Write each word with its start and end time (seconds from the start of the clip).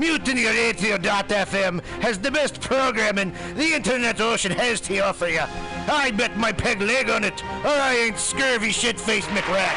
MutinyRadio.fm 0.00 1.84
has 2.00 2.18
the 2.18 2.30
best 2.30 2.60
programming 2.60 3.34
the 3.54 3.74
internet 3.74 4.18
ocean 4.20 4.50
has 4.52 4.80
to 4.80 4.98
offer 5.00 5.28
you. 5.28 5.42
I 5.88 6.10
bet 6.12 6.36
my 6.38 6.52
peg 6.52 6.80
leg 6.80 7.10
on 7.10 7.22
it, 7.22 7.44
or 7.44 7.68
I 7.68 7.94
ain't 7.96 8.18
scurvy 8.18 8.70
shit-faced 8.70 9.28
McRack. 9.28 9.76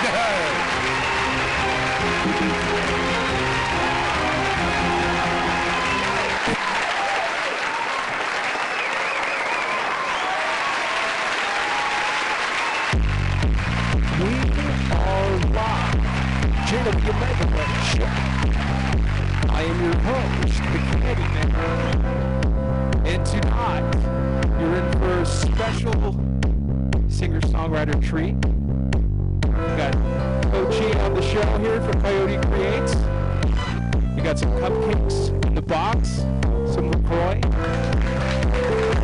Live. 15.52 15.90
JW 16.70 17.12
Megaweg 17.18 17.70
Show. 17.98 18.39
I 19.60 19.64
am 19.64 19.78
your 19.84 19.96
host, 19.98 20.56
the 20.72 20.78
Man. 21.00 21.50
And 23.04 23.26
tonight, 23.26 23.84
you're 24.58 24.74
in 24.74 24.92
for 24.92 25.18
a 25.20 25.26
special 25.26 26.16
singer-songwriter 27.10 28.00
treat. 28.02 28.36
We 29.44 29.76
got 29.76 29.92
Coachy 30.50 30.94
on 31.00 31.12
the 31.12 31.20
show 31.20 31.58
here 31.58 31.78
for 31.82 31.92
Coyote 32.00 32.38
Creates. 32.48 32.94
We 34.16 34.22
got 34.22 34.38
some 34.38 34.50
cupcakes 34.52 35.28
in 35.44 35.54
the 35.54 35.60
box, 35.60 36.24
some 36.72 36.90
LaCroix. 36.90 37.40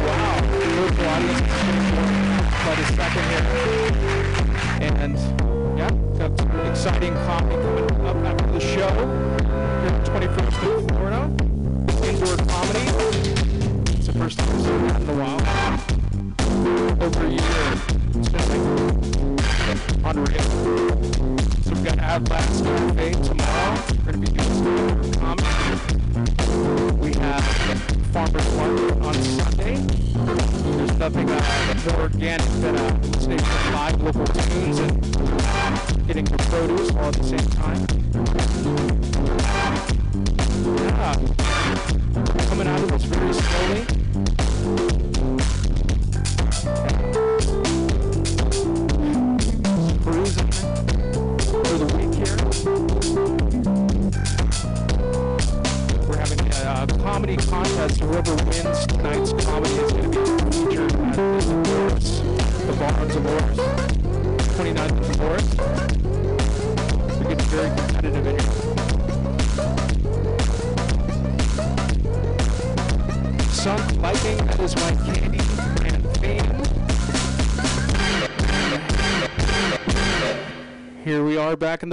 Wow, 0.07 0.41
the 0.41 0.69
virtual 0.73 1.09
audience 1.11 1.41
is 1.43 1.85
quite 2.65 2.81
a 2.81 2.87
second 2.97 3.25
here. 3.29 3.47
And 4.81 5.19
yeah, 5.79 5.91
got 6.17 6.39
some 6.39 6.51
exciting 6.61 7.13
comedy 7.27 7.57
coming 7.57 8.07
up 8.07 8.17
after 8.25 8.53
the 8.53 8.61
show. 8.61 9.36
Here 9.87 10.03
21st 10.03 10.59
in 10.67 10.89
Florida. 10.89 11.21
Indoor 12.03 12.37
comedy. 12.51 12.87
It's 13.95 14.07
the 14.09 14.15
first 14.15 14.35
time 14.37 14.49
I've 14.49 14.61
seen 14.63 14.81
that 14.89 15.01
in 15.01 15.09
a 15.09 15.15
while. 15.15 15.41
Over 17.05 17.23
a 17.25 17.31
year. 17.31 17.67
It's 18.19 18.29
been 18.31 18.47
like 18.51 18.67
unreal. 20.11 20.47
So 21.63 21.71
we've 21.71 21.85
got 21.85 21.99
Atlas 22.01 22.63
Cafe 22.63 23.13
tomorrow. 23.13 23.79
We're 24.05 24.11
going 24.11 24.25
to 24.25 24.27
be 24.27 24.31
doing 24.35 24.51
indoor 24.59 24.91
comedy. 25.21 25.55
We 26.99 27.11
have 27.21 27.45
Farmer's 28.11 28.49
Market 28.57 28.99
on 29.07 29.15
Sunday. 29.15 29.77
There's 30.79 30.97
nothing 30.99 31.31
uh, 31.31 31.41
more 31.87 32.01
organic 32.01 32.51
than 32.61 32.75
uh, 32.77 32.99
listening 33.03 33.39
to 33.39 33.71
live 33.71 34.03
local 34.03 34.27
tunes 34.27 34.79
and 34.81 36.07
getting 36.09 36.27
your 36.27 36.39
produce 36.39 36.91
all 36.91 37.05
at 37.05 37.15
the 37.15 37.23
same 37.23 37.51
time. 37.51 38.06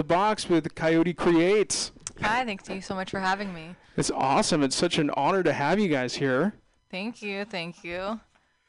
The 0.03 0.07
box 0.07 0.49
with 0.49 0.75
Coyote 0.75 1.13
Creates. 1.13 1.93
Hi, 2.21 2.43
thank 2.43 2.67
you 2.67 2.81
so 2.81 2.93
much 2.93 3.09
for 3.09 3.21
having 3.21 3.53
me. 3.53 3.73
It's 3.95 4.11
awesome. 4.11 4.61
It's 4.61 4.75
such 4.75 4.97
an 4.97 5.09
honor 5.11 5.43
to 5.43 5.53
have 5.53 5.79
you 5.79 5.87
guys 5.87 6.15
here. 6.15 6.55
Thank 6.91 7.21
you, 7.21 7.45
thank 7.45 7.85
you. 7.85 8.19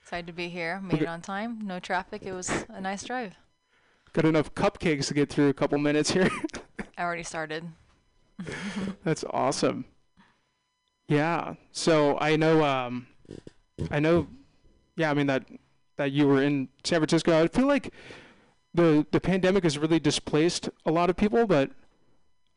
Excited 0.00 0.28
to 0.28 0.33
be 0.33 0.49
here. 0.49 0.81
Made 0.81 1.03
it 1.03 1.09
on 1.09 1.22
time. 1.22 1.59
No 1.65 1.81
traffic. 1.81 2.22
It 2.25 2.33
was 2.33 2.65
a 2.69 2.81
nice 2.81 3.03
drive. 3.03 3.34
Got 4.12 4.27
enough 4.27 4.55
cupcakes 4.55 5.09
to 5.09 5.15
get 5.15 5.28
through 5.28 5.49
a 5.49 5.55
couple 5.55 5.77
minutes 5.78 6.12
here. 6.12 6.31
I 6.97 7.03
already 7.03 7.25
started. 7.25 7.65
That's 9.05 9.25
awesome. 9.31 9.87
Yeah. 11.09 11.55
So 11.72 12.16
I 12.21 12.37
know 12.37 12.62
um 12.62 13.09
I 13.91 13.99
know 13.99 14.28
yeah, 14.97 15.11
I 15.11 15.15
mean 15.15 15.27
that 15.27 15.47
that 15.97 16.12
you 16.12 16.28
were 16.28 16.43
in 16.43 16.69
San 16.84 17.01
Francisco. 17.01 17.43
I 17.43 17.49
feel 17.49 17.66
like 17.66 17.93
the 18.74 19.06
the 19.12 19.20
pandemic 19.20 19.64
has 19.64 19.78
really 19.78 20.00
displaced 20.00 20.68
a 20.84 20.90
lot 20.92 21.10
of 21.10 21.16
people, 21.16 21.46
but 21.46 21.70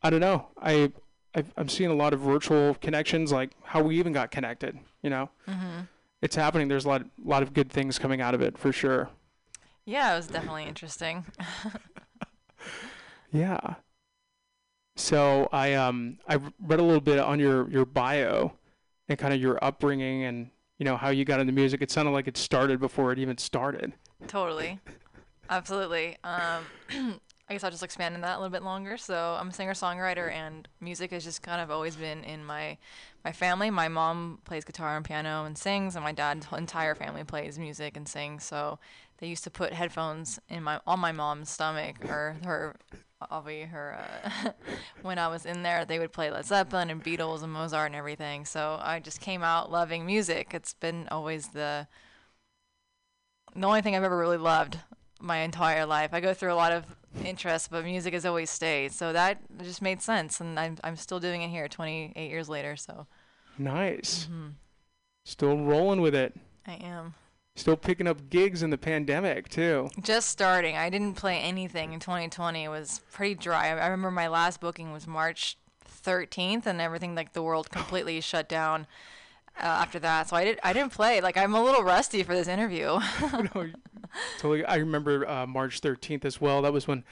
I 0.01 0.09
don't 0.09 0.19
know. 0.21 0.47
I 0.61 0.91
I've, 1.35 1.53
I'm 1.57 1.69
seeing 1.69 1.89
a 1.91 1.95
lot 1.95 2.13
of 2.13 2.19
virtual 2.19 2.75
connections, 2.75 3.31
like 3.31 3.51
how 3.63 3.81
we 3.83 3.97
even 3.99 4.13
got 4.13 4.31
connected. 4.31 4.77
You 5.01 5.09
know, 5.09 5.29
hmm 5.47 5.81
it's 6.21 6.35
happening. 6.35 6.67
There's 6.67 6.85
a 6.85 6.89
lot 6.89 7.05
lot 7.23 7.43
of 7.43 7.53
good 7.53 7.71
things 7.71 7.99
coming 7.99 8.21
out 8.21 8.33
of 8.33 8.41
it 8.41 8.57
for 8.57 8.71
sure. 8.71 9.09
Yeah, 9.85 10.13
it 10.13 10.17
was 10.17 10.27
definitely 10.27 10.65
interesting. 10.65 11.25
Yeah. 13.31 13.75
So 14.95 15.47
I 15.51 15.73
um 15.73 16.17
I 16.27 16.35
read 16.59 16.79
a 16.79 16.83
little 16.83 17.01
bit 17.01 17.19
on 17.19 17.39
your 17.39 17.69
your 17.69 17.85
bio 17.85 18.53
and 19.07 19.17
kind 19.19 19.33
of 19.33 19.39
your 19.39 19.63
upbringing 19.63 20.23
and 20.23 20.49
you 20.79 20.85
know 20.85 20.97
how 20.97 21.09
you 21.09 21.25
got 21.25 21.39
into 21.39 21.53
music. 21.53 21.81
It 21.81 21.91
sounded 21.91 22.11
like 22.11 22.27
it 22.27 22.37
started 22.37 22.79
before 22.79 23.11
it 23.11 23.19
even 23.19 23.37
started. 23.37 23.93
totally. 24.27 24.79
Absolutely. 25.49 26.17
Um, 26.23 26.65
I 27.49 27.53
guess 27.53 27.63
I'll 27.63 27.71
just 27.71 27.83
expand 27.83 28.15
on 28.15 28.21
that 28.21 28.37
a 28.37 28.39
little 28.39 28.51
bit 28.51 28.63
longer. 28.63 28.97
So 28.97 29.37
I'm 29.39 29.49
a 29.49 29.53
singer-songwriter, 29.53 30.31
and 30.31 30.67
music 30.81 31.11
has 31.11 31.23
just 31.23 31.41
kind 31.41 31.61
of 31.61 31.71
always 31.71 31.95
been 31.95 32.23
in 32.23 32.43
my 32.45 32.77
my 33.23 33.31
family. 33.31 33.69
My 33.69 33.87
mom 33.87 34.39
plays 34.43 34.65
guitar 34.65 34.97
and 34.97 35.05
piano 35.05 35.45
and 35.45 35.57
sings, 35.57 35.95
and 35.95 36.03
my 36.03 36.11
dad's 36.11 36.47
entire 36.51 36.95
family 36.95 37.23
plays 37.23 37.57
music 37.57 37.95
and 37.95 38.07
sings. 38.07 38.43
So 38.43 38.79
they 39.19 39.27
used 39.27 39.43
to 39.45 39.49
put 39.49 39.73
headphones 39.73 40.39
in 40.49 40.63
my 40.63 40.79
on 40.85 40.99
my 40.99 41.11
mom's 41.11 41.49
stomach 41.49 41.95
or 42.09 42.35
her 42.43 42.75
be 43.45 43.61
her 43.61 43.97
uh, 43.99 44.51
when 45.01 45.17
I 45.17 45.27
was 45.27 45.45
in 45.45 45.63
there 45.63 45.85
they 45.85 45.97
would 45.97 46.11
play 46.11 46.29
Led 46.29 46.45
Zeppelin 46.45 46.89
and 46.91 47.03
Beatles 47.03 47.41
and 47.41 47.51
Mozart 47.51 47.87
and 47.87 47.95
everything 47.95 48.45
so 48.45 48.79
I 48.81 48.99
just 48.99 49.21
came 49.21 49.41
out 49.41 49.71
loving 49.71 50.05
music 50.05 50.51
it's 50.53 50.75
been 50.75 51.07
always 51.09 51.47
the 51.47 51.87
the 53.55 53.65
only 53.65 53.81
thing 53.81 53.95
I've 53.95 54.03
ever 54.03 54.17
really 54.17 54.37
loved 54.37 54.77
my 55.19 55.37
entire 55.37 55.85
life 55.85 56.13
I 56.13 56.19
go 56.19 56.33
through 56.33 56.53
a 56.53 56.55
lot 56.55 56.71
of 56.71 56.85
interests 57.25 57.67
but 57.67 57.83
music 57.83 58.13
has 58.13 58.25
always 58.25 58.49
stayed 58.49 58.91
so 58.91 59.11
that 59.13 59.39
just 59.63 59.81
made 59.81 60.01
sense 60.01 60.39
and 60.39 60.59
I'm, 60.59 60.77
I'm 60.83 60.95
still 60.95 61.19
doing 61.19 61.41
it 61.41 61.49
here 61.49 61.67
28 61.67 62.29
years 62.29 62.47
later 62.49 62.75
so 62.75 63.07
Nice. 63.57 64.27
mhm, 64.31 64.53
Still 65.25 65.57
rolling 65.57 65.99
with 66.01 66.13
it. 66.15 66.35
I 66.67 66.73
am 66.75 67.15
Still 67.55 67.75
picking 67.75 68.05
up 68.07 68.29
gigs 68.29 68.61
in 68.61 68.69
the 68.69 68.77
pandemic 68.77 69.49
too. 69.49 69.89
Just 69.99 70.29
starting. 70.29 70.77
I 70.77 70.91
didn't 70.91 71.15
play 71.15 71.39
anything 71.39 71.91
in 71.91 71.99
2020. 71.99 72.63
It 72.63 72.69
was 72.69 73.01
pretty 73.11 73.33
dry. 73.33 73.69
I 73.69 73.87
remember 73.87 74.11
my 74.11 74.27
last 74.27 74.61
booking 74.61 74.91
was 74.93 75.07
March 75.07 75.57
13th, 76.05 76.67
and 76.67 76.79
everything 76.79 77.15
like 77.15 77.33
the 77.33 77.41
world 77.41 77.71
completely 77.71 78.21
shut 78.21 78.47
down 78.47 78.85
uh, 79.59 79.65
after 79.65 79.99
that. 79.99 80.29
So 80.29 80.35
I 80.35 80.43
did. 80.43 80.59
I 80.63 80.73
didn't 80.73 80.91
play. 80.91 81.21
Like 81.21 81.37
I'm 81.37 81.55
a 81.55 81.63
little 81.63 81.83
rusty 81.83 82.23
for 82.23 82.33
this 82.33 82.47
interview. 82.47 82.99
no, 83.21 83.69
totally. 84.39 84.65
I 84.65 84.75
remember 84.75 85.27
uh, 85.27 85.45
March 85.47 85.81
13th 85.81 86.25
as 86.25 86.39
well. 86.39 86.61
That 86.61 86.73
was 86.73 86.87
when 86.87 87.03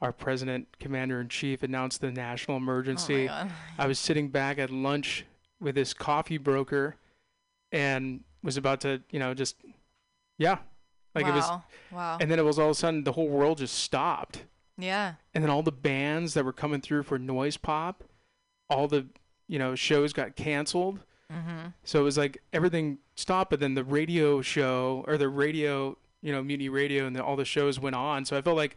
our 0.00 0.12
president, 0.12 0.68
commander 0.78 1.20
in 1.20 1.28
chief, 1.28 1.62
announced 1.62 2.00
the 2.00 2.10
national 2.10 2.56
oh 2.56 2.60
my 2.60 2.64
emergency. 2.64 3.26
god. 3.26 3.50
I 3.78 3.86
was 3.86 3.98
sitting 3.98 4.28
back 4.28 4.58
at 4.58 4.70
lunch 4.70 5.24
with 5.60 5.74
this 5.74 5.92
coffee 5.92 6.38
broker 6.38 6.96
and 7.72 8.20
was 8.42 8.56
about 8.56 8.80
to, 8.82 9.02
you 9.10 9.18
know, 9.18 9.34
just, 9.34 9.56
yeah. 10.38 10.58
Like 11.14 11.24
wow. 11.24 11.30
it 11.30 11.34
was, 11.34 11.50
wow. 11.90 12.18
and 12.20 12.30
then 12.30 12.38
it 12.38 12.44
was 12.44 12.58
all 12.58 12.66
of 12.66 12.72
a 12.72 12.74
sudden 12.74 13.02
the 13.02 13.12
whole 13.12 13.28
world 13.28 13.58
just 13.58 13.74
stopped. 13.74 14.44
yeah. 14.76 15.14
And 15.34 15.42
then 15.42 15.50
all 15.50 15.62
the 15.62 15.72
bands 15.72 16.34
that 16.34 16.44
were 16.44 16.52
coming 16.52 16.80
through 16.80 17.02
for 17.02 17.18
Noise 17.18 17.56
Pop, 17.56 18.04
all 18.70 18.86
the, 18.86 19.06
you 19.48 19.58
know, 19.58 19.74
shows 19.74 20.12
got 20.12 20.36
canceled. 20.36 21.00
Mhm. 21.32 21.74
So 21.84 22.00
it 22.00 22.04
was 22.04 22.16
like 22.16 22.42
everything 22.52 22.98
stopped, 23.14 23.50
but 23.50 23.60
then 23.60 23.74
the 23.74 23.84
radio 23.84 24.40
show 24.40 25.04
or 25.06 25.18
the 25.18 25.28
radio, 25.28 25.96
you 26.22 26.32
know, 26.32 26.42
Mutiny 26.42 26.68
Radio 26.68 27.06
and 27.06 27.14
the, 27.14 27.22
all 27.22 27.36
the 27.36 27.44
shows 27.44 27.78
went 27.78 27.96
on. 27.96 28.24
So 28.24 28.36
I 28.36 28.42
felt 28.42 28.56
like 28.56 28.76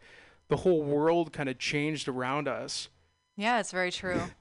the 0.49 0.57
whole 0.57 0.81
world 0.83 1.31
kind 1.31 1.47
of 1.47 1.57
changed 1.57 2.07
around 2.07 2.47
us. 2.47 2.89
Yeah, 3.37 3.59
it's 3.59 3.71
very 3.71 3.91
true. 3.91 4.21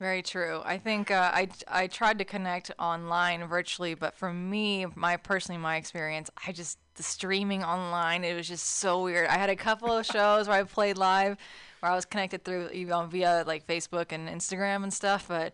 Very 0.00 0.22
true. 0.22 0.60
I 0.64 0.76
think 0.76 1.12
uh, 1.12 1.30
I 1.32 1.48
I 1.68 1.86
tried 1.86 2.18
to 2.18 2.24
connect 2.24 2.70
online 2.80 3.46
virtually, 3.46 3.94
but 3.94 4.14
for 4.16 4.32
me, 4.32 4.86
my 4.96 5.16
personally 5.16 5.58
my 5.58 5.76
experience, 5.76 6.30
I 6.46 6.50
just 6.50 6.78
the 6.96 7.04
streaming 7.04 7.62
online. 7.62 8.24
It 8.24 8.34
was 8.34 8.48
just 8.48 8.66
so 8.66 9.04
weird. 9.04 9.28
I 9.28 9.38
had 9.38 9.50
a 9.50 9.56
couple 9.56 9.96
of 9.96 10.04
shows 10.04 10.48
where 10.48 10.58
I 10.58 10.64
played 10.64 10.98
live, 10.98 11.38
where 11.78 11.92
I 11.92 11.94
was 11.94 12.04
connected 12.04 12.44
through 12.44 12.70
you 12.72 12.86
know, 12.86 13.06
via 13.06 13.44
like 13.46 13.66
Facebook 13.68 14.10
and 14.10 14.28
Instagram 14.28 14.82
and 14.82 14.92
stuff. 14.92 15.26
But 15.28 15.52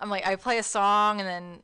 I'm 0.00 0.10
like, 0.10 0.26
I 0.26 0.36
play 0.36 0.58
a 0.58 0.62
song 0.62 1.20
and 1.20 1.28
then 1.28 1.62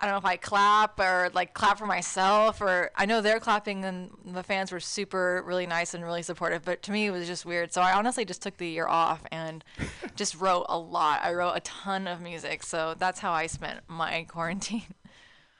I 0.00 0.06
don't 0.06 0.14
know 0.14 0.18
if 0.18 0.24
I 0.24 0.36
clap 0.36 1.00
or 1.00 1.30
like 1.34 1.54
clap 1.54 1.78
for 1.78 1.86
myself 1.86 2.60
or 2.60 2.90
I 2.96 3.04
know 3.04 3.20
they're 3.20 3.40
clapping 3.40 3.84
and 3.84 4.10
the 4.24 4.44
fans 4.44 4.70
were 4.70 4.80
super 4.80 5.42
really 5.44 5.66
nice 5.66 5.92
and 5.92 6.04
really 6.04 6.22
supportive 6.22 6.64
but 6.64 6.82
to 6.84 6.92
me 6.92 7.06
it 7.06 7.10
was 7.10 7.26
just 7.26 7.44
weird 7.44 7.72
so 7.72 7.82
I 7.82 7.94
honestly 7.94 8.24
just 8.24 8.40
took 8.40 8.58
the 8.58 8.68
year 8.68 8.86
off 8.86 9.24
and 9.32 9.64
just 10.14 10.36
wrote 10.40 10.66
a 10.68 10.78
lot 10.78 11.24
I 11.24 11.34
wrote 11.34 11.54
a 11.54 11.60
ton 11.60 12.06
of 12.06 12.20
music 12.20 12.62
so 12.62 12.94
that's 12.96 13.18
how 13.18 13.32
I 13.32 13.48
spent 13.48 13.80
my 13.88 14.22
quarantine 14.28 14.94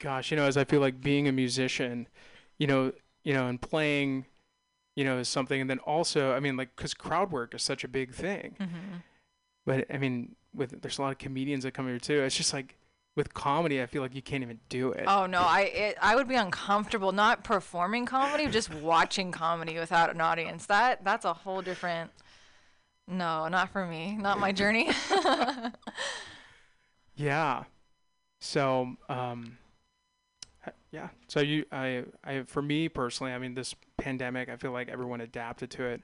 Gosh, 0.00 0.31
you 0.31 0.37
know, 0.37 0.44
as 0.44 0.56
I 0.56 0.64
feel 0.64 0.81
like 0.81 1.00
being 1.00 1.26
a 1.26 1.32
musician, 1.32 2.06
you 2.56 2.66
know, 2.66 2.93
you 3.25 3.34
know, 3.34 3.49
and 3.49 3.60
playing, 3.60 4.26
you 4.94 5.05
know, 5.05 5.19
is 5.19 5.28
something, 5.28 5.60
and 5.60 5.69
then 5.69 5.81
also, 5.81 6.32
I 6.32 6.40
mean, 6.40 6.56
like, 6.56 6.76
because 6.76 6.94
crowd 6.94 7.32
work 7.32 7.55
is 7.55 7.62
such 7.62 7.82
a 7.82 7.88
big 7.88 8.14
thing. 8.14 8.56
mm-hmm. 8.60 8.99
But 9.66 9.87
I 9.93 9.99
mean, 9.99 10.37
with 10.58 10.82
there's 10.82 10.99
a 10.99 11.02
lot 11.02 11.12
of 11.12 11.19
comedians 11.19 11.64
that 11.64 11.72
come 11.72 11.87
here 11.87 11.99
too. 11.99 12.22
It's 12.22 12.37
just 12.37 12.52
like 12.52 12.76
with 13.16 13.32
comedy, 13.34 13.82
I 13.82 13.87
feel 13.87 14.02
like 14.02 14.14
you 14.14 14.22
can't 14.22 14.43
even 14.43 14.60
do 14.69 14.93
it. 14.93 15.05
Oh 15.06 15.26
no, 15.26 15.40
I 15.40 15.60
it, 15.62 15.99
I 16.02 16.14
would 16.14 16.28
be 16.28 16.34
uncomfortable 16.34 17.12
not 17.12 17.44
performing 17.44 18.05
comedy, 18.06 18.46
just 18.49 18.72
watching 18.75 19.32
comedy 19.32 19.78
without 19.78 20.10
an 20.14 20.20
audience. 20.20 20.66
That 20.66 21.05
that's 21.05 21.25
a 21.25 21.32
whole 21.32 21.62
different. 21.62 22.10
No, 23.06 23.49
not 23.49 23.70
for 23.70 23.87
me. 23.87 24.16
Not 24.20 24.38
my 24.38 24.52
journey. 24.52 24.90
Yeah. 27.19 27.64
So, 28.40 28.94
um, 29.08 29.58
yeah. 30.93 31.08
So 31.26 31.40
you, 31.40 31.66
I, 31.70 32.05
I, 32.25 32.43
for 32.46 32.62
me 32.62 32.88
personally, 32.88 33.32
I 33.32 33.38
mean, 33.38 33.55
this 33.55 33.75
pandemic, 33.99 34.49
I 34.49 34.56
feel 34.56 34.70
like 34.70 34.88
everyone 34.88 35.20
adapted 35.20 35.70
to 35.72 35.84
it, 35.84 36.02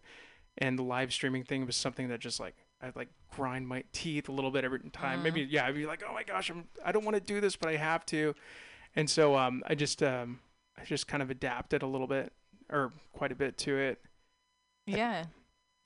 and 0.59 0.77
the 0.77 0.83
live 0.83 1.13
streaming 1.13 1.45
thing 1.45 1.65
was 1.65 1.77
something 1.77 2.09
that 2.09 2.19
just 2.19 2.41
like 2.41 2.57
I'd 2.83 2.97
like 2.97 3.09
grind 3.35 3.67
my 3.67 3.85
teeth 3.93 4.29
a 4.29 4.33
little 4.33 4.51
bit 4.51 4.65
every 4.65 4.81
time. 4.93 5.23
Maybe 5.23 5.43
yeah, 5.43 5.67
I'd 5.67 5.75
be 5.75 5.87
like, 5.87 6.03
oh 6.09 6.13
my 6.13 6.23
gosh, 6.23 6.51
I'm, 6.51 6.65
I 6.85 6.93
don't 6.93 7.05
want 7.05 7.17
to 7.17 7.21
do 7.21 7.41
this, 7.41 7.57
but 7.57 7.69
I 7.69 7.77
have 7.77 8.05
to, 8.07 8.35
and 8.95 9.09
so 9.09 9.37
um, 9.37 9.63
I 9.67 9.75
just 9.75 10.03
um, 10.03 10.41
I 10.79 10.85
just 10.85 11.07
kind 11.09 11.23
of 11.23 11.31
adapted 11.31 11.83
a 11.83 11.87
little 11.87 12.07
bit 12.07 12.33
or 12.71 12.93
quite 13.13 13.33
a 13.33 13.35
bit 13.35 13.57
to 13.59 13.77
it. 13.77 14.01
yeah. 14.87 15.25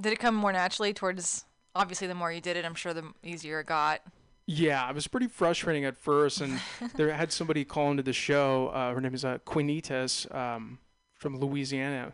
Did 0.00 0.12
it 0.12 0.20
come 0.20 0.37
more 0.37 0.52
naturally 0.52 0.93
towards? 0.93 1.44
Obviously, 1.75 2.06
the 2.06 2.14
more 2.14 2.31
you 2.32 2.40
did 2.40 2.56
it, 2.56 2.64
I'm 2.64 2.75
sure 2.76 2.94
the 2.94 3.12
easier 3.25 3.61
it 3.61 3.67
got. 3.67 4.00
Yeah, 4.46 4.88
it 4.88 4.94
was 4.94 5.06
pretty 5.06 5.26
frustrating 5.26 5.85
at 5.85 5.96
first, 5.96 6.40
and 6.40 6.61
there 6.94 7.12
had 7.12 7.32
somebody 7.32 7.64
call 7.64 7.90
into 7.90 8.02
the 8.02 8.12
show. 8.12 8.69
Uh, 8.69 8.94
her 8.94 9.00
name 9.00 9.12
is 9.12 9.25
uh, 9.25 9.38
Quinitas 9.44 10.32
um, 10.35 10.79
from 11.17 11.38
Louisiana, 11.38 12.12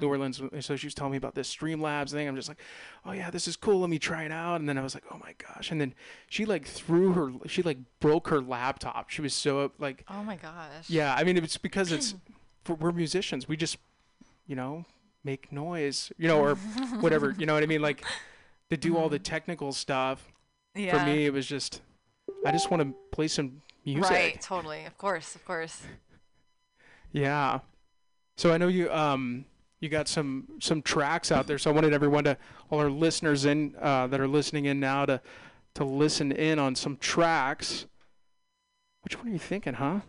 New 0.00 0.08
Orleans. 0.08 0.40
So 0.60 0.76
she 0.76 0.86
was 0.86 0.94
telling 0.94 1.10
me 1.12 1.16
about 1.18 1.34
this 1.34 1.54
Streamlabs 1.54 2.10
thing. 2.10 2.26
I'm 2.26 2.36
just 2.36 2.48
like, 2.48 2.60
oh 3.04 3.12
yeah, 3.12 3.30
this 3.30 3.46
is 3.46 3.56
cool. 3.56 3.80
Let 3.80 3.90
me 3.90 3.98
try 3.98 4.24
it 4.24 4.32
out. 4.32 4.60
And 4.60 4.68
then 4.68 4.78
I 4.78 4.82
was 4.82 4.94
like, 4.94 5.04
oh 5.10 5.18
my 5.22 5.34
gosh. 5.38 5.70
And 5.70 5.80
then 5.80 5.94
she 6.28 6.44
like 6.44 6.66
threw 6.66 7.12
her, 7.12 7.32
she 7.46 7.62
like 7.62 7.78
broke 8.00 8.28
her 8.28 8.40
laptop. 8.40 9.10
She 9.10 9.20
was 9.22 9.34
so 9.34 9.72
like, 9.78 10.04
Oh 10.08 10.22
my 10.24 10.36
gosh. 10.36 10.88
yeah. 10.88 11.14
I 11.14 11.24
mean, 11.24 11.36
it's 11.36 11.56
because 11.58 11.92
it's 11.92 12.14
for, 12.64 12.74
we're 12.74 12.92
musicians. 12.92 13.46
We 13.48 13.56
just, 13.56 13.76
you 14.46 14.56
know, 14.56 14.84
make 15.22 15.50
noise, 15.52 16.12
you 16.18 16.28
know, 16.28 16.40
or 16.40 16.54
whatever. 17.00 17.34
You 17.38 17.46
know 17.46 17.54
what 17.54 17.62
I 17.62 17.66
mean? 17.66 17.82
Like 17.82 18.04
to 18.70 18.76
do 18.76 18.96
all 18.96 19.08
the 19.08 19.18
technical 19.18 19.72
stuff 19.72 20.32
Yeah. 20.74 20.98
for 20.98 21.04
me 21.06 21.26
it 21.26 21.32
was 21.32 21.46
just 21.46 21.82
i 22.46 22.50
just 22.50 22.70
want 22.70 22.82
to 22.82 22.94
play 23.12 23.28
some 23.28 23.60
music 23.84 24.10
Right. 24.10 24.40
Totally. 24.40 24.84
Of 24.86 24.96
course. 24.98 25.34
Of 25.36 25.44
course. 25.44 25.82
yeah 27.12 27.60
so 28.36 28.52
i 28.52 28.56
know 28.58 28.68
you 28.68 28.90
um 28.90 29.44
you 29.84 29.88
got 29.90 30.08
some 30.08 30.48
some 30.60 30.80
tracks 30.82 31.30
out 31.30 31.46
there 31.46 31.58
so 31.58 31.70
i 31.70 31.72
wanted 31.72 31.92
everyone 31.92 32.24
to 32.24 32.36
all 32.70 32.80
our 32.80 32.90
listeners 32.90 33.44
in 33.44 33.74
uh, 33.80 34.06
that 34.08 34.18
are 34.20 34.26
listening 34.26 34.64
in 34.64 34.80
now 34.80 35.04
to 35.06 35.20
to 35.74 35.84
listen 35.84 36.32
in 36.32 36.58
on 36.58 36.74
some 36.74 36.96
tracks 36.96 37.86
which 39.02 39.16
one 39.18 39.28
are 39.28 39.32
you 39.32 39.38
thinking 39.38 39.74
huh 39.74 40.00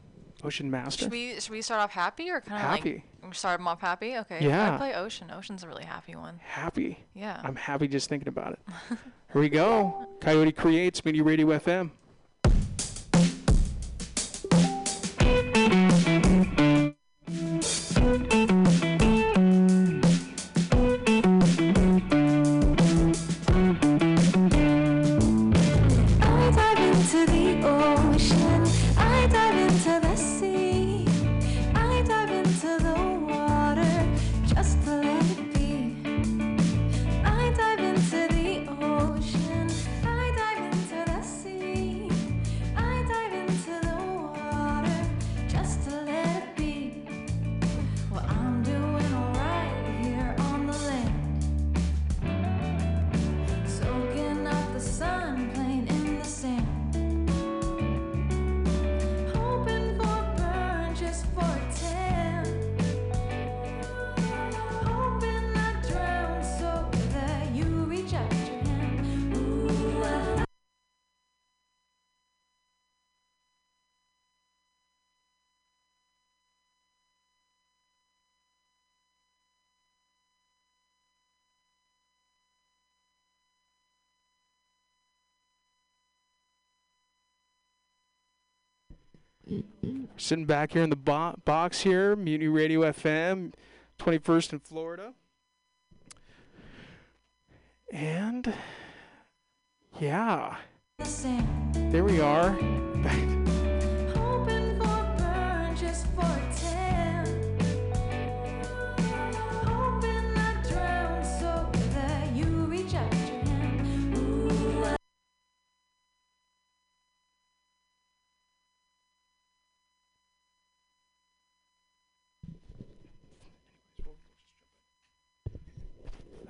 ocean 0.44 0.72
master 0.72 1.04
Should 1.04 1.12
we 1.12 1.40
should 1.40 1.52
we 1.52 1.62
start 1.62 1.82
off 1.82 1.92
happy 1.92 2.30
or 2.30 2.40
kind 2.42 2.62
of 2.64 2.70
happy 2.70 3.04
like 3.24 3.36
start 3.36 3.58
them 3.60 3.68
off 3.68 3.82
happy? 3.82 4.16
Okay. 4.18 4.38
Yeah. 4.46 4.76
I 4.76 4.78
play 4.78 4.94
Ocean. 4.94 5.32
Ocean's 5.32 5.64
a 5.64 5.68
really 5.68 5.84
happy 5.84 6.16
one. 6.16 6.40
happy 6.44 7.00
Yeah. 7.16 7.42
i'm 7.44 7.56
happy 7.56 7.88
just 7.88 8.08
thinking 8.08 8.28
about 8.28 8.54
it 8.54 8.60
here 9.34 9.42
we 9.42 9.50
go 9.50 10.08
coyote 10.22 10.52
creates 10.52 11.04
media 11.04 11.24
radio 11.24 11.48
fm 11.48 11.90
sitting 90.18 90.46
back 90.46 90.74
here 90.74 90.84
in 90.84 90.90
the 90.90 90.96
bo- 90.96 91.36
box 91.46 91.82
here, 91.82 92.16
Mutiny 92.16 92.48
Radio 92.48 92.82
FM, 92.82 93.54
21st 94.00 94.54
in 94.54 94.60
Florida. 94.60 95.14
And 97.92 98.54
yeah, 100.00 100.58
there 101.92 102.04
we 102.04 102.20
are. 102.20 102.58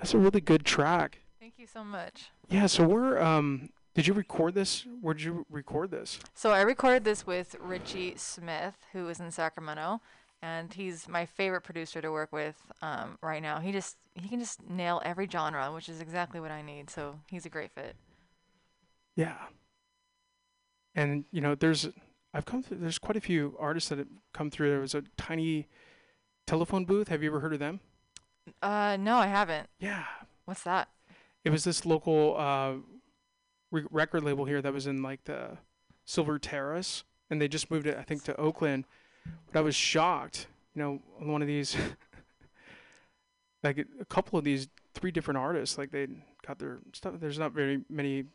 That's 0.05 0.13
a 0.13 0.19
really 0.19 0.39
good 0.39 0.65
track. 0.65 1.17
Thank 1.39 1.55
you 1.57 1.65
so 1.65 1.83
much. 1.83 2.29
Yeah, 2.47 2.67
so 2.67 2.87
we're 2.87 3.19
um 3.19 3.69
did 3.95 4.05
you 4.05 4.13
record 4.13 4.53
this? 4.53 4.85
Where'd 5.01 5.19
you 5.19 5.47
record 5.49 5.89
this? 5.89 6.19
So 6.35 6.51
I 6.51 6.61
recorded 6.61 7.03
this 7.03 7.25
with 7.25 7.55
Richie 7.59 8.13
Smith, 8.15 8.75
who 8.93 9.09
is 9.09 9.19
in 9.19 9.31
Sacramento, 9.31 10.01
and 10.43 10.71
he's 10.71 11.07
my 11.07 11.25
favorite 11.25 11.61
producer 11.61 12.03
to 12.03 12.11
work 12.11 12.31
with 12.31 12.55
um, 12.83 13.17
right 13.23 13.41
now. 13.41 13.59
He 13.59 13.71
just 13.71 13.97
he 14.13 14.29
can 14.29 14.39
just 14.39 14.69
nail 14.69 15.01
every 15.03 15.27
genre, 15.27 15.73
which 15.73 15.89
is 15.89 16.01
exactly 16.01 16.39
what 16.39 16.51
I 16.51 16.61
need. 16.61 16.91
So 16.91 17.19
he's 17.31 17.47
a 17.47 17.49
great 17.49 17.71
fit. 17.71 17.95
Yeah. 19.15 19.37
And 20.93 21.25
you 21.31 21.41
know, 21.41 21.55
there's 21.55 21.89
I've 22.31 22.45
come 22.45 22.61
through 22.61 22.77
there's 22.77 22.99
quite 22.99 23.17
a 23.17 23.21
few 23.21 23.57
artists 23.59 23.89
that 23.89 23.97
have 23.97 24.07
come 24.35 24.51
through. 24.51 24.69
There 24.69 24.81
was 24.81 24.93
a 24.93 25.01
tiny 25.17 25.67
telephone 26.45 26.85
booth. 26.85 27.07
Have 27.07 27.23
you 27.23 27.29
ever 27.31 27.39
heard 27.39 27.53
of 27.53 27.59
them? 27.59 27.79
Uh, 28.61 28.97
no, 28.99 29.17
I 29.17 29.27
haven't. 29.27 29.67
Yeah. 29.79 30.03
What's 30.45 30.63
that? 30.63 30.89
It 31.43 31.49
was 31.49 31.63
this 31.63 31.85
local 31.85 32.35
uh, 32.37 32.73
re- 33.71 33.85
record 33.91 34.23
label 34.23 34.45
here 34.45 34.61
that 34.61 34.73
was 34.73 34.87
in 34.87 35.01
like 35.01 35.23
the 35.25 35.57
Silver 36.05 36.37
Terrace, 36.39 37.03
and 37.29 37.41
they 37.41 37.47
just 37.47 37.69
moved 37.71 37.87
it, 37.87 37.97
I 37.97 38.03
think, 38.03 38.23
to 38.25 38.35
Oakland. 38.39 38.85
But 39.51 39.59
I 39.59 39.61
was 39.61 39.75
shocked. 39.75 40.47
you 40.75 40.81
know, 40.83 40.99
on 41.19 41.31
one 41.31 41.41
of 41.41 41.47
these, 41.47 41.75
like 43.63 43.77
a- 43.77 43.85
a 43.99 44.05
couple 44.05 44.37
of 44.37 44.45
these 44.45 44.67
three 44.93 45.11
different 45.11 45.37
artists, 45.37 45.77
like 45.77 45.91
they 45.91 46.07
got 46.45 46.59
their 46.59 46.79
stuff. 46.93 47.13
There's 47.19 47.39
not 47.39 47.51
very 47.53 47.81
many. 47.89 48.25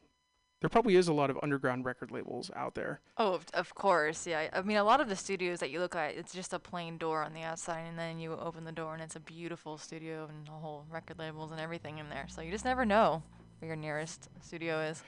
There 0.60 0.68
probably 0.68 0.96
is 0.96 1.08
a 1.08 1.14
lot 1.14 1.30
of 1.30 1.38
underground 1.42 1.86
record 1.86 2.10
labels 2.10 2.50
out 2.54 2.74
there. 2.74 3.00
Oh, 3.16 3.32
of, 3.32 3.46
of 3.54 3.74
course, 3.74 4.26
yeah. 4.26 4.48
I 4.52 4.60
mean, 4.60 4.76
a 4.76 4.84
lot 4.84 5.00
of 5.00 5.08
the 5.08 5.16
studios 5.16 5.60
that 5.60 5.70
you 5.70 5.80
look 5.80 5.96
at, 5.96 6.14
it's 6.16 6.34
just 6.34 6.52
a 6.52 6.58
plain 6.58 6.98
door 6.98 7.24
on 7.24 7.32
the 7.32 7.42
outside, 7.42 7.86
and 7.88 7.98
then 7.98 8.18
you 8.18 8.34
open 8.34 8.64
the 8.64 8.72
door, 8.72 8.92
and 8.92 9.02
it's 9.02 9.16
a 9.16 9.20
beautiful 9.20 9.78
studio 9.78 10.28
and 10.28 10.46
a 10.48 10.50
whole 10.50 10.84
record 10.90 11.18
labels 11.18 11.50
and 11.50 11.60
everything 11.60 11.98
in 11.98 12.10
there. 12.10 12.26
So 12.28 12.42
you 12.42 12.50
just 12.50 12.66
never 12.66 12.84
know 12.84 13.22
where 13.58 13.68
your 13.68 13.76
nearest 13.76 14.28
studio 14.42 14.80
is. 14.80 15.02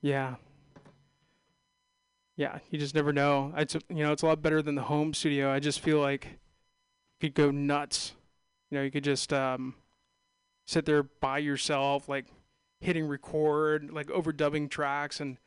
Yeah. 0.00 0.34
Yeah, 2.34 2.58
you 2.70 2.78
just 2.78 2.94
never 2.94 3.12
know. 3.12 3.52
It's 3.56 3.76
a- 3.76 3.82
you 3.88 4.02
know, 4.02 4.10
it's 4.10 4.22
a 4.22 4.26
lot 4.26 4.42
better 4.42 4.62
than 4.62 4.74
the 4.74 4.82
home 4.82 5.14
studio. 5.14 5.52
I 5.52 5.60
just 5.60 5.78
feel 5.78 6.00
like 6.00 6.24
you 7.20 7.28
could 7.28 7.34
go 7.34 7.50
nuts. 7.52 8.14
You 8.70 8.78
know, 8.78 8.84
you 8.84 8.90
could 8.90 9.04
just 9.04 9.32
um 9.32 9.76
sit 10.64 10.86
there 10.86 11.02
by 11.04 11.38
yourself 11.38 12.08
like 12.08 12.26
hitting 12.82 13.06
record, 13.06 13.90
like 13.92 14.08
overdubbing 14.08 14.68
tracks 14.70 15.20
and 15.20 15.38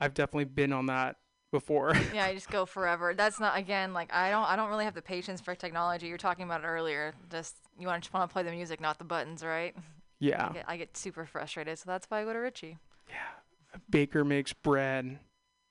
I've 0.00 0.12
definitely 0.12 0.44
been 0.44 0.72
on 0.72 0.86
that 0.86 1.16
before. 1.52 1.94
yeah, 2.14 2.26
I 2.26 2.34
just 2.34 2.50
go 2.50 2.66
forever. 2.66 3.14
That's 3.14 3.40
not 3.40 3.56
again 3.56 3.94
like 3.94 4.12
I 4.12 4.30
don't 4.30 4.44
I 4.44 4.56
don't 4.56 4.68
really 4.68 4.84
have 4.84 4.94
the 4.94 5.02
patience 5.02 5.40
for 5.40 5.54
technology. 5.54 6.06
You 6.06 6.12
were 6.12 6.18
talking 6.18 6.44
about 6.44 6.62
it 6.62 6.66
earlier. 6.66 7.14
Just 7.30 7.56
you 7.78 7.86
want 7.86 8.04
to 8.04 8.12
want 8.12 8.28
to 8.28 8.32
play 8.32 8.42
the 8.42 8.50
music, 8.50 8.80
not 8.80 8.98
the 8.98 9.04
buttons, 9.04 9.42
right? 9.44 9.74
yeah. 10.18 10.48
I 10.48 10.52
get, 10.52 10.64
I 10.68 10.76
get 10.76 10.96
super 10.96 11.24
frustrated, 11.26 11.78
so 11.78 11.84
that's 11.86 12.06
why 12.10 12.20
I 12.20 12.24
go 12.24 12.32
to 12.32 12.38
Richie. 12.38 12.76
Yeah. 13.08 13.78
Baker 13.90 14.24
makes 14.24 14.52
bread 14.52 15.18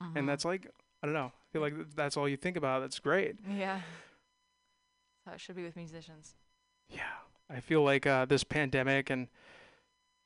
Mhm. 0.02 0.16
and 0.16 0.28
that's 0.30 0.46
like 0.46 0.68
I 1.04 1.08
don't 1.08 1.14
know. 1.14 1.32
I 1.36 1.46
feel 1.54 1.62
like 1.62 1.74
that's 1.96 2.18
all 2.18 2.28
you 2.28 2.38
think 2.38 2.58
about. 2.58 2.80
That's 2.82 3.00
great. 3.00 3.36
yeah. 3.48 3.82
It 5.32 5.40
should 5.40 5.56
be 5.56 5.64
with 5.64 5.76
musicians. 5.76 6.36
Yeah, 6.90 7.02
I 7.50 7.60
feel 7.60 7.84
like 7.84 8.06
uh, 8.06 8.26
this 8.26 8.44
pandemic 8.44 9.10
and 9.10 9.28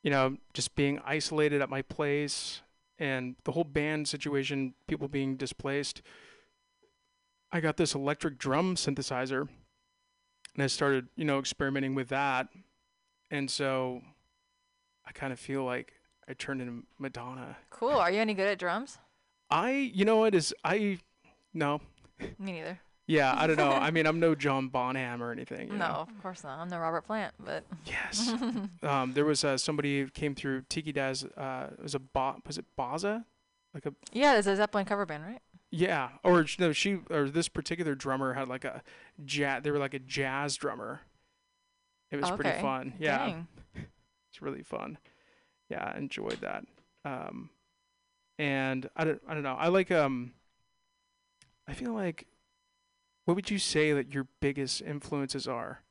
you 0.04 0.12
know 0.12 0.38
just 0.54 0.76
being 0.76 1.00
isolated 1.06 1.62
at 1.62 1.70
my 1.70 1.82
place 1.82 2.62
and 2.98 3.36
the 3.46 3.54
whole 3.54 3.64
band 3.64 4.08
situation, 4.08 4.74
people 4.88 5.08
being 5.08 5.38
displaced. 5.38 6.02
I 7.52 7.62
got 7.62 7.78
this 7.78 7.96
electric 7.96 8.38
drum 8.38 8.76
synthesizer, 8.76 9.48
and 10.54 10.64
I 10.64 10.68
started 10.68 11.08
you 11.16 11.26
know 11.26 11.40
experimenting 11.40 11.96
with 11.96 12.10
that, 12.10 12.48
and 13.32 13.50
so 13.50 14.02
I 15.06 15.12
kind 15.12 15.34
of 15.34 15.40
feel 15.40 15.64
like 15.64 15.94
I 16.28 16.34
turned 16.34 16.62
into 16.62 16.84
Madonna. 17.00 17.58
Cool. 17.70 17.92
Are 17.92 18.12
you 18.12 18.20
any 18.20 18.34
good 18.34 18.48
at 18.48 18.60
drums? 18.60 19.00
I 19.50 19.72
you 19.72 20.06
know 20.06 20.18
what 20.18 20.36
is 20.36 20.54
I 20.64 21.00
no 21.54 21.82
Me 22.38 22.52
neither. 22.52 22.80
Yeah 23.10 23.34
I 23.36 23.48
don't 23.48 23.58
know 23.58 23.72
I 23.72 23.92
mean 23.92 24.06
I'm 24.10 24.20
no 24.20 24.36
John 24.36 24.70
Bonham 24.70 25.22
or 25.22 25.32
anything. 25.32 25.70
No, 25.70 25.76
know? 25.78 25.86
of 26.08 26.22
course 26.22 26.44
not. 26.44 26.60
I'm 26.60 26.70
no 26.70 26.78
Robert 26.80 27.06
Plant, 27.06 27.34
but 27.44 27.64
Yes. 27.86 28.34
um, 28.84 29.14
there 29.14 29.26
was 29.26 29.44
uh, 29.44 29.58
somebody 29.58 30.02
who 30.02 30.10
came 30.10 30.36
through 30.36 30.62
Tiki 30.70 30.92
Daz. 30.92 31.26
Uh, 31.36 31.68
it 31.72 31.84
was 31.84 31.96
a 31.96 32.00
ba- 32.00 32.36
was 32.46 32.58
it 32.58 32.66
Baza? 32.78 33.26
Like 33.74 33.86
a 33.86 33.94
yeah, 34.14 34.34
there's 34.34 34.48
a 34.48 34.56
Zeppelin 34.56 34.86
cover 34.86 35.06
band, 35.06 35.24
right? 35.26 35.42
yeah, 35.72 36.10
or 36.24 36.46
no, 36.58 36.72
she 36.72 37.00
or 37.10 37.30
this 37.30 37.48
particular 37.48 37.94
drummer 37.94 38.34
had 38.34 38.48
like 38.48 38.66
a 38.66 38.82
jazz. 39.26 39.62
They 39.64 39.72
were 39.72 39.78
like 39.78 39.94
a 39.94 40.00
jazz 40.00 40.56
drummer. 40.56 41.02
It 42.12 42.20
was 42.20 42.32
pretty 42.32 42.60
fun. 42.62 42.94
Yeah, 43.00 43.42
it's 43.76 44.42
really 44.42 44.64
fun. 44.64 44.98
Yeah, 45.70 45.92
I 45.94 45.98
enjoyed 46.00 46.40
that. 46.42 46.66
Um, 47.06 47.52
and 48.40 48.90
I 48.96 49.04
don't 49.04 49.22
I 49.28 49.34
don't 49.36 49.44
know. 49.44 49.56
I 49.56 49.68
like 49.68 49.92
um. 49.92 50.34
I 51.68 51.74
feel 51.74 51.94
like, 51.94 52.26
what 53.30 53.36
would 53.36 53.52
you 53.52 53.60
say 53.60 53.94
that 53.94 54.12
your 54.12 54.26
biggest 54.40 54.82
influences 54.82 55.48
are? 55.48 55.84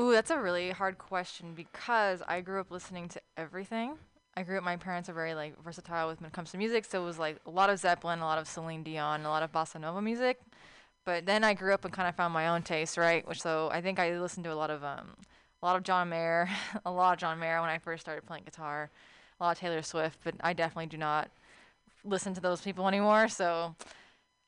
Ooh, 0.00 0.10
that's 0.10 0.32
a 0.32 0.40
really 0.40 0.70
hard 0.70 0.98
question 0.98 1.54
because 1.54 2.20
I 2.26 2.40
grew 2.40 2.58
up 2.58 2.72
listening 2.72 3.08
to 3.10 3.20
everything. 3.36 3.94
I 4.36 4.42
grew 4.42 4.58
up. 4.58 4.64
My 4.64 4.76
parents 4.76 5.08
are 5.08 5.12
very 5.12 5.36
like 5.36 5.54
versatile 5.62 6.08
with 6.08 6.20
when 6.20 6.26
it 6.26 6.32
comes 6.32 6.50
to 6.50 6.58
music, 6.58 6.84
so 6.84 7.00
it 7.00 7.04
was 7.04 7.16
like 7.16 7.36
a 7.46 7.50
lot 7.50 7.70
of 7.70 7.78
Zeppelin, 7.78 8.18
a 8.18 8.24
lot 8.24 8.38
of 8.38 8.48
Celine 8.48 8.82
Dion, 8.82 9.24
a 9.24 9.28
lot 9.28 9.44
of 9.44 9.52
bossa 9.52 9.80
nova 9.80 10.02
music. 10.02 10.40
But 11.04 11.26
then 11.26 11.44
I 11.44 11.54
grew 11.54 11.72
up 11.72 11.84
and 11.84 11.94
kind 11.94 12.08
of 12.08 12.16
found 12.16 12.34
my 12.34 12.48
own 12.48 12.62
taste, 12.62 12.96
right? 12.96 13.24
Which 13.28 13.40
so 13.40 13.68
I 13.70 13.80
think 13.80 14.00
I 14.00 14.18
listened 14.18 14.42
to 14.42 14.52
a 14.52 14.56
lot 14.58 14.70
of 14.70 14.82
um, 14.82 15.10
a 15.62 15.64
lot 15.64 15.76
of 15.76 15.84
John 15.84 16.08
Mayer, 16.08 16.48
a 16.84 16.90
lot 16.90 17.12
of 17.12 17.20
John 17.20 17.38
Mayer 17.38 17.60
when 17.60 17.70
I 17.70 17.78
first 17.78 18.00
started 18.00 18.26
playing 18.26 18.42
guitar, 18.42 18.90
a 19.38 19.44
lot 19.44 19.52
of 19.52 19.60
Taylor 19.60 19.82
Swift. 19.82 20.18
But 20.24 20.34
I 20.40 20.54
definitely 20.54 20.86
do 20.86 20.96
not 20.96 21.30
listen 22.04 22.34
to 22.34 22.40
those 22.40 22.60
people 22.60 22.88
anymore. 22.88 23.28
So 23.28 23.76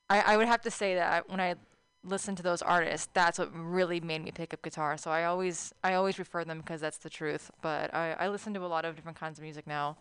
I, 0.08 0.22
I 0.22 0.36
would 0.36 0.48
have 0.48 0.62
to 0.62 0.72
say 0.72 0.96
that 0.96 1.30
when 1.30 1.38
I 1.38 1.54
listen 2.02 2.34
to 2.36 2.42
those 2.42 2.62
artists, 2.62 3.08
that's 3.12 3.38
what 3.38 3.50
really 3.54 4.00
made 4.00 4.24
me 4.24 4.30
pick 4.30 4.54
up 4.54 4.62
guitar. 4.62 4.96
So 4.96 5.10
I 5.10 5.24
always 5.24 5.72
I 5.84 5.94
always 5.94 6.18
refer 6.18 6.44
them 6.44 6.58
because 6.58 6.80
that's 6.80 6.98
the 6.98 7.10
truth. 7.10 7.50
But 7.62 7.94
I, 7.94 8.12
I 8.12 8.28
listen 8.28 8.54
to 8.54 8.64
a 8.64 8.66
lot 8.66 8.84
of 8.84 8.96
different 8.96 9.18
kinds 9.18 9.38
of 9.38 9.42
music 9.42 9.66
now, 9.66 9.96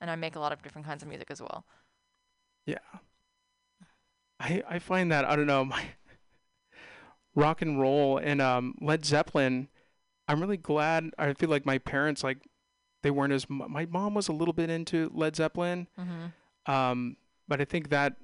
and 0.00 0.10
I 0.10 0.16
make 0.16 0.36
a 0.36 0.40
lot 0.40 0.52
of 0.52 0.62
different 0.62 0.86
kinds 0.86 1.02
of 1.02 1.08
music 1.08 1.30
as 1.30 1.40
well. 1.40 1.64
Yeah. 2.66 2.78
I 4.40 4.62
I 4.68 4.78
find 4.78 5.10
that 5.12 5.24
I 5.24 5.36
don't 5.36 5.46
know 5.46 5.64
my 5.64 5.84
rock 7.34 7.62
and 7.62 7.80
roll 7.80 8.18
and 8.18 8.40
um 8.42 8.74
Led 8.80 9.04
Zeppelin. 9.04 9.68
I'm 10.28 10.40
really 10.40 10.56
glad. 10.56 11.10
I 11.18 11.32
feel 11.34 11.50
like 11.50 11.66
my 11.66 11.78
parents 11.78 12.22
like 12.22 12.38
they 13.02 13.10
weren't 13.10 13.32
as 13.32 13.48
my 13.48 13.86
mom 13.86 14.14
was 14.14 14.28
a 14.28 14.32
little 14.32 14.54
bit 14.54 14.70
into 14.70 15.10
Led 15.12 15.34
Zeppelin. 15.34 15.88
Mm-hmm. 15.98 16.72
Um, 16.72 17.16
but 17.48 17.60
I 17.60 17.64
think 17.64 17.90
that 17.90 18.14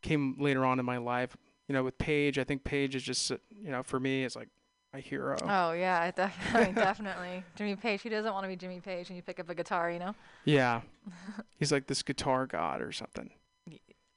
came 0.00 0.36
later 0.38 0.64
on 0.64 0.78
in 0.78 0.86
my 0.86 0.96
life. 0.96 1.36
You 1.68 1.74
know, 1.74 1.84
with 1.84 1.98
Page, 1.98 2.38
I 2.38 2.44
think 2.44 2.64
Page 2.64 2.94
is 2.96 3.02
just 3.02 3.30
you 3.30 3.70
know 3.70 3.82
for 3.82 4.00
me 4.00 4.24
it's 4.24 4.34
like 4.36 4.48
my 4.92 5.00
hero. 5.00 5.36
Oh 5.42 5.72
yeah, 5.72 6.10
definitely 6.10 6.72
definitely 6.82 7.44
Jimmy 7.56 7.76
Page. 7.76 8.02
Who 8.02 8.08
doesn't 8.08 8.32
want 8.32 8.44
to 8.44 8.48
be 8.48 8.56
Jimmy 8.56 8.80
Page? 8.80 9.08
And 9.08 9.16
you 9.16 9.22
pick 9.22 9.38
up 9.38 9.50
a 9.50 9.54
guitar, 9.54 9.90
you 9.90 9.98
know, 9.98 10.14
Yeah, 10.44 10.80
he's 11.58 11.70
like 11.70 11.86
this 11.86 12.02
guitar 12.02 12.46
god 12.46 12.80
or 12.80 12.90
something 12.92 13.30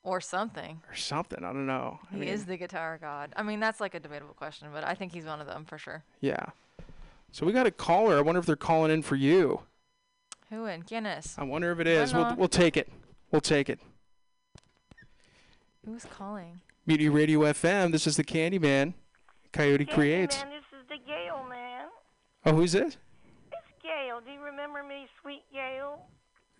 or 0.04 0.20
something. 0.22 0.82
or 0.90 0.96
something. 0.96 1.44
I 1.44 1.48
don't 1.54 1.68
know. 1.68 2.00
I 2.10 2.14
He 2.16 2.20
mean, 2.22 2.30
is 2.30 2.46
the 2.46 2.58
guitar 2.58 2.98
god. 3.00 3.34
I 3.36 3.44
mean, 3.44 3.60
that's 3.60 3.80
like 3.80 3.94
a 3.96 4.00
debatable 4.00 4.34
question, 4.34 4.70
but 4.74 4.84
I 4.84 4.96
think 4.96 5.12
he's 5.14 5.26
one 5.26 5.40
of 5.42 5.46
them 5.48 5.64
for 5.66 5.78
sure. 5.78 6.04
Yeah. 6.22 6.46
So 7.34 7.46
we 7.46 7.52
got 7.54 7.68
a 7.68 7.72
caller. 7.72 8.18
I 8.18 8.22
wonder 8.22 8.40
if 8.40 8.46
they're 8.48 8.56
calling 8.56 8.92
in 8.92 9.04
for 9.04 9.16
you. 9.16 9.62
Who 10.50 10.66
in 10.66 10.82
Guinness? 10.82 11.36
I 11.38 11.44
wonder 11.44 11.72
if 11.72 11.80
it 11.80 11.86
is. 11.88 12.14
We'll, 12.14 12.34
we'll 12.36 12.48
take 12.48 12.76
it. 12.78 12.90
We'll 13.32 13.42
take 13.42 13.70
it. 13.70 13.80
Who's 15.86 16.06
calling? 16.06 16.62
Mutiny 16.86 17.10
Radio 17.10 17.40
FM. 17.42 17.92
This 17.92 18.08
is 18.08 18.18
the 18.18 18.24
Candyman. 18.24 18.94
Coyote 19.54 19.86
Creates. 19.86 20.38
man, 20.44 20.50
this 20.52 20.80
is 20.80 20.88
the 20.90 20.98
Gail 21.06 21.46
man. 21.50 21.88
Oh, 22.46 22.54
who's 22.54 22.72
this? 22.72 22.98
It's 23.52 23.72
Gail. 23.84 24.22
Do 24.26 24.32
you 24.32 24.42
remember 24.42 24.82
me, 24.84 25.08
sweet 25.22 25.44
Gail? 25.54 26.00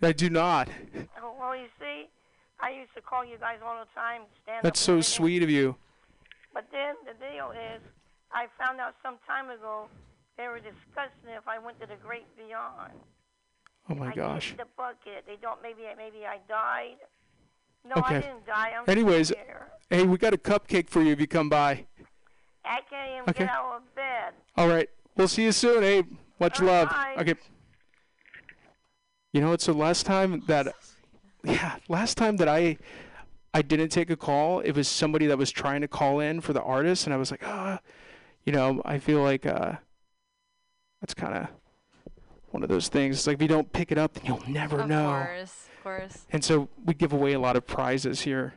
I 0.02 0.12
do 0.12 0.30
not. 0.30 0.68
Oh, 1.22 1.34
well, 1.40 1.56
you 1.56 1.68
see, 1.80 2.10
I 2.60 2.72
used 2.72 2.94
to 2.96 3.02
call 3.02 3.24
you 3.24 3.38
guys 3.40 3.58
all 3.66 3.80
the 3.80 3.88
time. 3.96 4.22
Stand 4.44 4.58
up. 4.58 4.64
That's 4.64 4.80
so 4.80 5.00
sweet 5.02 5.42
of 5.44 5.50
you. 5.50 5.76
But 6.54 6.66
then 6.72 6.96
the 7.06 7.14
deal 7.14 7.52
is, 7.52 7.82
I 8.34 8.48
found 8.60 8.80
out 8.80 8.96
some 9.02 9.18
time 9.26 9.50
ago 9.50 9.88
they 10.38 10.48
were 10.48 10.60
discussing 10.60 11.32
if 11.38 11.48
I 11.48 11.60
went 11.60 11.80
to 11.82 11.88
the 11.88 11.96
great 12.06 12.26
beyond. 12.36 12.94
Oh 13.90 13.96
my 13.96 14.10
I 14.10 14.14
gosh. 14.16 14.54
the 14.58 14.66
bucket. 14.78 15.24
They 15.26 15.38
don't. 15.42 15.62
Maybe 15.64 15.82
maybe 15.98 16.26
I 16.26 16.38
died. 16.48 16.98
No, 17.86 17.96
Okay. 17.98 18.18
I 18.18 18.22
didn't 18.22 18.46
die. 18.46 18.74
I'm 18.78 18.84
Anyways, 18.88 19.30
here. 19.30 19.68
Hey, 19.90 20.04
we 20.04 20.18
got 20.18 20.34
a 20.34 20.38
cupcake 20.38 20.90
for 20.90 21.02
you 21.02 21.12
if 21.12 21.20
you 21.20 21.28
come 21.28 21.50
by. 21.50 21.86
I 22.64 22.80
can't 22.90 23.12
even 23.12 23.30
okay. 23.30 23.46
get 23.46 23.50
out 23.50 23.76
of 23.78 23.96
bed. 23.96 24.34
All 24.56 24.68
right. 24.68 24.90
We'll 25.18 25.28
see 25.28 25.44
you 25.44 25.52
soon, 25.52 25.84
Abe. 25.84 26.08
Much 26.40 26.62
All 26.62 26.68
right, 26.68 26.74
love. 26.74 26.90
bye. 26.90 27.16
Okay. 27.20 27.36
You 29.34 29.42
know 29.42 29.50
what? 29.50 29.62
So 29.62 29.74
last 29.74 30.06
time 30.06 30.44
that, 30.48 30.74
yeah, 31.44 31.76
last 31.88 32.18
time 32.18 32.38
that 32.38 32.48
I, 32.48 32.78
I 33.54 33.62
didn't 33.62 33.90
take 33.90 34.10
a 34.10 34.16
call. 34.16 34.60
It 34.62 34.74
was 34.74 34.88
somebody 34.88 35.26
that 35.28 35.38
was 35.38 35.52
trying 35.52 35.82
to 35.82 35.88
call 35.88 36.20
in 36.20 36.40
for 36.42 36.54
the 36.54 36.62
artist, 36.62 37.06
and 37.06 37.14
I 37.14 37.18
was 37.18 37.32
like, 37.32 37.42
ah, 37.46 37.80
you 38.46 38.54
know, 38.54 38.82
I 38.86 39.00
feel 39.00 39.22
like 39.22 39.46
uh, 39.46 39.74
that's 41.02 41.14
kind 41.14 41.36
of 41.36 41.48
one 42.52 42.64
of 42.64 42.70
those 42.70 42.88
things. 42.90 43.18
It's 43.18 43.28
like 43.28 43.36
if 43.36 43.42
you 43.42 43.48
don't 43.48 43.72
pick 43.74 43.92
it 43.92 43.98
up, 43.98 44.14
then 44.14 44.26
you'll 44.26 44.44
never 44.50 44.82
of 44.82 44.88
know. 44.88 45.26
course, 45.26 45.68
of 45.82 45.84
course. 45.84 46.26
And 46.32 46.44
so 46.44 46.70
we 46.86 46.94
give 46.94 47.12
away 47.12 47.34
a 47.34 47.40
lot 47.40 47.56
of 47.56 47.66
prizes 47.66 48.22
here. 48.22 48.54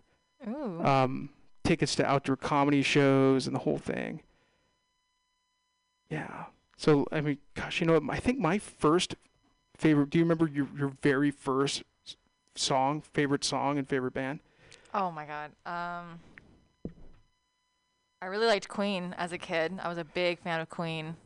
Ooh. 0.46 0.84
Um, 0.84 1.30
tickets 1.62 1.94
to 1.96 2.04
outdoor 2.04 2.36
comedy 2.36 2.82
shows 2.82 3.46
and 3.46 3.56
the 3.56 3.60
whole 3.60 3.78
thing. 3.78 4.20
Yeah. 6.10 6.44
So 6.76 7.06
I 7.10 7.22
mean, 7.22 7.38
gosh, 7.54 7.80
you 7.80 7.86
know. 7.86 7.98
I 8.10 8.18
think 8.18 8.38
my 8.38 8.58
first 8.58 9.14
favorite. 9.74 10.10
Do 10.10 10.18
you 10.18 10.24
remember 10.24 10.46
your 10.46 10.68
your 10.76 10.92
very 11.02 11.30
first 11.30 11.82
song, 12.54 13.00
favorite 13.00 13.42
song, 13.42 13.78
and 13.78 13.88
favorite 13.88 14.12
band? 14.12 14.40
Oh 14.92 15.10
my 15.10 15.24
god. 15.24 15.52
Um 15.64 16.20
I 18.20 18.26
really 18.26 18.46
liked 18.46 18.68
Queen 18.68 19.14
as 19.16 19.32
a 19.32 19.38
kid. 19.38 19.78
I 19.82 19.88
was 19.88 19.98
a 19.98 20.04
big 20.04 20.40
fan 20.40 20.60
of 20.60 20.68
Queen 20.68 21.16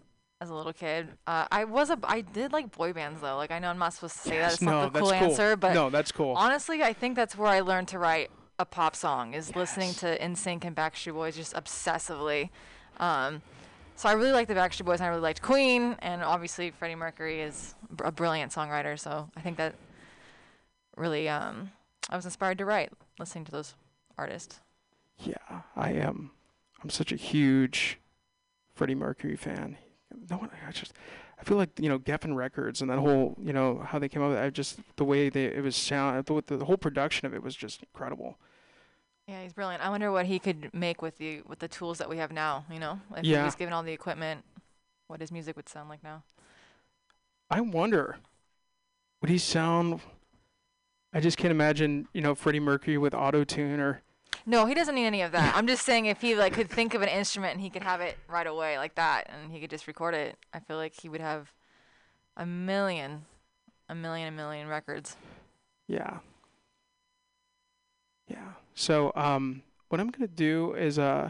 as 0.40 0.50
a 0.50 0.54
little 0.54 0.72
kid. 0.72 1.08
Uh, 1.26 1.46
I 1.50 1.64
was 1.64 1.90
a 1.90 1.98
I 2.04 2.20
did 2.20 2.52
like 2.52 2.76
boy 2.76 2.92
bands 2.92 3.20
though. 3.20 3.36
Like 3.36 3.50
I 3.50 3.58
know 3.58 3.70
I'm 3.70 3.78
not 3.78 3.94
supposed 3.94 4.16
to 4.16 4.28
say 4.28 4.38
that. 4.38 4.54
It's 4.54 4.62
no, 4.62 4.82
not 4.82 4.92
the 4.92 5.00
cool 5.00 5.10
cool. 5.10 5.18
answer, 5.18 5.56
but 5.56 5.74
no, 5.74 5.90
that's 5.90 6.12
cool. 6.12 6.34
honestly, 6.36 6.82
I 6.82 6.92
think 6.92 7.16
that's 7.16 7.36
where 7.36 7.48
I 7.48 7.60
learned 7.60 7.88
to 7.88 7.98
write 7.98 8.30
a 8.58 8.64
pop 8.64 8.96
song 8.96 9.34
is 9.34 9.54
listening 9.54 9.94
to 9.94 10.18
NSYNC 10.18 10.64
and 10.64 10.74
Backstreet 10.74 11.14
Boys 11.14 11.36
just 11.36 11.54
obsessively. 11.54 12.50
Um, 12.98 13.40
so 13.94 14.08
I 14.08 14.12
really 14.12 14.32
like 14.32 14.48
the 14.48 14.54
Backstreet 14.54 14.84
Boys 14.84 14.98
and 15.00 15.06
I 15.06 15.08
really 15.10 15.22
liked 15.22 15.42
Queen 15.42 15.96
and 16.00 16.22
obviously 16.22 16.70
Freddie 16.72 16.96
Mercury 16.96 17.40
is 17.40 17.74
br- 17.90 18.04
a 18.04 18.12
brilliant 18.12 18.52
songwriter. 18.52 18.98
So 18.98 19.28
I 19.36 19.40
think 19.40 19.56
that 19.58 19.74
really 20.96 21.28
um, 21.28 21.70
I 22.10 22.16
was 22.16 22.24
inspired 22.24 22.58
to 22.58 22.64
write 22.64 22.90
listening 23.18 23.44
to 23.44 23.52
those 23.52 23.74
artists. 24.16 24.60
Yeah, 25.18 25.62
I 25.76 25.92
am. 25.92 26.32
I'm 26.82 26.90
such 26.90 27.12
a 27.12 27.16
huge 27.16 27.98
Freddie 28.74 28.94
Mercury 28.94 29.36
fan. 29.36 29.76
No 30.30 30.36
one, 30.38 30.50
I 30.66 30.72
just, 30.72 30.92
I 31.40 31.44
feel 31.44 31.56
like 31.56 31.70
you 31.78 31.88
know 31.88 31.98
Geffen 31.98 32.34
Records 32.34 32.80
and 32.80 32.90
that 32.90 32.98
whole, 32.98 33.36
you 33.42 33.52
know, 33.52 33.78
how 33.84 33.98
they 33.98 34.08
came 34.08 34.22
up 34.22 34.30
with 34.30 34.38
it. 34.38 34.42
I 34.42 34.50
just 34.50 34.80
the 34.96 35.04
way 35.04 35.28
they 35.28 35.44
it 35.44 35.62
was 35.62 35.76
sound, 35.76 36.24
the, 36.24 36.42
the 36.56 36.64
whole 36.64 36.76
production 36.76 37.26
of 37.26 37.34
it 37.34 37.42
was 37.42 37.54
just 37.54 37.82
incredible. 37.82 38.38
Yeah, 39.26 39.42
he's 39.42 39.52
brilliant. 39.52 39.84
I 39.84 39.90
wonder 39.90 40.10
what 40.10 40.26
he 40.26 40.38
could 40.38 40.70
make 40.72 41.02
with 41.02 41.18
the 41.18 41.42
with 41.46 41.58
the 41.58 41.68
tools 41.68 41.98
that 41.98 42.08
we 42.08 42.16
have 42.16 42.32
now. 42.32 42.64
You 42.70 42.80
know, 42.80 43.00
if 43.16 43.24
he 43.24 43.32
was 43.36 43.54
given 43.54 43.72
all 43.74 43.82
the 43.82 43.92
equipment, 43.92 44.44
what 45.06 45.20
his 45.20 45.30
music 45.30 45.56
would 45.56 45.68
sound 45.68 45.88
like 45.88 46.02
now. 46.02 46.22
I 47.50 47.60
wonder, 47.60 48.16
would 49.20 49.30
he 49.30 49.38
sound? 49.38 50.00
I 51.12 51.20
just 51.20 51.38
can't 51.38 51.50
imagine, 51.50 52.08
you 52.12 52.20
know, 52.20 52.34
Freddie 52.34 52.60
Mercury 52.60 52.98
with 52.98 53.14
auto 53.14 53.44
tune 53.44 53.80
or. 53.80 54.02
No, 54.48 54.64
he 54.64 54.72
doesn't 54.72 54.94
need 54.94 55.04
any 55.04 55.20
of 55.20 55.32
that. 55.32 55.54
I'm 55.54 55.66
just 55.66 55.84
saying 55.84 56.06
if 56.06 56.22
he 56.22 56.34
like 56.34 56.54
could 56.54 56.70
think 56.70 56.94
of 56.94 57.02
an 57.02 57.10
instrument 57.10 57.52
and 57.52 57.60
he 57.60 57.68
could 57.68 57.82
have 57.82 58.00
it 58.00 58.16
right 58.28 58.46
away 58.46 58.78
like 58.78 58.94
that 58.94 59.28
and 59.28 59.52
he 59.52 59.60
could 59.60 59.68
just 59.68 59.86
record 59.86 60.14
it, 60.14 60.38
I 60.54 60.60
feel 60.60 60.78
like 60.78 60.98
he 60.98 61.10
would 61.10 61.20
have 61.20 61.52
a 62.34 62.46
million, 62.46 63.26
a 63.90 63.94
million, 63.94 64.28
a 64.28 64.30
million 64.30 64.66
records. 64.66 65.16
Yeah. 65.86 66.20
Yeah. 68.26 68.52
So 68.74 69.12
um 69.16 69.64
what 69.90 70.00
I'm 70.00 70.08
gonna 70.08 70.26
do 70.26 70.72
is 70.72 70.98
uh 70.98 71.28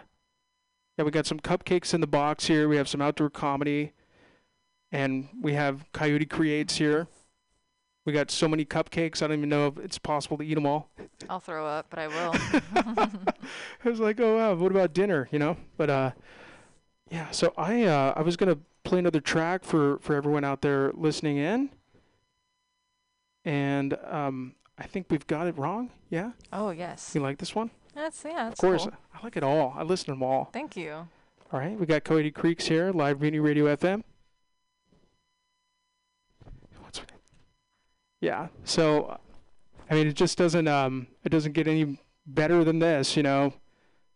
yeah, 0.97 1.05
we 1.05 1.11
got 1.11 1.27
some 1.27 1.41
cupcakes 1.41 1.93
in 1.93 2.01
the 2.01 2.07
box 2.07 2.47
here, 2.47 2.69
we 2.69 2.77
have 2.77 2.89
some 2.89 3.03
outdoor 3.03 3.31
comedy, 3.31 3.95
and 4.93 5.27
we 5.43 5.55
have 5.55 5.87
Coyote 5.93 6.27
Creates 6.27 6.77
here. 6.77 7.09
We 8.05 8.12
got 8.12 8.31
so 8.31 8.49
many 8.49 8.64
cupcakes, 8.64 9.23
I 9.23 9.26
don't 9.26 9.38
even 9.38 9.49
know 9.50 9.67
if 9.67 9.78
it's 9.78 9.99
possible 9.99 10.38
to 10.38 10.45
eat 10.45 10.55
them 10.55 10.64
all. 10.64 10.88
I'll 11.28 11.40
throw 11.40 11.67
up, 11.67 11.87
but 11.90 11.99
I 11.99 12.09
will. 12.09 12.35
I 13.85 13.88
was 13.88 14.00
like, 14.00 14.19
oh 14.21 14.37
wow, 14.37 14.55
what 14.55 14.71
about 14.73 14.95
dinner? 14.95 15.28
You 15.31 15.38
know? 15.38 15.57
But 15.76 15.90
uh 15.90 16.11
yeah, 17.11 17.31
so 17.31 17.52
I 17.59 17.83
uh 17.85 18.14
I 18.17 18.23
was 18.23 18.37
gonna 18.37 18.59
play 18.85 18.99
another 18.99 19.21
track 19.21 19.62
for 19.64 19.99
for 19.99 20.14
everyone 20.14 20.43
out 20.45 20.62
there 20.62 20.90
listening 20.95 21.37
in. 21.37 21.71
And 23.45 23.95
um 24.07 24.55
I 24.78 24.85
think 24.87 25.07
we've 25.11 25.26
got 25.26 25.47
it 25.47 25.59
wrong. 25.59 25.90
Yeah? 26.09 26.31
oh 26.52 26.71
yes, 26.71 27.12
You 27.14 27.21
like 27.21 27.38
this 27.38 27.55
one? 27.55 27.71
that's 27.95 28.25
yeah. 28.25 28.49
That's 28.49 28.62
Of 28.62 28.69
course. 28.69 28.85
cool. 28.85 28.93
I 29.14 29.23
like 29.25 29.37
it 29.37 29.43
all. 29.43 29.75
I 29.76 29.83
listen 29.83 30.07
to 30.07 30.12
them 30.12 30.23
all. 30.23 30.49
Thank 30.52 30.76
you. 30.76 30.93
All 31.52 31.61
right. 31.61 31.78
We 31.78 31.85
got 31.85 32.05
Coyote 32.05 32.31
Creates 32.31 32.69
here, 32.69 32.90
live 32.93 33.21
Mutiny 33.21 33.40
Radio 33.40 33.64
FM. 33.75 34.02
Yeah. 38.21 38.49
So, 38.65 39.19
I 39.91 39.95
mean, 39.95 40.07
it 40.07 40.15
just 40.15 40.39
doesn't 40.39 40.69
um, 40.69 41.09
it 41.25 41.31
doesn't 41.31 41.53
get 41.53 41.67
any 41.67 41.99
better 42.27 42.65
than 42.65 42.79
this, 42.79 43.17
you 43.17 43.23
know, 43.23 43.55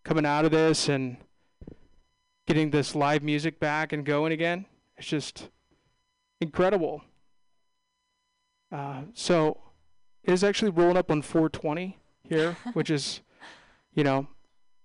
coming 0.04 0.26
out 0.26 0.44
of 0.44 0.50
this 0.50 0.88
and 0.88 1.16
getting 2.46 2.70
this 2.70 2.94
live 2.94 3.22
music 3.22 3.60
back 3.60 3.92
and 3.92 4.04
going 4.04 4.32
again. 4.32 4.66
It's 4.96 5.06
just 5.06 5.48
incredible. 6.40 7.02
Uh, 8.70 9.02
so, 9.14 9.58
it 10.24 10.32
is 10.32 10.42
actually 10.42 10.70
rolling 10.70 10.96
up 10.96 11.10
on 11.10 11.22
420 11.22 11.98
here, 12.22 12.56
which 12.72 12.90
is, 12.90 13.20
you 13.94 14.02
know, 14.02 14.26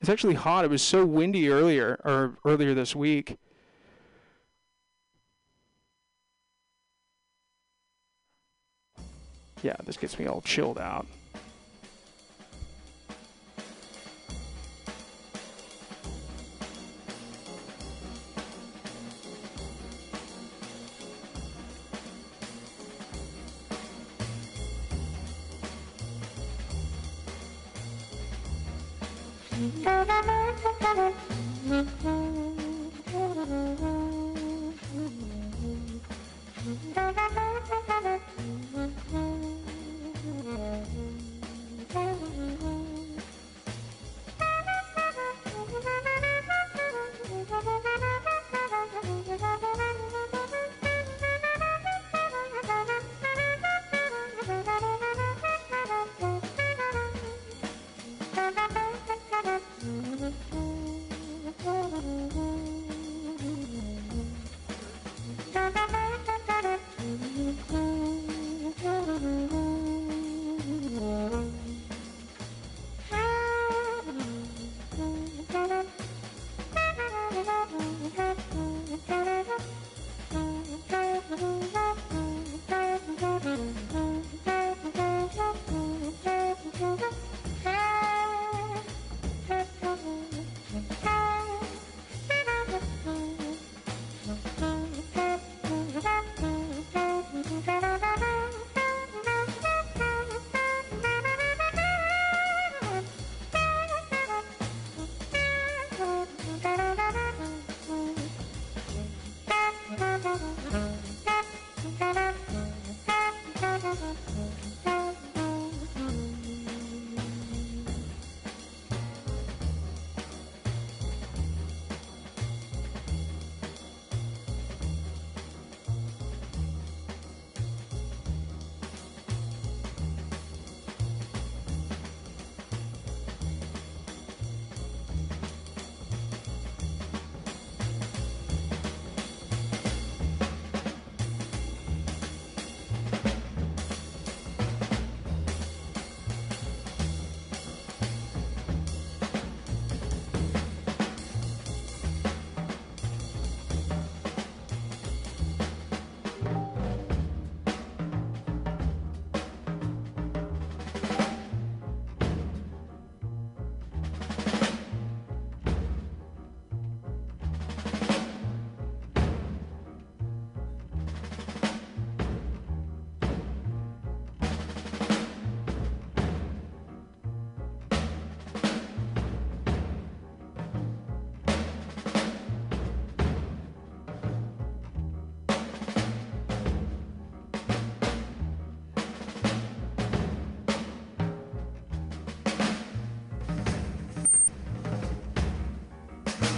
It's 0.00 0.10
actually 0.10 0.34
hot. 0.34 0.64
It 0.64 0.70
was 0.70 0.82
so 0.82 1.04
windy 1.04 1.48
earlier 1.48 2.00
or 2.04 2.38
earlier 2.44 2.74
this 2.74 2.94
week. 2.94 3.38
Yeah, 9.62 9.76
this 9.84 9.96
gets 9.96 10.18
me 10.18 10.26
all 10.26 10.40
chilled 10.40 10.78
out. 10.78 11.06
Thank 38.72 39.29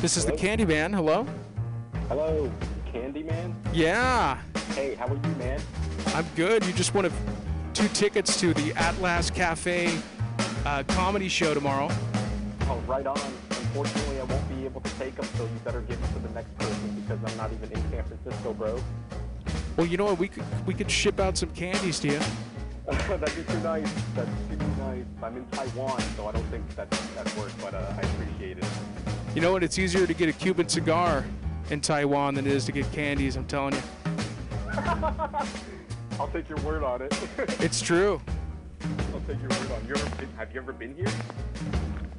This 0.02 0.16
is 0.16 0.26
the 0.26 0.32
Candyman. 0.32 0.92
Hello. 0.92 1.24
Hello, 2.08 2.50
Candyman. 2.92 3.54
Yeah, 3.72 4.36
Hey, 4.74 4.96
how 4.96 5.06
are 5.06 5.14
you, 5.14 5.36
man? 5.38 5.60
I'm 6.08 6.26
good. 6.34 6.66
You 6.66 6.72
just 6.72 6.92
wanted 6.92 7.12
two 7.72 7.86
tickets 7.86 8.40
to 8.40 8.52
the 8.52 8.72
Atlas 8.72 9.30
Cafe 9.30 9.96
uh, 10.66 10.82
comedy 10.88 11.28
show 11.28 11.54
tomorrow. 11.54 11.88
Oh, 12.62 12.82
right 12.88 13.06
on. 13.06 13.16
Unfortunately, 13.50 14.18
I 14.18 14.24
won't 14.24 14.48
be 14.48 14.64
able 14.64 14.80
to 14.80 14.90
take 14.98 15.14
them, 15.14 15.24
so 15.36 15.44
you 15.44 15.60
better 15.64 15.82
give 15.82 16.00
them 16.00 16.12
to 16.14 16.18
the 16.28 16.34
next 16.34 16.58
person 16.58 17.00
because 17.00 17.20
I'm 17.24 17.36
not 17.36 17.52
even 17.52 17.70
in 17.70 17.90
San 17.92 18.02
Francisco, 18.02 18.54
bro. 18.54 18.82
Well, 19.76 19.86
you 19.86 19.98
know 19.98 20.06
what? 20.06 20.18
We 20.18 20.26
could 20.26 20.66
we 20.66 20.74
could 20.74 20.90
ship 20.90 21.20
out 21.20 21.38
some 21.38 21.50
candies 21.50 22.00
to 22.00 22.08
you. 22.08 22.20
That'd 22.86 23.36
be 23.36 23.52
too 23.52 23.60
nice. 23.60 23.88
That'd 24.16 24.50
be 24.50 24.56
too 24.56 24.72
nice. 24.78 25.04
I'm 25.22 25.36
in 25.36 25.46
Taiwan, 25.52 26.00
so 26.16 26.26
I 26.26 26.32
don't 26.32 26.46
think 26.46 26.68
that 26.74 26.90
that 26.90 27.36
works, 27.36 27.54
but 27.62 27.72
uh, 27.74 27.94
I 27.96 28.00
appreciate 28.00 28.58
it. 28.58 28.64
You 29.34 29.40
know 29.40 29.52
what? 29.52 29.62
It's 29.62 29.78
easier 29.78 30.06
to 30.06 30.14
get 30.14 30.28
a 30.28 30.32
Cuban 30.32 30.68
cigar 30.68 31.24
in 31.70 31.80
Taiwan 31.80 32.34
than 32.34 32.46
it 32.46 32.52
is 32.52 32.64
to 32.66 32.72
get 32.72 32.90
candies. 32.92 33.36
I'm 33.36 33.46
telling 33.46 33.74
you. 33.74 33.80
I'll 36.20 36.28
take 36.32 36.48
your 36.48 36.58
word 36.58 36.82
on 36.84 37.02
it. 37.02 37.14
It's 37.60 37.80
true. 37.80 38.20
I'll 39.14 39.20
take 39.26 39.40
your 39.40 39.48
word 39.50 39.70
on. 39.72 39.82
it. 39.82 39.88
You 39.88 39.94
been, 39.94 40.28
have 40.36 40.52
you 40.52 40.60
ever 40.60 40.72
been 40.72 40.94
here? 40.94 41.06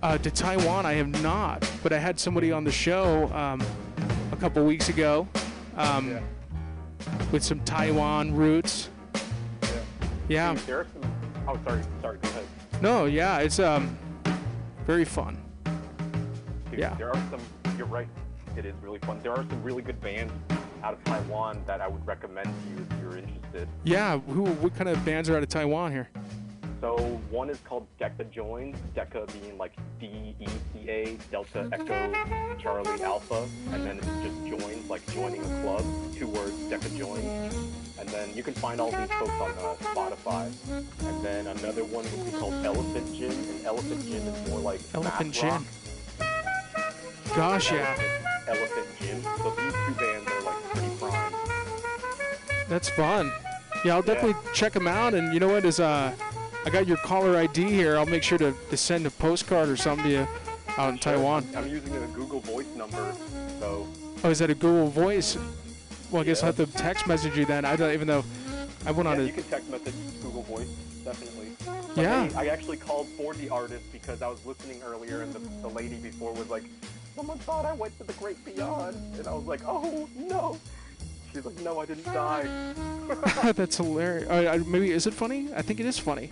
Uh, 0.02 0.18
to 0.18 0.32
Taiwan, 0.32 0.86
I 0.86 0.94
have 0.94 1.22
not, 1.22 1.70
but 1.84 1.94
I 1.94 2.00
had 2.00 2.20
somebody 2.20 2.52
on 2.52 2.64
the 2.64 2.72
show 2.72 3.32
um, 3.34 3.62
a 4.32 4.36
couple 4.36 4.66
weeks 4.66 4.90
ago 4.90 5.28
um, 5.78 6.12
Yeah. 6.12 6.20
with 7.32 7.44
some 7.44 7.60
Taiwan 7.62 8.34
roots. 8.34 8.90
Yeah. 10.30 10.58
Yeah. 10.68 10.84
Oh, 11.48 11.58
sorry. 11.64 11.82
Sorry. 12.02 12.18
Go 12.22 12.30
ahead. 12.30 12.46
No, 12.82 13.06
yeah, 13.06 13.40
it's 13.40 13.60
um 13.60 13.98
very 14.88 15.06
fun. 15.06 15.38
Dude, 16.74 16.80
Yeah. 16.80 16.96
There 16.96 17.10
are 17.10 17.24
some. 17.30 17.40
You're 17.78 17.86
right. 17.88 18.08
It 18.58 18.66
is 18.66 18.74
really 18.82 19.00
fun. 19.00 19.20
There 19.22 19.32
are 19.32 19.46
some 19.50 19.64
really 19.64 19.82
good 19.84 20.00
bands 20.02 20.34
out 20.84 20.94
of 20.94 21.04
Taiwan 21.04 21.64
that 21.68 21.82
I 21.82 21.88
would 21.88 22.06
recommend 22.06 22.46
to 22.48 22.70
you 22.70 22.86
if 22.90 23.00
you're 23.02 23.18
interested. 23.18 23.68
Yeah, 23.84 24.18
who 24.20 24.46
what 24.46 24.76
kind 24.76 24.90
of 24.90 25.04
bands 25.06 25.30
are 25.30 25.38
out 25.38 25.44
of 25.44 25.50
Taiwan 25.50 25.92
here? 25.92 26.10
So 26.82 26.98
one 27.32 27.50
is 27.50 27.60
called 27.60 27.88
Deca 28.00 28.30
Joins. 28.30 28.76
Deca 28.96 29.32
being 29.40 29.58
like 29.58 29.74
D 30.00 30.36
E 30.40 30.46
C 30.74 30.90
A 30.90 31.18
Delta 31.32 31.70
Echo 31.72 32.14
Charlie 32.60 33.02
Alpha, 33.04 33.48
and 33.72 33.86
then 33.86 33.98
it's 34.00 34.08
just 34.24 34.46
joins, 34.60 34.90
like 34.90 35.06
joining 35.14 35.42
a 35.42 35.62
club. 35.62 35.84
Two 36.16 36.28
words, 36.28 36.54
Deca 36.70 36.98
Joins. 36.98 37.56
And 38.00 38.10
then 38.10 38.36
you 38.36 38.44
can 38.44 38.54
find 38.56 38.82
all 38.82 38.92
these 38.92 39.10
folks 39.12 39.32
on 39.32 39.52
uh, 39.52 39.76
Spotify. 39.94 40.52
And 41.08 41.24
then 41.24 41.48
another 41.48 41.86
one 41.86 42.04
would 42.04 42.26
be 42.26 42.38
called 42.38 42.54
Elephant 42.66 43.16
Gym, 43.16 43.32
and 43.32 43.66
Elephant 43.66 44.04
Gym 44.06 44.28
is 44.28 44.50
more 44.50 44.60
like 44.60 44.82
Elephant 44.94 45.34
Gym. 45.34 45.50
rock. 45.50 45.64
Gosh, 47.36 47.72
yeah, 47.72 47.98
Elephant, 48.48 48.86
Gym. 49.00 49.22
So 49.24 49.50
these 49.52 49.74
two 49.74 49.94
bands 49.96 50.30
are 50.32 50.42
like 50.44 50.64
pretty 50.72 50.96
prime. 50.98 51.34
that's 52.70 52.90
fun. 52.90 53.32
Yeah, 53.84 53.96
I'll 53.96 54.02
definitely 54.02 54.36
check 54.54 54.74
them 54.74 54.88
out. 54.88 55.14
And 55.14 55.34
you 55.34 55.40
know 55.40 55.48
what 55.50 55.66
is 55.66 55.80
uh, 55.80 56.14
I 56.66 56.70
got 56.70 56.88
your 56.88 56.98
caller 56.98 57.36
ID 57.38 57.64
here. 57.64 57.98
I'll 57.98 58.06
make 58.06 58.24
sure 58.24 58.38
to, 58.38 58.54
to 58.70 58.78
send 58.78 59.06
a 59.08 59.12
postcard 59.12 59.68
or 59.70 59.76
something 59.78 60.06
to 60.06 60.12
you 60.12 60.28
out 60.78 60.90
in 60.94 61.00
Taiwan. 61.00 61.48
I'm 61.56 61.68
using 61.68 61.94
a 61.96 62.08
Google 62.08 62.40
Voice 62.42 62.68
number, 62.76 63.14
so 63.60 63.88
Oh, 64.24 64.30
is 64.30 64.40
that 64.40 64.50
a 64.50 64.56
Google 64.56 64.88
Voice? 64.88 65.38
Well, 66.12 66.22
I 66.22 66.26
guess 66.26 66.44
I'll 66.44 66.54
have 66.54 66.58
to 66.58 66.78
text 66.78 67.08
message 67.08 67.36
you 67.38 67.46
then. 67.46 67.66
I 67.66 67.76
don't 67.76 67.92
even 67.94 68.08
though 68.08 68.24
I 68.86 68.92
went 68.92 69.08
on 69.08 69.18
yeah, 69.18 69.24
a 69.24 69.28
you 69.28 69.34
can 69.34 69.44
text 69.44 69.70
message 69.72 69.96
Google 70.22 70.44
Voice, 70.44 70.68
definitely. 71.04 71.48
But 71.66 72.02
Yeah. 72.02 72.28
hey, 72.30 72.36
I 72.36 72.46
actually 72.48 72.78
called 72.78 73.08
for 73.18 73.34
the 73.34 73.50
artist 73.50 73.92
because 73.92 74.22
I 74.22 74.28
was 74.28 74.46
listening 74.46 74.82
earlier 74.84 75.22
and 75.22 75.34
the, 75.34 75.40
the 75.62 75.68
lady 75.70 75.96
before 75.98 76.32
was 76.34 76.50
like, 76.50 76.64
someone 77.16 77.38
thought 77.40 77.66
I 77.66 77.74
went 77.74 77.98
to 77.98 78.04
the 78.04 78.14
great 78.14 78.44
beyond. 78.46 78.96
And 79.18 79.28
I 79.28 79.34
was 79.34 79.46
like, 79.46 79.62
oh, 79.66 80.08
no. 80.16 80.60
She's 81.32 81.46
like, 81.46 81.60
no, 81.62 81.80
I 81.80 81.86
didn't 81.86 82.06
die. 82.06 82.74
That's 83.54 83.78
hilarious. 83.78 84.30
Uh, 84.30 84.64
maybe 84.68 84.92
is 84.92 85.08
it 85.08 85.14
funny? 85.14 85.50
I 85.56 85.62
think 85.62 85.80
it 85.80 85.86
is 85.86 85.98
funny. 85.98 86.30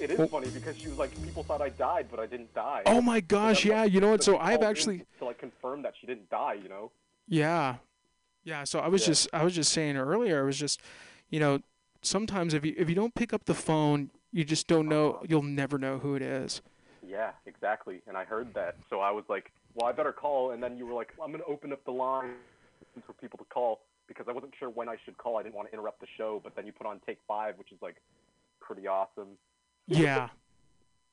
It 0.00 0.10
is 0.10 0.18
Well- 0.18 0.28
funny 0.28 0.48
because 0.48 0.78
she 0.78 0.88
was 0.88 0.96
like, 0.98 1.10
people 1.24 1.42
thought 1.42 1.60
I 1.60 1.68
died, 1.70 2.06
but 2.10 2.20
I 2.20 2.26
didn't 2.26 2.54
die. 2.54 2.82
Oh 2.86 3.02
my 3.02 3.20
gosh, 3.20 3.64
yeah. 3.64 3.82
like, 3.82 3.92
You 3.92 4.00
know 4.00 4.10
what? 4.10 4.22
So 4.24 4.38
I've 4.38 4.62
actually 4.62 5.04
To 5.18 5.24
like 5.26 5.38
confirm 5.38 5.82
that 5.82 5.94
she 6.00 6.06
didn't 6.06 6.30
die, 6.30 6.54
you 6.54 6.68
know? 6.68 6.90
Yeah. 7.28 7.76
Yeah, 8.42 8.64
so 8.64 8.78
I 8.80 8.88
was 8.88 9.02
Yeah. 9.02 9.08
just 9.08 9.28
I 9.34 9.44
was 9.44 9.54
just 9.54 9.72
saying 9.72 9.96
earlier, 9.98 10.40
I 10.40 10.44
was 10.44 10.58
just 10.58 10.80
you 11.28 11.38
know, 11.38 11.60
sometimes 12.00 12.54
if 12.54 12.64
you 12.64 12.74
if 12.78 12.88
you 12.88 12.94
don't 12.94 13.14
pick 13.14 13.34
up 13.34 13.44
the 13.44 13.54
phone, 13.54 14.10
you 14.32 14.42
just 14.42 14.66
don't 14.66 14.88
know 14.88 15.22
you'll 15.28 15.42
never 15.42 15.76
know 15.78 15.98
who 15.98 16.14
it 16.14 16.22
is. 16.22 16.62
Yeah, 17.06 17.32
exactly. 17.44 18.00
And 18.06 18.16
I 18.16 18.24
heard 18.24 18.54
that. 18.54 18.76
So 18.88 19.00
I 19.00 19.10
was 19.10 19.24
like, 19.28 19.52
well, 19.74 19.88
I 19.88 19.92
better 19.92 20.12
call. 20.12 20.52
And 20.52 20.62
then 20.62 20.76
you 20.76 20.86
were 20.86 20.94
like, 20.94 21.12
I'm 21.22 21.30
going 21.30 21.42
to 21.42 21.46
open 21.48 21.72
up 21.72 21.84
the 21.84 21.92
line 21.92 22.32
for 23.06 23.12
people 23.14 23.38
to 23.38 23.44
call 23.44 23.80
because 24.08 24.26
I 24.28 24.32
wasn't 24.32 24.52
sure 24.58 24.70
when 24.70 24.88
I 24.88 24.96
should 25.04 25.16
call. 25.18 25.38
I 25.38 25.42
didn't 25.42 25.54
want 25.54 25.68
to 25.68 25.74
interrupt 25.74 26.00
the 26.00 26.06
show. 26.16 26.40
But 26.42 26.56
then 26.56 26.66
you 26.66 26.72
put 26.72 26.86
on 26.86 27.00
take 27.06 27.18
five, 27.28 27.56
which 27.58 27.72
is 27.72 27.78
like 27.80 27.96
pretty 28.60 28.86
awesome. 28.86 29.28
Yeah. 29.86 30.28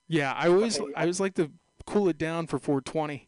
Yeah, 0.08 0.34
I 0.34 0.48
always 0.48 0.80
I 0.80 1.02
always 1.02 1.20
like 1.20 1.34
to 1.36 1.52
cool 1.86 2.08
it 2.10 2.18
down 2.18 2.48
for 2.48 2.58
420. 2.60 3.28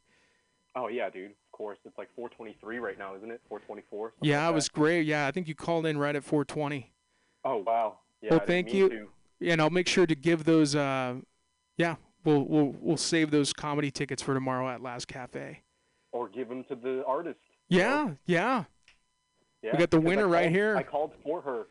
Oh, 0.75 0.87
yeah, 0.87 1.09
dude. 1.09 1.31
Of 1.31 1.51
course. 1.51 1.77
It's 1.83 1.97
like 1.97 2.07
423 2.15 2.79
right 2.79 2.97
now, 2.97 3.15
isn't 3.15 3.29
it? 3.31 3.41
424? 3.49 4.13
Yeah, 4.21 4.47
it 4.47 4.53
was 4.53 4.69
great. 4.69 5.05
Yeah, 5.05 5.27
I 5.27 5.31
think 5.31 5.47
you 5.47 5.55
called 5.55 5.85
in 5.85 5.97
right 5.97 6.15
at 6.15 6.23
420. 6.23 6.93
Oh, 7.43 7.57
wow. 7.65 7.97
Yeah, 8.21 8.31
Well, 8.31 8.39
thank 8.45 8.73
you. 8.73 8.89
to. 8.89 9.09
And 9.41 9.61
I'll 9.61 9.69
make 9.69 9.87
sure 9.87 10.05
to 10.05 10.15
give 10.15 10.43
those 10.43 10.75
uh 10.75 11.15
yeah, 11.77 11.95
we'll 12.23 12.43
we'll 12.45 12.75
we'll 12.79 12.97
save 12.97 13.31
those 13.31 13.53
comedy 13.53 13.91
tickets 13.91 14.21
for 14.21 14.33
tomorrow 14.33 14.69
at 14.69 14.81
Last 14.81 15.07
Cafe. 15.07 15.61
Or 16.11 16.27
give 16.27 16.49
them 16.49 16.63
to 16.65 16.75
the 16.75 17.03
artist. 17.05 17.39
you 17.67 17.79
know? 17.79 18.17
Yeah, 18.25 18.63
yeah. 19.61 19.71
We 19.73 19.77
got 19.77 19.91
the 19.91 20.01
winner 20.01 20.27
right 20.27 20.49
here. 20.49 20.75
I 20.75 20.83
called 20.83 21.11
for 21.23 21.41
her 21.41 21.67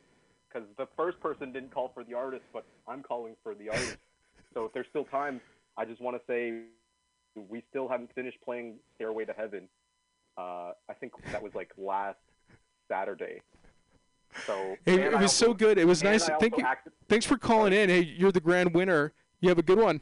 because 0.48 0.68
the 0.76 0.86
first 0.96 1.18
person 1.20 1.52
didn't 1.52 1.72
call 1.72 1.90
for 1.92 2.04
the 2.04 2.14
artist, 2.14 2.44
but 2.52 2.64
I'm 2.86 3.02
calling 3.02 3.34
for 3.42 3.54
the 3.54 3.70
artist. 3.70 3.96
so 4.54 4.64
if 4.66 4.72
there's 4.72 4.86
still 4.90 5.04
time, 5.04 5.40
I 5.76 5.84
just 5.84 6.00
want 6.00 6.16
to 6.16 6.22
say 6.26 6.60
we 7.48 7.62
still 7.70 7.88
haven't 7.88 8.14
finished 8.14 8.38
playing 8.44 8.76
Stairway 8.96 9.24
to 9.24 9.32
Heaven. 9.32 9.68
Uh, 10.36 10.72
I 10.88 10.94
think 11.00 11.12
that 11.32 11.42
was 11.42 11.54
like 11.54 11.72
last 11.76 12.18
Saturday. 12.88 13.40
So 14.46 14.76
Hey, 14.84 15.00
it 15.02 15.18
was 15.18 15.32
so 15.32 15.52
good. 15.52 15.78
It 15.78 15.86
was 15.86 16.02
nice. 16.04 16.28
Thank 16.38 16.56
you. 16.58 16.64
acted- 16.64 16.92
Thanks 17.08 17.26
for 17.26 17.36
calling 17.38 17.72
in. 17.72 17.88
Hey, 17.88 18.00
you're 18.02 18.30
the 18.32 18.40
grand 18.40 18.74
winner. 18.74 19.12
You 19.40 19.48
have 19.48 19.58
a 19.58 19.62
good 19.62 19.78
one. 19.78 20.00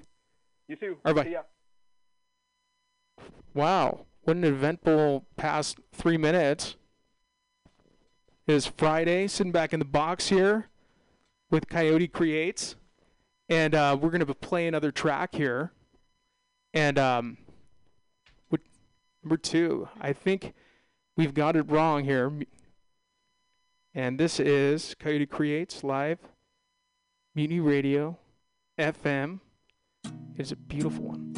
You 0.68 0.76
too. 0.76 0.96
All 1.04 1.12
right, 1.12 1.16
bye. 1.16 1.24
See 1.24 1.32
ya. 1.32 1.42
Wow, 3.54 4.06
what 4.22 4.36
an 4.36 4.44
eventful 4.44 5.26
past 5.36 5.78
three 5.92 6.16
minutes. 6.16 6.76
It 8.46 8.54
is 8.54 8.66
Friday, 8.66 9.26
sitting 9.26 9.52
back 9.52 9.72
in 9.72 9.78
the 9.78 9.84
box 9.84 10.28
here 10.28 10.68
with 11.50 11.68
Coyote 11.68 12.08
Creates, 12.08 12.76
and 13.48 13.74
uh, 13.74 13.96
we're 14.00 14.10
gonna 14.10 14.26
play 14.26 14.66
another 14.66 14.90
track 14.90 15.34
here. 15.34 15.72
And 16.74 16.98
um, 16.98 17.38
what, 18.50 18.60
number 19.22 19.36
two, 19.36 19.88
I 20.00 20.12
think 20.12 20.52
we've 21.16 21.32
got 21.34 21.56
it 21.56 21.62
wrong 21.70 22.04
here. 22.04 22.32
And 23.94 24.20
this 24.20 24.38
is 24.38 24.94
Coyote 24.98 25.24
Creates 25.24 25.82
live, 25.82 26.18
Mutiny 27.34 27.60
Radio, 27.60 28.18
FM. 28.78 29.40
It's 30.38 30.52
a 30.52 30.56
beautiful 30.56 31.02
one. 31.02 31.32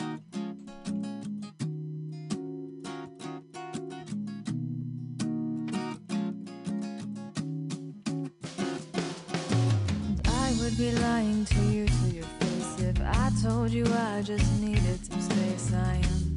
I 10.26 10.56
would 10.60 10.76
be 10.76 10.90
lying 10.90 11.44
to 11.44 11.60
you 11.60 11.86
to 11.86 12.06
your 12.08 12.24
face 12.24 12.80
if 12.80 13.00
I 13.00 13.30
told 13.40 13.70
you 13.70 13.86
I 13.86 14.22
just 14.22 14.60
needed 14.60 15.06
some 15.06 15.20
space. 15.20 15.72
I 15.72 15.94
am 15.94 16.36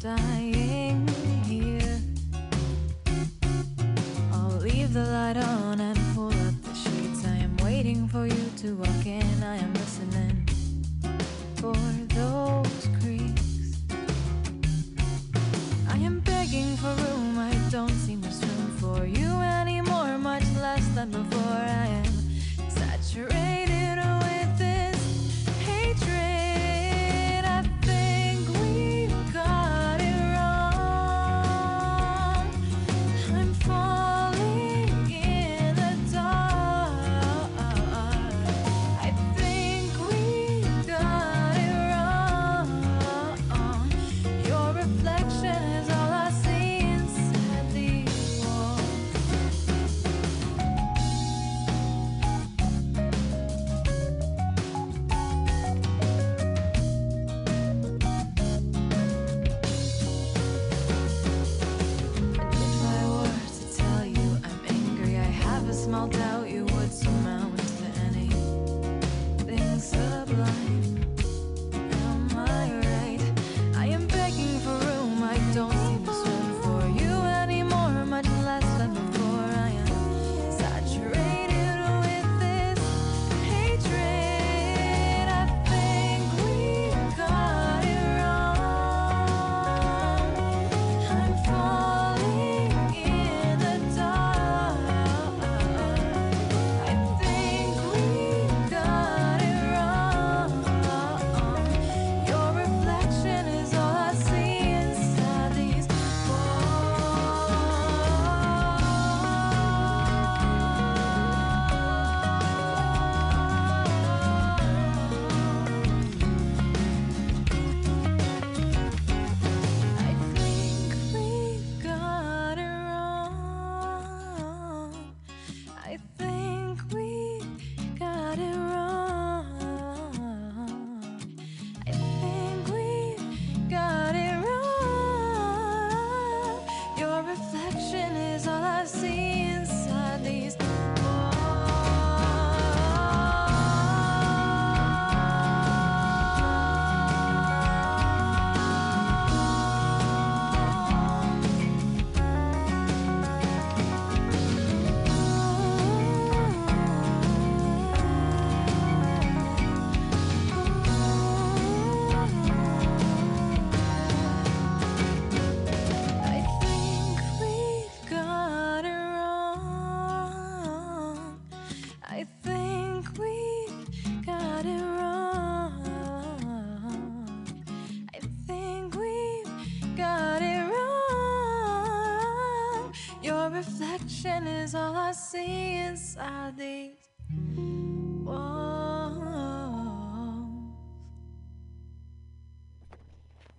dying 0.00 1.06
here. 1.44 2.00
I'll 4.32 4.58
leave 4.58 4.92
the 4.92 5.04
light 5.04 5.36
on 5.36 5.80
and 5.80 5.98
pull 6.16 6.30
up 6.30 6.62
the 6.62 6.74
sheets. 6.74 7.24
I 7.24 7.36
am 7.36 7.56
waiting 7.58 8.08
for 8.08 8.26
you 8.26 8.50
to 8.56 8.74
walk 8.74 9.06
in. 9.06 9.42
I 9.44 9.58
am 9.58 9.72
listening 9.74 10.45
for 11.56 11.74
those 12.14 12.88
creaks. 13.00 13.76
I 15.88 15.96
am 15.98 16.20
begging 16.20 16.76
for 16.76 16.94
room. 17.04 17.38
I 17.38 17.54
don't 17.70 17.96
see 18.04 18.16
much 18.16 18.40
room 18.42 18.70
for 18.80 19.06
you 19.06 19.30
anymore, 19.60 20.18
much 20.18 20.44
less 20.60 20.86
than 20.94 21.10
before. 21.10 21.35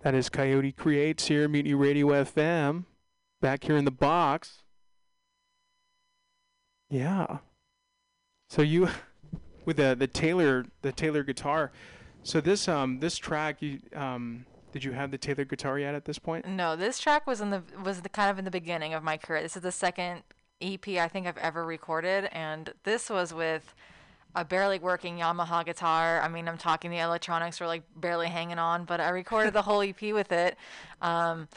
That 0.08 0.14
is 0.14 0.30
Coyote 0.30 0.72
Creates 0.72 1.26
here, 1.26 1.46
Mutiny 1.48 1.74
Radio 1.74 2.06
FM. 2.06 2.86
Back 3.42 3.64
here 3.64 3.76
in 3.76 3.84
the 3.84 3.90
box. 3.90 4.62
Yeah. 6.88 7.40
So 8.48 8.62
you 8.62 8.88
with 9.66 9.76
the 9.76 9.94
the 9.94 10.06
Taylor 10.06 10.64
the 10.80 10.92
Taylor 10.92 11.22
guitar. 11.22 11.72
So 12.22 12.40
this 12.40 12.68
um 12.68 13.00
this 13.00 13.18
track 13.18 13.60
you 13.60 13.80
um 13.94 14.46
did 14.72 14.82
you 14.82 14.92
have 14.92 15.10
the 15.10 15.18
Taylor 15.18 15.44
guitar 15.44 15.78
yet 15.78 15.94
at 15.94 16.06
this 16.06 16.18
point? 16.18 16.48
No, 16.48 16.74
this 16.74 16.98
track 16.98 17.26
was 17.26 17.42
in 17.42 17.50
the 17.50 17.62
was 17.84 18.00
the 18.00 18.08
kind 18.08 18.30
of 18.30 18.38
in 18.38 18.46
the 18.46 18.50
beginning 18.50 18.94
of 18.94 19.02
my 19.02 19.18
career. 19.18 19.42
This 19.42 19.56
is 19.56 19.62
the 19.62 19.70
second 19.70 20.22
EP 20.62 20.88
I 20.88 21.08
think 21.08 21.26
I've 21.26 21.36
ever 21.36 21.66
recorded, 21.66 22.30
and 22.32 22.72
this 22.84 23.10
was 23.10 23.34
with 23.34 23.74
a 24.40 24.44
barely 24.44 24.78
working 24.78 25.18
Yamaha 25.18 25.64
guitar. 25.64 26.20
I 26.20 26.28
mean, 26.28 26.48
I'm 26.48 26.58
talking 26.58 26.90
the 26.90 26.98
electronics 26.98 27.60
were 27.60 27.66
like 27.66 27.82
barely 27.96 28.28
hanging 28.28 28.58
on, 28.58 28.84
but 28.84 29.00
I 29.00 29.08
recorded 29.10 29.52
the 29.54 29.62
whole 29.62 29.82
EP 29.82 30.00
with 30.12 30.30
it. 30.32 30.56
Um, 31.02 31.48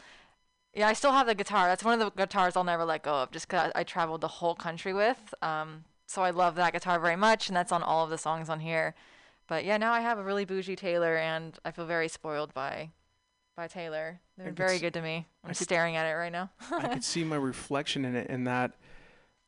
yeah, 0.74 0.88
I 0.88 0.92
still 0.94 1.12
have 1.12 1.26
the 1.26 1.34
guitar. 1.34 1.68
That's 1.68 1.84
one 1.84 2.00
of 2.00 2.00
the 2.00 2.10
guitars 2.10 2.56
I'll 2.56 2.64
never 2.64 2.84
let 2.84 3.02
go 3.02 3.14
of, 3.22 3.30
just 3.30 3.48
'cause 3.48 3.70
I, 3.74 3.80
I 3.80 3.84
traveled 3.84 4.20
the 4.22 4.28
whole 4.28 4.54
country 4.54 4.92
with. 4.94 5.34
Um, 5.42 5.84
so 6.06 6.22
I 6.22 6.30
love 6.30 6.54
that 6.56 6.72
guitar 6.72 6.98
very 6.98 7.16
much, 7.16 7.48
and 7.48 7.56
that's 7.56 7.72
on 7.72 7.82
all 7.82 8.04
of 8.04 8.10
the 8.10 8.18
songs 8.18 8.48
on 8.48 8.60
here. 8.60 8.94
But 9.48 9.64
yeah, 9.64 9.76
now 9.76 9.92
I 9.92 10.00
have 10.00 10.18
a 10.18 10.22
really 10.24 10.44
bougie 10.44 10.76
Taylor, 10.76 11.16
and 11.16 11.58
I 11.64 11.70
feel 11.72 11.86
very 11.86 12.08
spoiled 12.08 12.52
by 12.54 12.90
by 13.54 13.68
Taylor. 13.68 14.20
They're 14.38 14.48
I 14.48 14.50
very 14.50 14.78
good 14.78 14.94
to 14.94 15.02
me. 15.02 15.26
I 15.44 15.48
I'm 15.48 15.54
could- 15.54 15.62
staring 15.64 15.94
at 15.94 16.06
it 16.06 16.14
right 16.14 16.32
now. 16.32 16.50
I 16.70 16.88
could 16.88 17.04
see 17.14 17.22
my 17.22 17.36
reflection 17.36 18.04
in 18.04 18.16
it, 18.16 18.28
and 18.30 18.46
that 18.46 18.72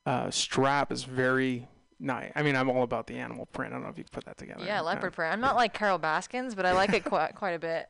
uh, 0.05 0.31
strap 0.31 0.92
is 0.92 1.05
very 1.05 1.66
nice. 2.05 2.33
I 2.35 2.43
mean, 2.43 2.57
I'm 2.57 2.69
all 2.69 2.83
about 2.83 3.07
the 3.07 3.17
animal 3.17 3.47
print. 3.47 3.73
I 3.73 3.77
don't 3.77 3.85
know 3.85 3.90
if 3.90 3.99
you 3.99 4.05
could 4.05 4.12
put 4.12 4.25
that 4.27 4.37
together. 4.38 4.64
yeah, 4.64 4.81
leopard 4.81 5.12
print. 5.12 5.33
I'm 5.33 5.40
not 5.40 5.57
like 5.57 5.75
Carole 5.75 5.99
Baskins, 5.99 6.55
but 6.55 6.67
I 6.67 6.73
like 6.73 6.93
it 6.93 7.05
quite 7.05 7.35
quite 7.37 7.53
a 7.53 7.59
bit. 7.59 7.88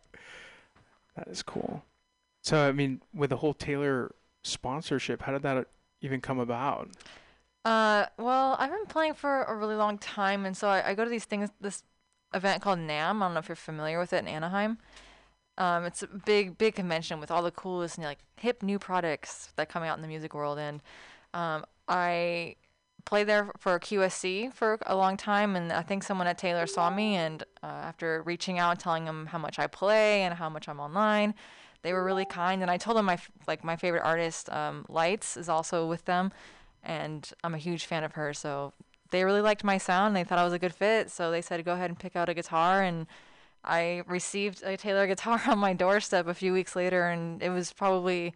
That 1.16 1.28
is 1.28 1.42
cool. 1.42 1.84
So, 2.42 2.68
I 2.68 2.72
mean, 2.72 3.00
with 3.14 3.30
the 3.30 3.36
whole 3.36 3.54
Taylor 3.54 4.14
sponsorship, 4.42 5.22
how 5.22 5.32
did 5.32 5.42
that 5.42 5.66
even 6.00 6.20
come 6.20 6.38
about? 6.38 6.90
Uh, 7.64 8.06
well, 8.18 8.56
I've 8.58 8.70
been 8.70 8.86
playing 8.86 9.14
for 9.14 9.44
a 9.44 9.54
really 9.54 9.76
long 9.76 9.96
time, 9.96 10.44
and 10.44 10.56
so 10.56 10.68
I, 10.68 10.90
I 10.90 10.94
go 10.94 11.04
to 11.04 11.10
these 11.10 11.24
things, 11.24 11.48
this 11.60 11.82
event 12.34 12.60
called 12.60 12.78
NAMM. 12.78 13.16
I 13.16 13.20
don't 13.20 13.34
know 13.34 13.40
if 13.40 13.48
you're 13.48 13.56
familiar 13.56 13.98
with 13.98 14.12
it 14.12 14.18
in 14.18 14.28
Anaheim. 14.28 14.78
Um, 15.56 15.84
it's 15.84 16.02
a 16.02 16.08
big, 16.08 16.58
big 16.58 16.74
convention 16.74 17.20
with 17.20 17.30
all 17.30 17.42
the 17.42 17.50
coolest, 17.50 17.98
know, 17.98 18.06
like 18.06 18.18
hip 18.36 18.62
new 18.62 18.78
products 18.78 19.52
that 19.56 19.68
come 19.68 19.82
out 19.82 19.96
in 19.96 20.02
the 20.02 20.08
music 20.08 20.34
world, 20.34 20.58
and 20.58 20.82
um, 21.32 21.64
I 21.88 22.56
played 23.04 23.26
there 23.26 23.50
for 23.58 23.78
QSC 23.78 24.52
for 24.52 24.78
a 24.86 24.96
long 24.96 25.16
time, 25.16 25.56
and 25.56 25.72
I 25.72 25.82
think 25.82 26.02
someone 26.02 26.26
at 26.26 26.38
Taylor 26.38 26.66
saw 26.66 26.90
me, 26.90 27.16
and 27.16 27.42
uh, 27.62 27.66
after 27.66 28.22
reaching 28.22 28.58
out 28.58 28.70
and 28.70 28.80
telling 28.80 29.04
them 29.04 29.26
how 29.26 29.38
much 29.38 29.58
I 29.58 29.66
play 29.66 30.22
and 30.22 30.34
how 30.34 30.48
much 30.48 30.68
I'm 30.68 30.80
online, 30.80 31.34
they 31.82 31.92
were 31.92 32.04
really 32.04 32.24
kind, 32.24 32.62
and 32.62 32.70
I 32.70 32.76
told 32.76 32.96
them 32.96 33.06
my 33.06 33.18
like 33.46 33.62
my 33.62 33.76
favorite 33.76 34.02
artist, 34.02 34.50
um, 34.50 34.86
Lights, 34.88 35.36
is 35.36 35.48
also 35.48 35.86
with 35.86 36.04
them, 36.06 36.32
and 36.82 37.30
I'm 37.42 37.54
a 37.54 37.58
huge 37.58 37.84
fan 37.86 38.04
of 38.04 38.12
her, 38.12 38.32
so 38.32 38.72
they 39.10 39.24
really 39.24 39.42
liked 39.42 39.64
my 39.64 39.78
sound. 39.78 40.16
They 40.16 40.24
thought 40.24 40.38
I 40.38 40.44
was 40.44 40.54
a 40.54 40.58
good 40.58 40.74
fit, 40.74 41.10
so 41.10 41.30
they 41.30 41.42
said 41.42 41.64
go 41.64 41.74
ahead 41.74 41.90
and 41.90 41.98
pick 41.98 42.16
out 42.16 42.28
a 42.28 42.34
guitar, 42.34 42.82
and 42.82 43.06
I 43.62 44.02
received 44.06 44.62
a 44.62 44.76
Taylor 44.76 45.06
guitar 45.06 45.40
on 45.48 45.58
my 45.58 45.72
doorstep 45.72 46.26
a 46.26 46.34
few 46.34 46.52
weeks 46.52 46.74
later, 46.74 47.08
and 47.08 47.42
it 47.42 47.50
was 47.50 47.72
probably 47.72 48.34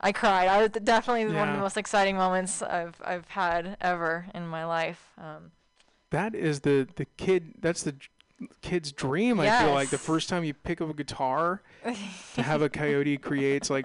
I 0.00 0.12
cried. 0.12 0.48
I 0.48 0.62
was 0.62 0.70
definitely 0.70 1.26
one 1.26 1.48
of 1.48 1.54
the 1.54 1.60
most 1.60 1.76
exciting 1.76 2.16
moments 2.16 2.62
I've 2.62 3.00
I've 3.04 3.28
had 3.28 3.76
ever 3.80 4.26
in 4.34 4.46
my 4.48 4.64
life. 4.64 5.10
Um, 5.18 5.52
That 6.10 6.34
is 6.34 6.60
the 6.60 6.88
the 6.96 7.04
kid. 7.04 7.54
That's 7.60 7.82
the 7.82 7.94
kid's 8.62 8.92
dream. 8.92 9.38
I 9.40 9.60
feel 9.60 9.74
like 9.74 9.90
the 9.90 9.98
first 9.98 10.28
time 10.28 10.44
you 10.44 10.54
pick 10.54 10.80
up 10.80 10.88
a 10.88 10.94
guitar, 10.94 11.62
to 12.34 12.42
have 12.42 12.62
a 12.62 12.70
Coyote 12.70 13.18
creates 13.18 13.68
like 13.68 13.84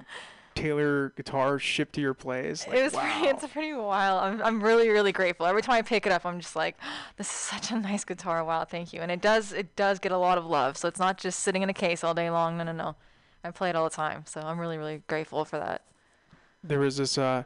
Taylor 0.56 1.10
guitar 1.18 1.60
shipped 1.60 1.96
to 1.96 2.02
your 2.02 2.14
place. 2.14 2.66
Like, 2.66 2.78
it 2.78 2.84
was 2.84 2.94
wow. 2.94 3.02
pretty. 3.02 3.28
It's 3.28 3.48
pretty 3.48 3.74
wild. 3.74 4.24
I'm 4.24 4.42
I'm 4.42 4.64
really 4.64 4.88
really 4.88 5.12
grateful. 5.12 5.46
Every 5.46 5.62
time 5.62 5.76
I 5.76 5.82
pick 5.82 6.06
it 6.06 6.14
up, 6.14 6.26
I'm 6.26 6.40
just 6.40 6.56
like, 6.56 6.78
this 7.18 7.28
is 7.28 7.34
such 7.34 7.72
a 7.72 7.80
nice 7.80 8.06
guitar. 8.06 8.44
Wow, 8.44 8.64
thank 8.64 8.94
you. 8.94 9.02
And 9.02 9.12
it 9.12 9.22
does 9.22 9.52
it 9.52 9.76
does 9.76 10.00
get 10.00 10.14
a 10.14 10.18
lot 10.18 10.38
of 10.38 10.46
love. 10.46 10.78
So 10.78 10.88
it's 10.88 11.00
not 11.00 11.18
just 11.18 11.42
sitting 11.42 11.62
in 11.62 11.70
a 11.70 11.74
case 11.74 12.06
all 12.06 12.14
day 12.14 12.30
long. 12.30 12.58
No 12.58 12.64
no 12.64 12.72
no. 12.72 12.96
I 13.44 13.52
play 13.52 13.70
it 13.70 13.76
all 13.76 13.84
the 13.84 13.96
time. 13.96 14.24
So 14.26 14.40
I'm 14.40 14.58
really 14.58 14.78
really 14.78 15.04
grateful 15.08 15.44
for 15.44 15.60
that. 15.60 15.82
There 16.68 16.80
was 16.80 16.98
this 16.98 17.18
uh 17.18 17.44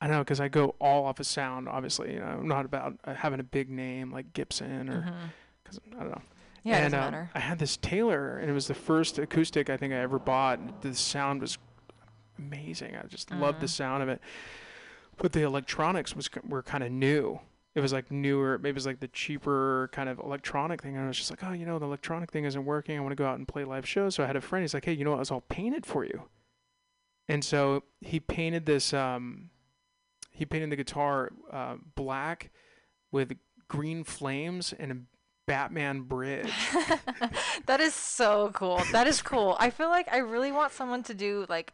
I 0.00 0.06
don't 0.06 0.16
know 0.16 0.22
because 0.24 0.40
I 0.40 0.48
go 0.48 0.74
all 0.80 1.06
off 1.06 1.18
of 1.20 1.26
sound. 1.26 1.68
Obviously, 1.68 2.12
you 2.14 2.18
know, 2.20 2.26
I'm 2.26 2.48
not 2.48 2.64
about 2.66 2.98
uh, 3.04 3.14
having 3.14 3.40
a 3.40 3.44
big 3.44 3.70
name 3.70 4.10
like 4.12 4.32
Gibson 4.34 4.88
or 4.90 5.12
because 5.62 5.80
I 5.96 6.00
don't 6.00 6.10
know. 6.10 6.22
Yeah, 6.62 6.78
it 6.78 6.84
and 6.84 6.92
doesn't 6.92 7.06
um, 7.06 7.10
matter. 7.12 7.30
I 7.34 7.40
had 7.40 7.58
this 7.58 7.76
Taylor, 7.76 8.38
and 8.38 8.50
it 8.50 8.52
was 8.54 8.66
the 8.68 8.74
first 8.74 9.18
acoustic 9.18 9.68
I 9.70 9.76
think 9.76 9.92
I 9.92 9.98
ever 9.98 10.18
bought. 10.18 10.58
and 10.58 10.72
The 10.80 10.94
sound 10.94 11.40
was 11.42 11.58
amazing. 12.38 12.96
I 12.96 13.06
just 13.06 13.30
loved 13.30 13.60
the 13.60 13.66
Mhm. 13.66 13.70
sound 13.70 14.02
of 14.02 14.08
it. 14.08 14.20
But 15.16 15.32
the 15.32 15.42
electronics 15.42 16.16
was 16.16 16.28
were 16.46 16.62
kind 16.62 16.82
of 16.82 16.90
new. 16.90 17.40
It 17.74 17.80
was 17.80 17.92
like 17.92 18.10
newer. 18.10 18.58
Maybe 18.58 18.70
it 18.70 18.74
was 18.74 18.86
like 18.86 19.00
the 19.00 19.08
cheaper 19.08 19.88
kind 19.92 20.08
of 20.08 20.18
electronic 20.18 20.82
thing. 20.82 20.96
And 20.96 21.04
I 21.04 21.08
was 21.08 21.16
just 21.16 21.30
like, 21.30 21.42
oh, 21.44 21.52
you 21.52 21.66
know, 21.66 21.78
the 21.78 21.86
electronic 21.86 22.30
thing 22.30 22.44
isn't 22.44 22.64
working. 22.64 22.96
I 22.96 23.00
want 23.00 23.12
to 23.12 23.16
go 23.16 23.26
out 23.26 23.36
and 23.38 23.46
play 23.48 23.64
live 23.64 23.86
shows. 23.86 24.14
So 24.14 24.22
I 24.24 24.26
had 24.26 24.36
a 24.36 24.40
friend. 24.40 24.62
He's 24.62 24.74
like, 24.74 24.84
hey, 24.84 24.92
you 24.92 25.04
know 25.04 25.12
what? 25.12 25.20
It's 25.20 25.30
all 25.30 25.40
painted 25.42 25.84
for 25.86 26.04
you. 26.04 26.22
And 27.28 27.44
so 27.44 27.84
he 28.00 28.20
painted 28.20 28.66
this. 28.66 28.92
Um, 28.92 29.50
he 30.30 30.44
painted 30.44 30.70
the 30.70 30.76
guitar 30.76 31.30
uh, 31.50 31.76
black 31.94 32.50
with 33.12 33.36
green 33.68 34.04
flames 34.04 34.74
and 34.78 34.92
a 34.92 34.96
Batman 35.46 36.02
bridge. 36.02 36.52
that 37.66 37.80
is 37.80 37.94
so 37.94 38.50
cool. 38.54 38.82
That 38.92 39.06
is 39.06 39.22
cool. 39.22 39.56
I 39.58 39.70
feel 39.70 39.88
like 39.88 40.12
I 40.12 40.18
really 40.18 40.52
want 40.52 40.72
someone 40.72 41.02
to 41.04 41.14
do 41.14 41.46
like 41.48 41.72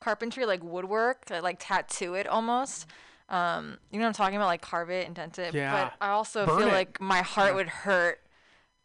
carpentry, 0.00 0.44
like 0.44 0.62
woodwork, 0.62 1.30
like 1.30 1.56
tattoo 1.60 2.14
it 2.14 2.26
almost. 2.26 2.86
Um, 3.28 3.78
you 3.90 3.98
know 3.98 4.04
what 4.04 4.08
I'm 4.08 4.14
talking 4.14 4.36
about, 4.36 4.46
like 4.46 4.60
carve 4.60 4.90
it, 4.90 5.06
indent 5.06 5.38
it. 5.38 5.54
Yeah. 5.54 5.72
But 5.72 6.06
I 6.06 6.10
also 6.10 6.44
Burn 6.46 6.58
feel 6.58 6.68
it. 6.68 6.72
like 6.72 7.00
my 7.00 7.22
heart 7.22 7.54
would 7.54 7.68
hurt 7.68 8.20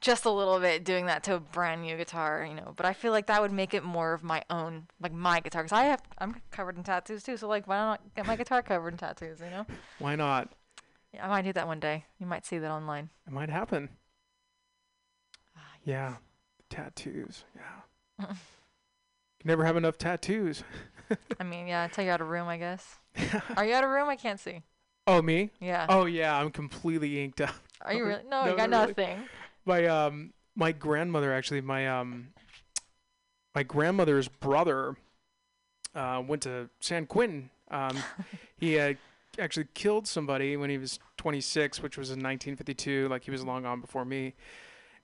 just 0.01 0.25
a 0.25 0.29
little 0.31 0.59
bit 0.59 0.83
doing 0.83 1.07
that 1.07 1.23
to 1.23 1.35
a 1.35 1.39
brand 1.39 1.81
new 1.81 1.97
guitar, 1.97 2.45
you 2.47 2.53
know. 2.53 2.73
But 2.75 2.85
I 2.85 2.93
feel 2.93 3.11
like 3.11 3.27
that 3.27 3.41
would 3.41 3.51
make 3.51 3.73
it 3.73 3.83
more 3.83 4.13
of 4.13 4.23
my 4.23 4.43
own, 4.49 4.87
like 5.01 5.13
my 5.13 5.39
guitar, 5.39 5.63
because 5.63 5.77
I 5.77 5.85
have 5.85 6.01
I'm 6.19 6.41
covered 6.51 6.77
in 6.77 6.83
tattoos 6.83 7.23
too. 7.23 7.37
So 7.37 7.47
like, 7.47 7.67
why 7.67 7.77
not 7.77 8.01
get 8.15 8.25
my 8.27 8.35
guitar 8.35 8.61
covered 8.61 8.89
in 8.93 8.97
tattoos? 8.97 9.39
You 9.39 9.49
know. 9.49 9.65
Why 9.99 10.15
not? 10.15 10.51
Yeah, 11.13 11.25
I 11.25 11.29
might 11.29 11.43
do 11.45 11.53
that 11.53 11.67
one 11.67 11.79
day. 11.79 12.05
You 12.19 12.25
might 12.27 12.45
see 12.45 12.57
that 12.59 12.69
online. 12.69 13.09
It 13.25 13.33
might 13.33 13.49
happen. 13.49 13.89
Ah, 15.55 15.59
Yeah. 15.83 16.15
Tattoos. 16.69 17.45
Yeah. 17.55 18.25
You 18.29 18.35
never 19.45 19.63
have 19.63 19.77
enough 19.77 19.97
tattoos. 19.97 20.63
I 21.39 21.43
mean, 21.45 21.67
yeah, 21.67 21.85
until 21.85 22.03
you're 22.03 22.13
out 22.13 22.19
of 22.21 22.27
room, 22.27 22.47
I 22.49 22.57
guess. 22.57 22.97
Are 23.55 23.63
you 23.65 23.73
out 23.73 23.85
of 23.85 23.89
room? 23.89 24.09
I 24.09 24.17
can't 24.17 24.39
see. 24.39 24.63
Oh, 25.05 25.21
me? 25.21 25.51
Yeah. 25.61 25.85
Oh, 25.87 26.05
yeah. 26.05 26.37
I'm 26.37 26.51
completely 26.51 27.23
inked 27.23 27.39
up. 27.39 27.55
Are 27.81 27.93
you 27.93 28.05
really? 28.05 28.23
No, 28.29 28.43
No, 28.43 28.51
you 28.51 28.57
got 28.57 28.69
really. 28.69 28.87
nothing. 28.87 29.23
My 29.67 29.85
um, 29.85 30.33
my 30.55 30.71
grandmother 30.71 31.33
actually, 31.33 31.61
my 31.61 31.87
um, 31.87 32.29
my 33.53 33.63
grandmother's 33.63 34.27
brother, 34.29 34.95
uh, 35.93 36.23
went 36.25 36.43
to 36.43 36.69
San 36.79 37.05
Quentin. 37.05 37.49
Um, 37.69 37.97
he 38.57 38.73
had 38.73 38.97
actually 39.37 39.67
killed 39.73 40.07
somebody 40.07 40.55
when 40.57 40.69
he 40.69 40.77
was 40.77 40.99
26, 41.17 41.83
which 41.83 41.97
was 41.97 42.09
in 42.09 42.13
1952. 42.23 43.07
Like 43.09 43.23
he 43.25 43.31
was 43.31 43.43
long 43.43 43.63
gone 43.63 43.81
before 43.81 44.05
me, 44.05 44.33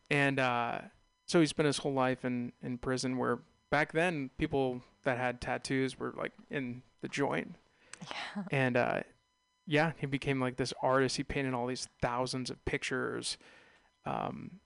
and 0.10 0.40
uh, 0.40 0.80
so 1.26 1.42
he 1.42 1.46
spent 1.46 1.68
his 1.68 1.80
whole 1.80 1.94
life 1.94 2.24
in 2.24 2.54
in 2.64 2.78
prison. 2.78 3.18
Where 3.18 3.40
back 3.70 3.92
then, 3.92 4.30
people 4.38 4.82
that 5.04 5.18
had 5.18 5.42
tattoos 5.42 6.00
were 6.00 6.14
like 6.18 6.32
in 6.50 6.84
the 7.02 7.10
joint, 7.10 7.56
Yeah. 8.10 8.44
and 8.50 8.78
uh, 8.78 9.02
yeah, 9.68 9.92
he 9.98 10.06
became 10.06 10.40
like 10.40 10.56
this 10.56 10.74
artist. 10.82 11.18
He 11.18 11.24
painted 11.24 11.54
all 11.54 11.68
these 11.68 11.90
thousands 12.02 12.50
of 12.50 12.64
pictures, 12.64 13.38
um, 14.06 14.60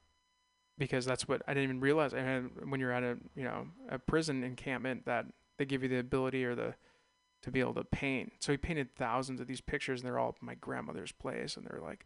because 0.78 1.06
that's 1.06 1.28
what 1.28 1.41
I 1.47 1.54
didn't 1.54 1.63
even 1.65 1.80
realize. 1.80 2.13
I 2.13 2.19
had, 2.21 2.50
when 2.69 2.80
you're 2.80 2.91
at 2.91 3.04
a 3.04 3.17
you 3.36 3.43
know 3.43 3.67
a 3.89 3.97
prison 4.00 4.43
encampment, 4.43 5.06
that 5.06 5.26
they 5.58 5.65
give 5.65 5.84
you 5.84 5.89
the 5.89 6.00
ability 6.00 6.43
or 6.45 6.56
the 6.56 6.76
to 7.43 7.52
be 7.52 7.60
able 7.60 7.73
to 7.76 7.84
paint. 7.84 8.34
So 8.39 8.52
he 8.52 8.58
painted 8.58 8.95
thousands 8.95 9.39
of 9.39 9.47
these 9.47 9.62
pictures, 9.62 10.02
and 10.02 10.08
they're 10.08 10.19
all 10.19 10.36
my 10.41 10.56
grandmother's 10.56 11.12
place, 11.12 11.56
and 11.58 11.65
they're 11.65 11.82
like, 11.82 12.06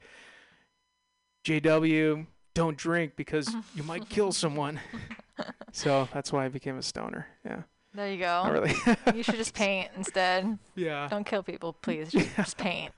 "JW, 1.46 2.26
don't 2.54 2.78
drink 2.78 3.14
because 3.16 3.54
you 3.76 3.84
might 3.84 4.10
kill 4.10 4.32
someone." 4.32 4.80
so 5.72 6.08
that's 6.14 6.32
why 6.32 6.46
I 6.46 6.50
became 6.50 6.78
a 6.78 6.82
stoner. 6.84 7.28
Yeah, 7.46 7.64
There 7.94 8.12
you 8.12 8.20
not 8.20 8.46
go. 8.48 8.52
really. 8.52 8.74
You 9.16 9.24
should 9.24 9.36
just 9.36 9.54
paint 9.56 9.90
instead. 9.96 10.58
yeah. 10.76 11.08
Don't 11.10 11.26
kill 11.26 11.44
people, 11.44 11.74
please. 11.74 12.12
Just, 12.12 12.36
just 12.36 12.58
paint. 12.58 12.94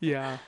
yeah 0.00 0.38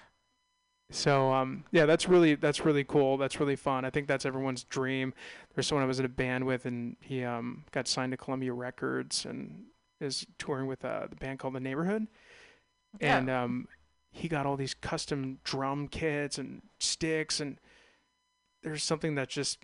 so 0.91 1.33
um 1.33 1.65
yeah 1.71 1.85
that's 1.85 2.09
really 2.09 2.35
that's 2.35 2.65
really 2.65 2.83
cool 2.85 3.17
that's 3.19 3.39
really 3.39 3.57
fun 3.57 3.85
i 3.85 3.91
think 3.91 4.07
that's 4.09 4.25
everyone's 4.25 4.65
dream 4.65 5.13
there's 5.55 5.67
someone 5.67 5.83
i 5.85 5.87
was 5.87 5.99
in 5.99 6.07
a 6.07 6.09
band 6.09 6.45
with 6.47 6.65
and 6.65 6.97
he 7.01 7.23
um 7.25 7.65
got 7.73 7.87
signed 7.87 8.11
to 8.11 8.17
columbia 8.17 8.53
records 8.53 9.25
and 9.27 9.65
is 10.01 10.27
touring 10.39 10.67
with 10.67 10.85
uh, 10.85 11.07
the 11.11 11.17
band 11.17 11.39
called 11.39 11.55
the 11.55 11.61
neighborhood 11.61 12.07
Yeah. 13.01 13.19
and 13.19 13.29
um, 13.29 13.69
he 14.11 14.29
got 14.29 14.47
all 14.47 14.57
these 14.57 14.73
custom 14.75 15.39
drum 15.45 15.89
kits 15.89 16.39
and 16.39 16.63
sticks, 16.81 17.41
and 17.41 17.59
there's 18.63 18.83
something 18.83 19.15
that's 19.15 19.35
just 19.35 19.59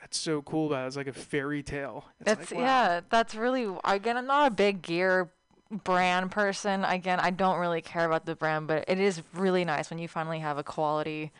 that's 0.00 0.16
so 0.18 0.42
cool 0.42 0.66
about 0.68 0.84
it. 0.84 0.86
It's 0.88 0.96
like 0.96 1.06
a 1.06 1.12
fairy 1.12 1.62
tale. 1.62 2.06
It's 2.20 2.26
That's 2.26 2.50
like, 2.50 2.60
wow. 2.60 2.64
yeah. 2.66 3.00
That's 3.10 3.34
really 3.34 3.68
again. 3.84 4.16
I'm 4.16 4.26
not 4.26 4.50
a 4.50 4.54
big 4.54 4.82
gear 4.82 5.30
brand 5.70 6.30
person. 6.30 6.84
Again, 6.84 7.20
I 7.20 7.30
don't 7.30 7.58
really 7.58 7.80
care 7.82 8.06
about 8.06 8.26
the 8.26 8.34
brand, 8.34 8.66
but 8.66 8.84
it 8.88 8.98
is 8.98 9.22
really 9.34 9.64
nice 9.64 9.90
when 9.90 9.98
you 9.98 10.08
finally 10.08 10.38
have 10.40 10.58
a 10.58 10.62
quality 10.62 11.32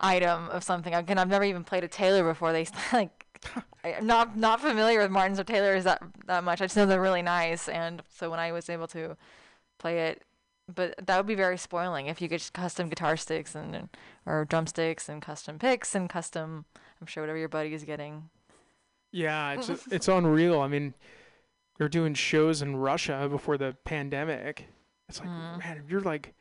item 0.00 0.48
of 0.48 0.64
something. 0.64 0.94
Again, 0.94 1.18
I've 1.18 1.28
never 1.28 1.44
even 1.44 1.64
played 1.64 1.84
a 1.84 1.88
Taylor 1.88 2.24
before. 2.24 2.52
They 2.52 2.66
like. 2.92 3.26
I'm 3.82 4.06
not 4.06 4.36
not 4.36 4.60
familiar 4.60 5.00
with 5.00 5.10
Martins 5.10 5.40
or 5.40 5.44
Taylors 5.44 5.82
that 5.82 6.00
that 6.26 6.44
much. 6.44 6.60
I 6.60 6.66
just 6.66 6.76
know 6.76 6.86
they're 6.86 7.00
really 7.00 7.22
nice, 7.22 7.68
and 7.68 8.00
so 8.08 8.30
when 8.30 8.38
I 8.38 8.52
was 8.52 8.70
able 8.70 8.86
to 8.88 9.16
play 9.78 9.98
it, 10.10 10.22
but 10.72 10.94
that 11.04 11.16
would 11.16 11.26
be 11.26 11.34
very 11.34 11.58
spoiling 11.58 12.06
if 12.06 12.22
you 12.22 12.28
get 12.28 12.48
custom 12.54 12.88
guitar 12.88 13.16
sticks 13.16 13.56
and 13.56 13.74
and- 13.74 13.88
or 14.24 14.44
drumsticks 14.44 15.08
and 15.08 15.20
custom 15.20 15.58
picks 15.58 15.96
and 15.96 16.08
custom. 16.08 16.66
I'm 17.00 17.08
sure 17.08 17.24
whatever 17.24 17.38
your 17.38 17.48
buddy 17.48 17.74
is 17.74 17.82
getting. 17.82 18.30
Yeah, 19.10 19.54
it's 19.54 19.68
it's 19.90 20.06
unreal. 20.06 20.60
I 20.60 20.68
mean, 20.68 20.94
they're 21.78 21.88
doing 21.88 22.14
shows 22.14 22.62
in 22.62 22.76
Russia 22.76 23.28
before 23.30 23.56
the 23.58 23.76
pandemic. 23.84 24.66
It's 25.08 25.20
like, 25.20 25.28
Mm. 25.28 25.58
man, 25.58 25.82
if 25.84 25.90
you're 25.90 26.00
like 26.00 26.34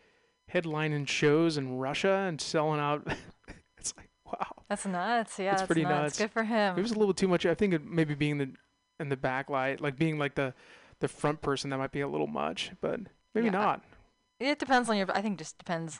headlining 0.54 1.08
shows 1.08 1.58
in 1.58 1.78
Russia 1.78 2.26
and 2.28 2.40
selling 2.40 2.80
out, 2.80 3.06
it's 3.78 3.94
like, 3.98 4.10
wow. 4.26 4.64
That's 4.70 4.86
nuts. 4.86 5.40
Yeah, 5.40 5.52
That's 5.52 5.62
that's 5.62 5.68
pretty 5.68 5.84
nuts. 5.84 5.94
nuts. 6.04 6.18
Good 6.20 6.32
for 6.32 6.44
him. 6.44 6.78
It 6.78 6.82
was 6.82 6.92
a 6.92 7.00
little 7.00 7.14
too 7.14 7.28
much. 7.28 7.46
I 7.46 7.54
think 7.54 7.74
it 7.74 7.84
maybe 7.86 8.14
being 8.16 8.38
the 8.38 8.52
in 9.00 9.10
the 9.10 9.18
backlight, 9.18 9.82
like 9.82 9.98
being 9.98 10.18
like 10.20 10.36
the 10.36 10.54
the 11.00 11.08
front 11.08 11.42
person, 11.42 11.70
that 11.72 11.78
might 11.78 11.92
be 11.92 12.02
a 12.02 12.08
little 12.08 12.28
much, 12.28 12.72
but 12.82 13.00
maybe 13.34 13.46
Yeah, 13.48 13.52
not. 13.52 13.82
It 14.40 14.60
depends 14.60 14.90
on 14.90 14.98
your. 14.98 15.08
I 15.16 15.22
think 15.22 15.40
just 15.40 15.58
depends. 15.58 16.00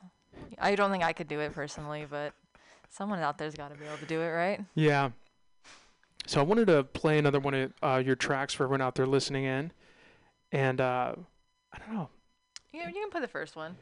I 0.60 0.76
don't 0.76 0.92
think 0.92 1.04
I 1.04 1.12
could 1.14 1.28
do 1.28 1.40
it 1.40 1.54
personally, 1.54 2.06
but 2.10 2.34
someone 2.90 3.20
out 3.20 3.38
there's 3.38 3.56
got 3.56 3.72
to 3.74 3.78
be 3.78 3.86
able 3.86 3.98
to 3.98 4.06
do 4.06 4.22
it, 4.22 4.28
right? 4.30 4.62
Yeah. 4.76 5.10
So 6.28 6.40
I 6.40 6.44
wanted 6.44 6.68
to 6.68 6.84
play 6.84 7.18
another 7.18 7.40
one 7.40 7.54
of 7.54 7.74
uh, 7.82 8.02
your 8.06 8.16
tracks 8.16 8.54
for 8.54 8.64
everyone 8.64 8.82
out 8.82 8.96
there 8.96 9.06
listening 9.08 9.44
in, 9.46 9.72
and 10.52 10.80
uh, 10.80 11.16
I 11.74 11.78
don't 11.80 11.94
know 11.94 12.10
You, 12.74 12.82
you 12.82 12.94
can 12.94 13.10
play 13.10 13.22
the 13.22 13.28
first 13.28 13.56
one. 13.56 13.76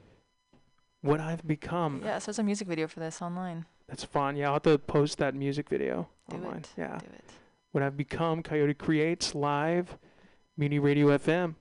what 1.02 1.20
I've 1.20 1.46
become. 1.46 2.02
Yeah, 2.04 2.18
so 2.20 2.26
there's 2.28 2.40
a 2.40 2.44
music 2.44 2.68
video 2.68 2.88
for 2.88 3.00
this 3.02 3.22
online. 3.22 3.66
That's 3.88 4.04
fun. 4.04 4.36
Yeah, 4.36 4.48
I'll 4.48 4.54
have 4.54 4.64
to 4.64 4.78
post 4.78 5.18
that 5.20 5.36
music 5.36 5.70
video 5.70 6.08
Do 6.30 6.38
online. 6.38 6.58
it. 6.60 6.70
Yeah. 6.78 6.98
Do 6.98 7.06
it. 7.14 7.24
What 7.72 7.84
I've 7.84 7.98
become, 7.98 8.42
Coyote 8.42 8.74
Creates 8.74 9.36
live, 9.36 9.98
Mutiny 10.58 10.80
Radio 10.80 11.08
FM. 11.18 11.56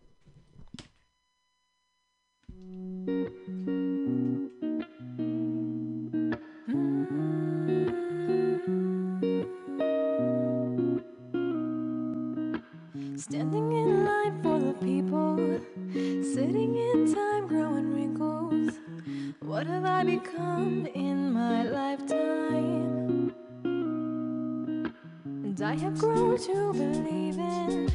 Standing 13.31 13.73
in 13.73 14.07
line 14.07 14.43
for 14.43 14.59
the 14.59 14.73
people, 14.73 15.37
sitting 15.93 16.75
in 16.75 17.15
time, 17.15 17.47
growing 17.47 17.93
wrinkles. 17.93 18.79
What 19.41 19.67
have 19.67 19.85
I 19.85 20.03
become 20.03 20.87
in 20.95 21.35
my 21.35 21.65
lifetime? 21.65 23.35
And 25.27 25.61
I 25.61 25.75
have 25.75 25.99
grown 25.99 26.39
to 26.39 26.73
believe 26.73 27.37
in 27.37 27.91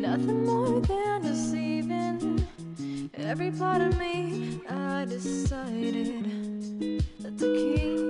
nothing 0.00 0.46
more 0.46 0.80
than 0.80 1.22
deceiving. 1.22 2.46
Every 3.14 3.50
part 3.50 3.82
of 3.82 3.98
me 3.98 4.60
I 4.68 5.04
decided 5.04 7.02
that 7.18 7.36
to 7.38 7.54
keep. 7.56 8.09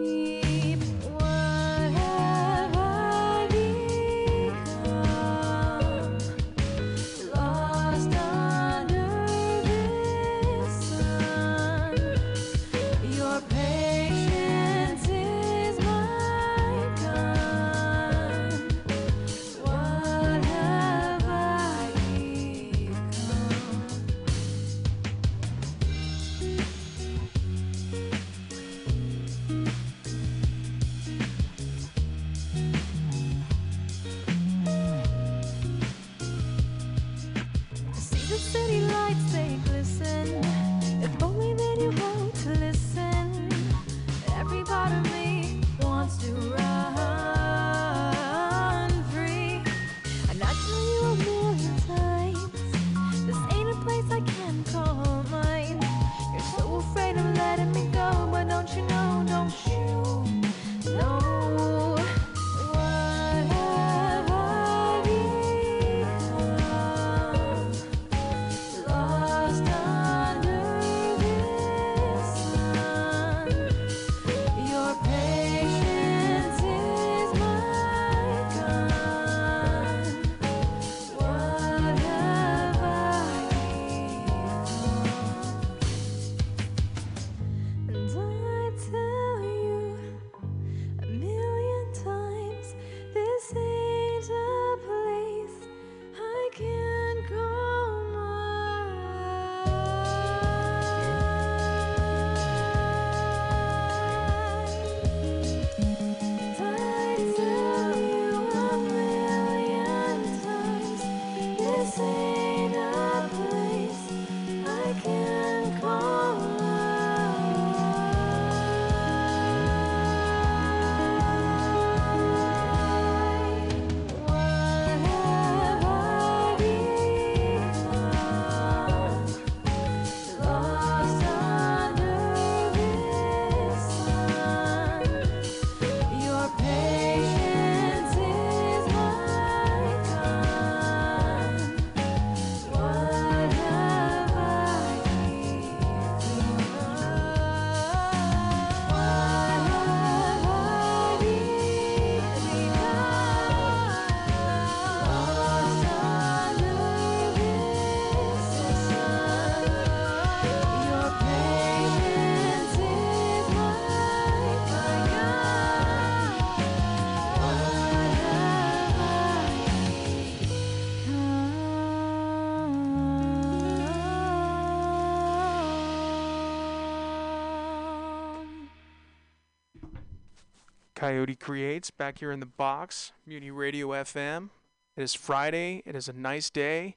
Coyote 181.01 181.35
Creates 181.35 181.91
back 181.91 182.19
here 182.19 182.31
in 182.31 182.41
the 182.41 182.47
box, 182.47 183.13
Mutiny 183.25 183.51
Radio 183.51 183.89
FM. 183.89 184.51
It 184.99 185.03
is 185.03 185.15
Friday. 185.15 185.83
It 185.87 185.97
is 185.97 186.11
a 186.11 186.13
nice 186.13 186.51
day, 186.51 186.97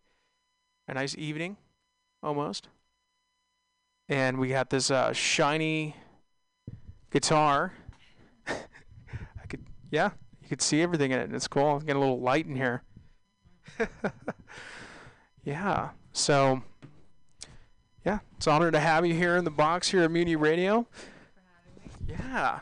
a 0.90 0.94
nice 0.94 1.16
evening, 1.18 1.56
almost. 2.22 2.68
And 4.10 4.40
we 4.40 4.50
got 4.50 4.72
this 4.72 4.92
uh, 4.92 5.14
shiny 5.14 5.96
guitar. 7.12 7.76
I 8.46 9.46
could, 9.48 9.64
yeah, 9.90 10.10
you 10.42 10.50
could 10.50 10.62
see 10.62 10.82
everything 10.82 11.12
in 11.12 11.20
it. 11.20 11.34
It's 11.34 11.48
cool. 11.48 11.80
Get 11.80 11.96
a 11.96 12.00
little 12.00 12.20
light 12.20 12.46
in 12.46 12.58
here. 12.58 12.84
yeah. 15.46 15.92
So, 16.12 16.62
yeah, 18.06 18.20
it's 18.36 18.48
an 18.48 18.54
honor 18.54 18.70
to 18.70 18.82
have 18.82 19.06
you 19.06 19.14
here 19.14 19.38
in 19.38 19.46
the 19.46 19.50
box 19.50 19.92
here 19.92 20.04
at 20.04 20.12
Mutiny 20.12 20.36
Radio. 20.36 20.88
Yeah. 22.06 22.60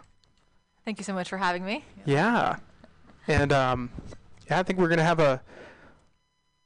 Thank 0.85 0.97
you 0.97 1.03
so 1.03 1.13
much 1.13 1.29
for 1.29 1.37
having 1.37 1.63
me. 1.63 1.83
Yeah. 2.05 2.57
And 3.27 3.53
um, 3.53 3.89
yeah, 4.49 4.59
I 4.59 4.63
think 4.63 4.79
we're 4.79 4.89
gonna 4.89 5.03
have 5.03 5.19
a. 5.19 5.41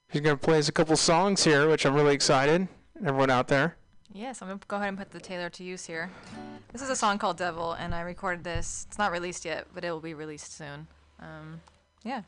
He's 0.09 0.21
gonna 0.21 0.37
play 0.37 0.57
us 0.57 0.69
a 0.69 0.71
couple 0.71 0.95
songs 0.95 1.43
here, 1.43 1.69
which 1.69 1.85
I'm 1.85 1.93
really 1.93 2.13
excited. 2.13 2.67
Everyone 3.03 3.29
out 3.29 3.47
there. 3.47 3.75
Yes, 4.13 4.41
I'm 4.41 4.47
gonna 4.47 4.59
go 4.67 4.77
ahead 4.77 4.87
and 4.89 4.97
put 4.97 5.11
the 5.11 5.19
Taylor 5.19 5.49
to 5.49 5.63
use 5.63 5.85
here. 5.85 6.09
This 6.71 6.81
is 6.81 6.89
a 6.89 6.95
song 6.95 7.17
called 7.17 7.37
Devil, 7.37 7.73
and 7.73 7.93
I 7.93 8.01
recorded 8.01 8.45
this. 8.45 8.85
It's 8.87 8.97
not 8.97 9.11
released 9.11 9.43
yet, 9.43 9.67
but 9.73 9.83
it 9.83 9.91
will 9.91 9.99
be 9.99 10.13
released 10.13 10.55
soon. 10.55 10.87
Um, 11.19 11.61
yeah. 12.03 12.21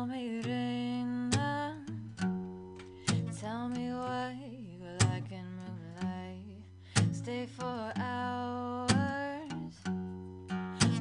Call 0.00 0.06
me 0.06 0.40
Rain. 0.46 1.30
Tell 3.38 3.68
me 3.68 3.92
why 3.92 4.34
you 4.40 5.06
like 5.06 5.30
in 5.30 5.44
moonlight. 5.58 7.12
Stay 7.12 7.44
for 7.44 7.92
hours. 7.96 8.88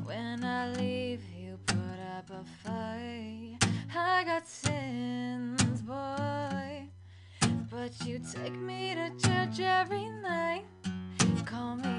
When 0.04 0.44
I 0.44 0.74
leave, 0.74 1.22
you 1.34 1.58
put 1.66 1.98
up 2.18 2.30
a 2.30 2.44
fight. 2.62 3.56
I 3.96 4.26
got 4.26 4.46
sins, 4.46 5.82
boy. 5.82 6.90
But 7.72 8.06
you 8.06 8.20
take 8.20 8.60
me 8.60 8.96
to 8.96 9.12
church 9.26 9.62
every 9.62 10.10
night. 10.10 10.66
Call 11.46 11.78
me 11.78 11.99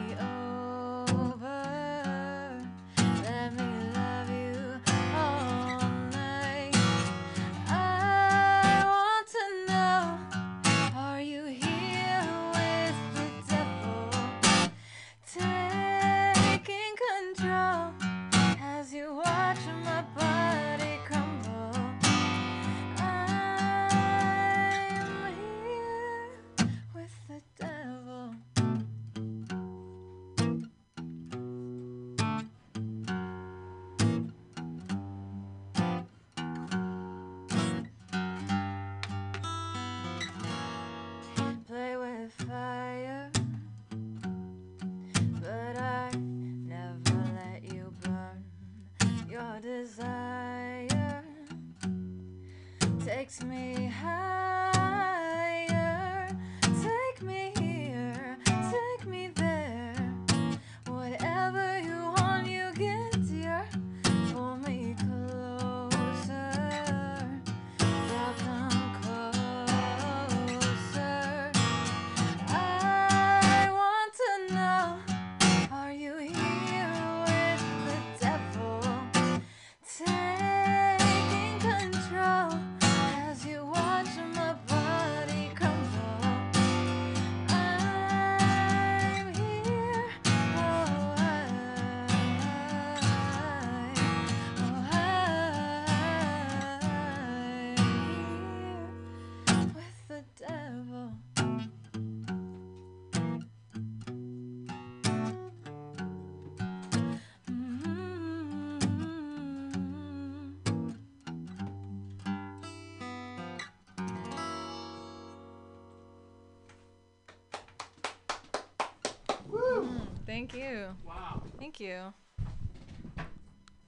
Thank 120.31 120.55
you. 120.55 120.87
Wow. 121.05 121.43
Thank 121.59 121.81
you. 121.81 122.15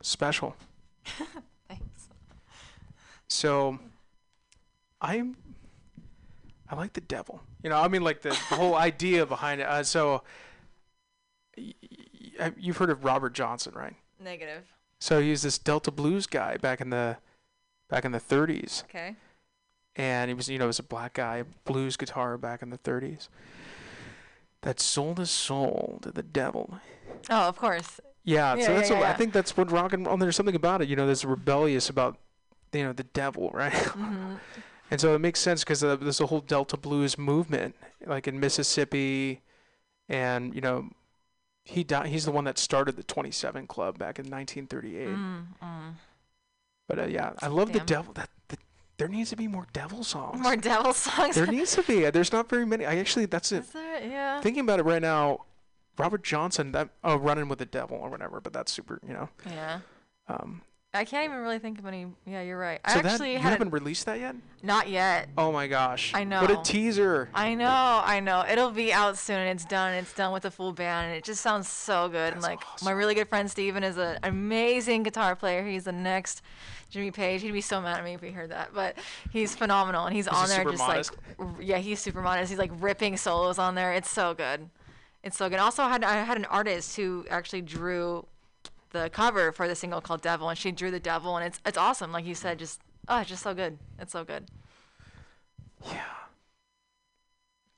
Special. 0.00 0.56
Thanks. 1.68 2.08
So, 3.28 3.78
I'm. 5.00 5.36
I 6.68 6.74
like 6.74 6.94
the 6.94 7.00
devil. 7.00 7.40
You 7.62 7.70
know, 7.70 7.76
I 7.80 7.86
mean, 7.86 8.02
like 8.02 8.22
the, 8.22 8.30
the 8.30 8.56
whole 8.56 8.74
idea 8.90 9.24
behind 9.24 9.60
it. 9.60 9.68
Uh, 9.68 9.84
so, 9.84 10.24
y- 11.56 11.74
y- 12.40 12.52
you've 12.58 12.78
heard 12.78 12.90
of 12.90 13.04
Robert 13.04 13.34
Johnson, 13.34 13.72
right? 13.76 13.94
Negative. 14.18 14.64
So 14.98 15.20
he 15.20 15.30
was 15.30 15.42
this 15.42 15.58
Delta 15.58 15.92
blues 15.92 16.26
guy 16.26 16.56
back 16.56 16.80
in 16.80 16.90
the 16.90 17.18
back 17.88 18.04
in 18.04 18.10
the 18.10 18.18
30s. 18.20 18.82
Okay. 18.84 19.14
and 19.94 20.28
he 20.28 20.34
was 20.34 20.48
you 20.48 20.58
know 20.58 20.64
he 20.64 20.68
was 20.68 20.78
a 20.80 20.82
black 20.82 21.12
guy 21.14 21.44
blues 21.64 21.96
guitar 21.96 22.36
back 22.36 22.62
in 22.62 22.70
the 22.70 22.78
30s 22.78 23.28
that 24.62 24.80
sold 24.80 25.18
his 25.18 25.30
soul 25.30 25.98
to 26.02 26.10
the 26.10 26.22
devil. 26.22 26.78
Oh, 27.30 27.48
of 27.48 27.56
course. 27.56 28.00
yeah, 28.24 28.54
Yeah, 28.54 28.66
so 28.66 28.74
that's 28.74 28.90
yeah, 28.90 28.98
what, 29.00 29.08
i 29.08 29.12
think 29.14 29.32
that's 29.32 29.56
what 29.56 29.70
rock 29.70 29.92
and 29.92 30.06
roll 30.06 30.16
there's 30.16 30.36
something 30.36 30.54
about 30.54 30.80
it 30.82 30.88
you 30.88 30.96
know 30.96 31.06
there's 31.06 31.24
rebellious 31.24 31.88
about 31.90 32.16
you 32.72 32.84
know 32.84 32.92
the 32.92 33.04
devil 33.04 33.50
right? 33.52 33.72
Hmm 33.94 34.34
and 34.90 35.00
so 35.00 35.14
it 35.14 35.20
makes 35.20 35.40
sense 35.40 35.64
because 35.64 35.82
uh, 35.82 35.96
there's 35.96 36.20
a 36.20 36.26
whole 36.26 36.40
delta 36.40 36.76
blues 36.76 37.16
movement 37.16 37.74
like 38.06 38.28
in 38.28 38.38
mississippi 38.38 39.40
and 40.08 40.54
you 40.54 40.60
know 40.60 40.90
he 41.64 41.82
died 41.84 42.06
he's 42.08 42.24
the 42.26 42.32
one 42.32 42.44
that 42.44 42.58
started 42.58 42.96
the 42.96 43.02
27 43.02 43.66
club 43.66 43.98
back 43.98 44.18
in 44.18 44.26
1938 44.26 45.08
Mm, 45.08 45.46
mm. 45.62 45.92
but 46.88 46.98
uh, 46.98 47.06
yeah 47.06 47.32
i 47.40 47.46
love 47.48 47.72
the 47.72 47.80
devil 47.80 48.12
that 48.14 48.28
there 49.02 49.08
needs 49.08 49.30
to 49.30 49.36
be 49.36 49.48
more 49.48 49.66
devil 49.72 50.04
songs 50.04 50.40
More 50.40 50.54
devil 50.54 50.92
songs. 50.94 51.34
There 51.34 51.48
needs 51.48 51.74
to 51.74 51.82
be. 51.82 52.08
There's 52.10 52.30
not 52.30 52.48
very 52.48 52.64
many. 52.64 52.86
I 52.86 52.98
actually, 52.98 53.26
that's 53.26 53.50
it. 53.50 53.64
there? 53.72 54.00
Yeah. 54.00 54.40
Thinking 54.40 54.60
about 54.60 54.78
it 54.78 54.84
right 54.84 55.02
now, 55.02 55.40
Robert 55.98 56.22
Johnson, 56.22 56.70
that 56.70 56.90
oh, 57.02 57.16
running 57.16 57.48
with 57.48 57.58
the 57.58 57.66
devil 57.66 57.98
or 58.00 58.08
whatever, 58.10 58.40
but 58.40 58.52
that's 58.52 58.70
super. 58.70 59.00
You 59.04 59.14
know, 59.14 59.28
yeah. 59.44 59.80
um, 60.28 60.62
I 60.94 61.06
can't 61.06 61.24
even 61.24 61.38
really 61.38 61.58
think 61.58 61.78
of 61.78 61.86
any. 61.86 62.06
Yeah, 62.26 62.42
you're 62.42 62.58
right. 62.58 62.78
so 62.86 62.98
I 62.98 63.02
that 63.02 63.12
actually 63.12 63.32
you 63.32 63.38
haven't 63.38 63.70
released 63.70 64.04
that 64.06 64.20
yet? 64.20 64.36
not 64.62 64.88
yet. 64.90 65.28
Oh 65.38 65.50
my 65.50 65.66
gosh! 65.66 66.12
I 66.14 66.24
know. 66.24 66.42
What 66.42 66.50
a 66.50 66.62
teaser! 66.62 67.30
I 67.34 67.54
know, 67.54 68.02
I 68.04 68.20
know. 68.20 68.44
It'll 68.48 68.70
be 68.70 68.92
out 68.92 69.16
soon. 69.16 69.38
and 69.38 69.48
It's 69.50 69.64
done. 69.64 69.94
It's 69.94 70.12
done 70.12 70.32
with 70.34 70.42
the 70.42 70.50
full 70.50 70.72
band, 70.72 71.08
and 71.08 71.16
it 71.16 71.24
just 71.24 71.40
sounds 71.40 71.66
so 71.66 72.08
good. 72.08 72.34
and 72.34 72.42
That's 72.42 72.44
like 72.46 72.60
my 72.84 72.90
really 72.90 73.14
good 73.14 73.28
friend 73.28 73.50
Steven 73.50 73.82
is 73.82 73.96
an 73.96 74.18
amazing 74.22 75.02
guitar 75.02 75.34
player. 75.34 75.66
He's 75.66 75.84
the 75.84 75.92
next 75.92 76.42
Jimmy 76.90 77.10
Page. 77.10 77.40
He'd 77.40 77.52
be 77.52 77.62
so 77.62 77.80
mad 77.80 77.96
at 77.98 78.04
me 78.04 78.12
if 78.12 78.20
he 78.20 78.30
heard 78.30 78.50
that, 78.50 78.74
but 78.74 78.96
he's 79.30 79.56
phenomenal, 79.56 80.04
and 80.04 80.14
he's 80.14 80.26
Is 80.26 80.32
on 80.34 80.42
he 80.48 80.54
there 80.56 80.64
just 80.64 80.78
modest? 80.78 81.16
like, 81.38 81.48
yeah, 81.58 81.78
he's 81.78 82.00
super 82.00 82.20
modest. 82.20 82.50
He's 82.50 82.58
like 82.58 82.70
ripping 82.80 83.16
solos 83.16 83.58
on 83.58 83.74
there. 83.76 83.94
It's 83.94 84.10
so 84.10 84.34
good. 84.34 84.68
It's 85.24 85.38
so 85.38 85.48
good. 85.48 85.58
Also, 85.58 85.82
I 85.84 85.88
had 85.88 86.04
I 86.04 86.16
had 86.22 86.36
an 86.36 86.44
artist 86.44 86.96
who 86.96 87.24
actually 87.30 87.62
drew 87.62 88.26
the 88.92 89.10
cover 89.10 89.52
for 89.52 89.66
the 89.66 89.74
single 89.74 90.00
called 90.00 90.22
Devil, 90.22 90.48
and 90.48 90.58
she 90.58 90.70
drew 90.70 90.90
the 90.90 91.00
devil, 91.00 91.36
and 91.36 91.46
it's 91.46 91.60
it's 91.66 91.78
awesome. 91.78 92.12
Like 92.12 92.24
you 92.24 92.34
said, 92.34 92.58
just 92.58 92.80
oh, 93.08 93.20
it's 93.20 93.30
just 93.30 93.42
so 93.42 93.54
good. 93.54 93.78
It's 93.98 94.12
so 94.12 94.24
good. 94.24 94.48
Yeah. 95.86 96.04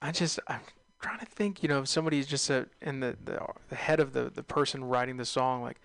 I 0.03 0.13
just 0.13 0.39
I'm 0.47 0.61
trying 1.01 1.19
to 1.21 1.27
think, 1.27 1.63
you 1.63 1.69
know, 1.69 1.81
if 1.81 1.89
somebody's 1.89 2.27
just 2.27 2.51
a, 2.51 2.67
in 2.83 3.01
the, 3.01 3.17
the 3.25 3.41
the 3.69 3.77
head 3.77 4.01
of 4.01 4.13
the 4.13 4.31
the 4.31 4.43
person 4.43 4.85
writing 4.85 5.17
the 5.17 5.25
song, 5.25 5.63
like 5.63 5.81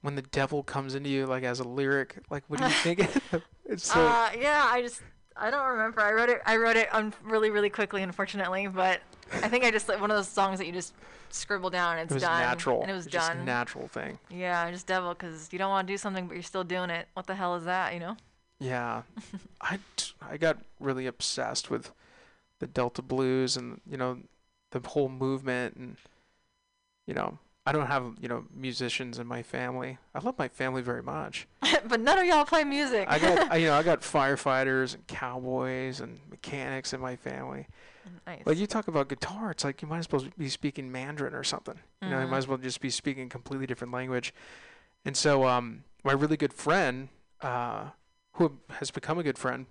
when 0.00 0.14
the 0.14 0.22
devil 0.22 0.62
comes 0.62 0.94
into 0.94 1.10
you, 1.10 1.26
like 1.26 1.44
as 1.44 1.60
a 1.60 1.64
lyric, 1.64 2.18
like 2.30 2.44
what 2.48 2.60
do 2.60 2.64
you 2.66 2.70
think? 2.82 3.00
it's 3.66 3.86
so 3.86 4.00
uh, 4.00 4.30
yeah, 4.38 4.68
I 4.70 4.80
just 4.82 5.02
I 5.36 5.50
don't 5.50 5.66
remember. 5.68 6.00
I 6.00 6.12
wrote 6.12 6.30
it. 6.30 6.40
I 6.46 6.56
wrote 6.56 6.76
it 6.76 6.92
on 6.94 7.12
really 7.22 7.50
really 7.50 7.70
quickly, 7.70 8.02
unfortunately. 8.02 8.66
But 8.66 9.00
I 9.42 9.48
think 9.48 9.64
I 9.64 9.70
just 9.70 9.88
like 9.88 10.00
one 10.00 10.10
of 10.10 10.16
those 10.16 10.28
songs 10.28 10.58
that 10.58 10.66
you 10.66 10.72
just 10.72 10.94
scribble 11.30 11.70
down 11.70 11.98
and 11.98 12.02
it's 12.04 12.12
it 12.12 12.14
was 12.14 12.22
done. 12.22 12.40
natural. 12.40 12.82
And 12.82 12.90
it 12.90 12.94
was 12.94 13.06
It's 13.06 13.12
just 13.12 13.30
a 13.30 13.34
done. 13.34 13.44
natural 13.44 13.88
thing. 13.88 14.18
yeah, 14.30 14.70
just 14.70 14.86
devil, 14.86 15.14
because 15.14 15.48
you 15.52 15.58
don't 15.58 15.70
want 15.70 15.86
to 15.88 15.92
do 15.92 15.98
something, 15.98 16.26
but 16.26 16.34
you're 16.34 16.42
still 16.42 16.64
doing 16.64 16.90
it. 16.90 17.08
What 17.14 17.26
the 17.26 17.34
hell 17.34 17.54
is 17.56 17.64
that? 17.64 17.92
You 17.94 18.00
know? 18.00 18.16
Yeah, 18.60 19.02
I 19.60 19.78
t- 19.96 20.12
I 20.22 20.36
got 20.36 20.58
really 20.78 21.06
obsessed 21.06 21.70
with 21.70 21.90
the 22.60 22.66
Delta 22.66 23.02
blues 23.02 23.56
and 23.56 23.80
you 23.90 23.96
know 23.96 24.18
the 24.70 24.80
whole 24.88 25.08
movement 25.08 25.76
and 25.76 25.96
you 27.06 27.14
know 27.14 27.38
I 27.66 27.72
don't 27.72 27.86
have 27.86 28.12
you 28.20 28.28
know 28.28 28.44
musicians 28.54 29.18
in 29.18 29.26
my 29.26 29.42
family. 29.42 29.98
I 30.14 30.20
love 30.20 30.38
my 30.38 30.48
family 30.48 30.82
very 30.82 31.02
much. 31.02 31.48
but 31.88 31.98
none 32.00 32.16
of 32.18 32.24
y'all 32.26 32.44
play 32.44 32.62
music. 32.64 33.06
I 33.10 33.18
got 33.18 33.50
I, 33.52 33.56
you 33.56 33.66
know 33.66 33.74
I 33.74 33.82
got 33.82 34.02
firefighters 34.02 34.94
and 34.94 35.06
cowboys 35.08 36.00
and 36.00 36.20
mechanics 36.30 36.92
in 36.92 37.00
my 37.00 37.16
family. 37.16 37.66
Nice. 38.26 38.42
But 38.44 38.56
you 38.56 38.66
talk 38.66 38.88
about 38.88 39.08
guitar, 39.08 39.50
it's 39.50 39.64
like 39.64 39.82
you 39.82 39.88
might 39.88 39.98
as 39.98 40.10
well 40.12 40.24
be 40.38 40.48
speaking 40.48 40.90
Mandarin 40.92 41.34
or 41.34 41.44
something. 41.44 41.78
You 42.02 42.08
know, 42.10 42.20
you 42.20 42.26
Mhm. 42.26 42.30
might 42.30 42.38
as 42.38 42.48
well 42.48 42.58
just 42.58 42.80
be 42.80 42.90
speaking 42.90 43.26
a 43.26 43.28
completely 43.30 43.66
different 43.66 43.92
language. 43.92 44.34
And 45.04 45.16
so, 45.16 45.46
um, 45.46 45.84
my 46.02 46.12
really 46.12 46.36
good 46.36 46.52
friend, 46.52 47.08
uh, 47.40 47.90
who 48.34 48.58
has 48.78 48.90
become 48.90 49.18
a 49.18 49.22
good 49.22 49.38
friend, 49.38 49.66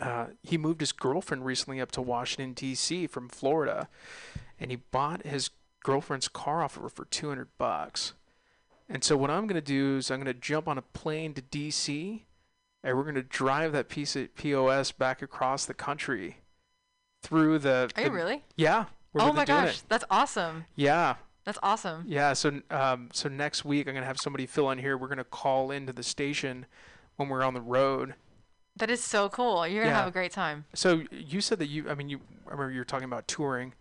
uh, 0.00 0.28
he 0.42 0.58
moved 0.58 0.80
his 0.80 0.92
girlfriend 0.92 1.44
recently 1.46 1.80
up 1.80 1.92
to 1.92 2.02
Washington 2.02 2.52
D.C. 2.52 3.06
from 3.06 3.28
Florida, 3.28 3.88
and 4.58 4.70
he 4.70 4.76
bought 4.76 5.24
his 5.24 5.50
girlfriend's 5.84 6.28
car 6.28 6.62
off 6.62 6.76
of 6.76 6.82
her 6.82 6.88
for 6.88 7.04
200 7.04 7.48
bucks. 7.58 8.14
And 8.88 9.04
so 9.04 9.16
what 9.16 9.30
I'm 9.30 9.46
gonna 9.46 9.60
do 9.60 9.96
is 9.98 10.10
I'm 10.10 10.18
gonna 10.18 10.34
jump 10.34 10.66
on 10.68 10.78
a 10.78 10.82
plane 10.82 11.32
to 11.34 11.42
D.C. 11.42 12.26
and 12.82 12.96
we're 12.96 13.04
gonna 13.04 13.22
drive 13.22 13.72
that 13.72 13.88
piece 13.88 14.14
of 14.16 14.34
POS 14.34 14.92
back 14.92 15.22
across 15.22 15.64
the 15.64 15.74
country 15.74 16.38
through 17.24 17.58
the. 17.58 17.90
Are 17.96 18.02
you 18.02 18.10
really? 18.10 18.44
Yeah. 18.56 18.84
Oh 19.16 19.32
my 19.32 19.44
gosh, 19.44 19.78
It. 19.78 19.82
that's 19.88 20.04
awesome. 20.10 20.66
Yeah. 20.76 21.16
That's 21.44 21.58
awesome. 21.62 22.04
Yeah. 22.06 22.32
So 22.32 22.60
um, 22.70 23.08
so 23.12 23.28
next 23.28 23.64
week 23.64 23.86
I'm 23.88 23.94
gonna 23.94 24.06
have 24.06 24.18
somebody 24.18 24.46
fill 24.46 24.70
in 24.70 24.78
here. 24.78 24.96
We're 24.96 25.08
gonna 25.08 25.24
call 25.24 25.70
into 25.70 25.92
the 25.92 26.02
station 26.02 26.66
when 27.16 27.28
we're 27.28 27.42
on 27.42 27.54
the 27.54 27.60
road. 27.60 28.14
That 28.76 28.90
is 28.90 29.02
so 29.02 29.28
cool. 29.28 29.66
You're 29.66 29.82
gonna 29.84 29.94
Yeah. 29.94 29.98
have 30.00 30.08
a 30.08 30.12
great 30.12 30.32
time. 30.32 30.64
So 30.74 31.02
you 31.10 31.40
said 31.40 31.58
that 31.60 31.66
you. 31.68 31.88
I 31.88 31.94
mean, 31.94 32.08
you. 32.08 32.20
I 32.46 32.50
remember 32.52 32.72
you 32.72 32.80
were 32.80 32.84
talking 32.84 33.04
about 33.04 33.26
touring. 33.28 33.74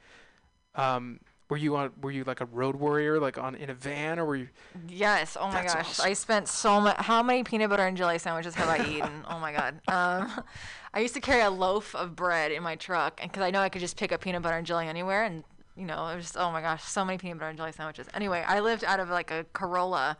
Um, 0.75 1.19
were 1.53 1.57
you 1.57 1.75
on? 1.75 1.91
Were 2.01 2.09
you 2.09 2.23
like 2.23 2.41
a 2.41 2.45
road 2.45 2.75
warrior, 2.75 3.19
like 3.19 3.37
on 3.37 3.53
in 3.53 3.69
a 3.69 3.75
van, 3.75 4.17
or 4.17 4.25
were 4.25 4.35
you? 4.37 4.47
Yes. 4.87 5.37
Oh 5.39 5.47
my 5.49 5.61
gosh. 5.61 5.75
awesome. 5.75 6.05
I 6.07 6.13
spent 6.13 6.47
so 6.47 6.81
much. 6.81 6.97
How 6.97 7.21
many 7.21 7.43
peanut 7.43 7.69
butter 7.69 7.85
and 7.85 7.95
jelly 7.95 8.17
sandwiches 8.17 8.55
have 8.55 8.67
I 8.69 8.83
eaten? 8.87 9.23
oh 9.29 9.37
my 9.37 9.51
god. 9.53 9.79
Um, 9.93 10.43
I 10.95 10.99
used 10.99 11.13
to 11.13 11.21
carry 11.21 11.41
a 11.41 11.51
loaf 11.51 11.93
of 11.93 12.15
bread 12.15 12.51
in 12.51 12.63
my 12.63 12.75
truck, 12.75 13.19
and 13.21 13.31
because 13.31 13.43
I 13.43 13.51
know 13.51 13.59
I 13.59 13.69
could 13.69 13.81
just 13.81 13.97
pick 13.97 14.11
up 14.11 14.21
peanut 14.21 14.41
butter 14.41 14.57
and 14.57 14.65
jelly 14.65 14.87
anywhere, 14.87 15.25
and 15.25 15.43
you 15.77 15.85
know, 15.85 16.07
it 16.07 16.15
was 16.15 16.25
just 16.25 16.37
oh 16.37 16.51
my 16.51 16.61
gosh, 16.61 16.83
so 16.83 17.05
many 17.05 17.19
peanut 17.19 17.37
butter 17.37 17.49
and 17.49 17.57
jelly 17.57 17.71
sandwiches. 17.71 18.07
Anyway, 18.15 18.43
I 18.47 18.59
lived 18.59 18.83
out 18.83 18.99
of 18.99 19.09
like 19.09 19.29
a 19.29 19.45
Corolla. 19.53 20.17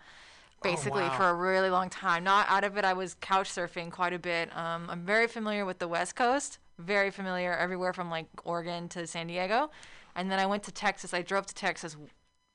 Basically, 0.62 1.02
wow. 1.02 1.18
for 1.18 1.26
a 1.28 1.34
really 1.34 1.70
long 1.70 1.90
time. 1.90 2.24
Not 2.24 2.46
out 2.50 2.64
of 2.64 2.78
it, 2.78 2.86
I 2.86 2.94
was 2.94 3.16
couch 3.16 3.50
surfing 3.50 3.92
quite 3.92 4.14
a 4.14 4.20
bit. 4.20 4.56
Um, 4.56 4.90
I'm 4.90 5.06
very 5.06 5.28
familiar 5.28 5.66
with 5.66 5.80
the 5.80 5.90
West 5.90 6.16
Coast, 6.16 6.60
very 6.78 7.12
familiar 7.12 7.54
everywhere 7.54 7.92
from 7.92 8.10
like 8.10 8.28
Oregon 8.46 8.88
to 8.90 9.06
San 9.06 9.28
Diego. 9.28 9.72
And 10.16 10.32
then 10.32 10.40
I 10.40 10.46
went 10.46 10.64
to 10.64 10.72
Texas. 10.72 11.14
I 11.14 11.22
drove 11.22 11.46
to 11.48 11.56
Texas 11.56 11.98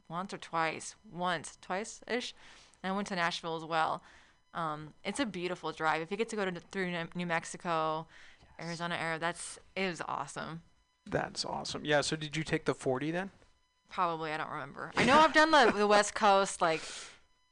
once 0.08 0.32
or 0.32 0.38
twice, 0.38 0.94
once, 1.12 1.58
twice 1.60 2.00
ish, 2.06 2.34
and 2.82 2.92
I 2.92 2.96
went 2.96 3.08
to 3.08 3.16
Nashville 3.16 3.56
as 3.56 3.64
well. 3.64 4.02
Um, 4.54 4.94
it's 5.04 5.20
a 5.20 5.26
beautiful 5.26 5.72
drive. 5.72 6.00
If 6.00 6.10
you 6.10 6.16
get 6.16 6.28
to 6.30 6.36
go 6.36 6.44
to 6.44 6.60
through 6.72 6.92
New- 7.14 7.26
Mexico, 7.26 8.06
Arizona 8.60 8.96
area, 9.00 9.18
that's 9.18 9.58
it 9.76 9.88
was 9.88 10.02
awesome. 10.08 10.62
That's 11.06 11.44
awesome. 11.44 11.84
Yeah. 11.84 12.00
So 12.00 12.16
did 12.16 12.36
you 12.36 12.44
take 12.44 12.64
the 12.64 12.74
40 12.74 13.10
then? 13.10 13.30
Probably 13.90 14.32
I 14.32 14.36
don't 14.36 14.50
remember. 14.50 14.92
I 14.96 15.04
know 15.04 15.18
I've 15.18 15.32
done 15.32 15.50
the 15.50 15.72
the 15.76 15.86
West 15.86 16.14
Coast 16.14 16.60
like 16.60 16.80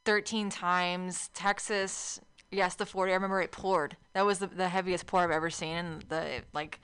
13 0.05 0.51
times. 0.51 1.31
Texas, 1.35 2.21
yes, 2.51 2.75
the 2.75 2.87
40. 2.87 3.13
I 3.13 3.15
remember 3.15 3.41
it 3.41 3.53
poured. 3.53 3.97
That 4.15 4.25
was 4.27 4.39
the, 4.39 4.47
the 4.47 4.69
heaviest 4.69 5.07
pour 5.07 5.21
I've 5.21 5.31
ever 5.31 5.51
seen, 5.51 5.77
and 5.77 6.03
the 6.03 6.43
like. 6.53 6.81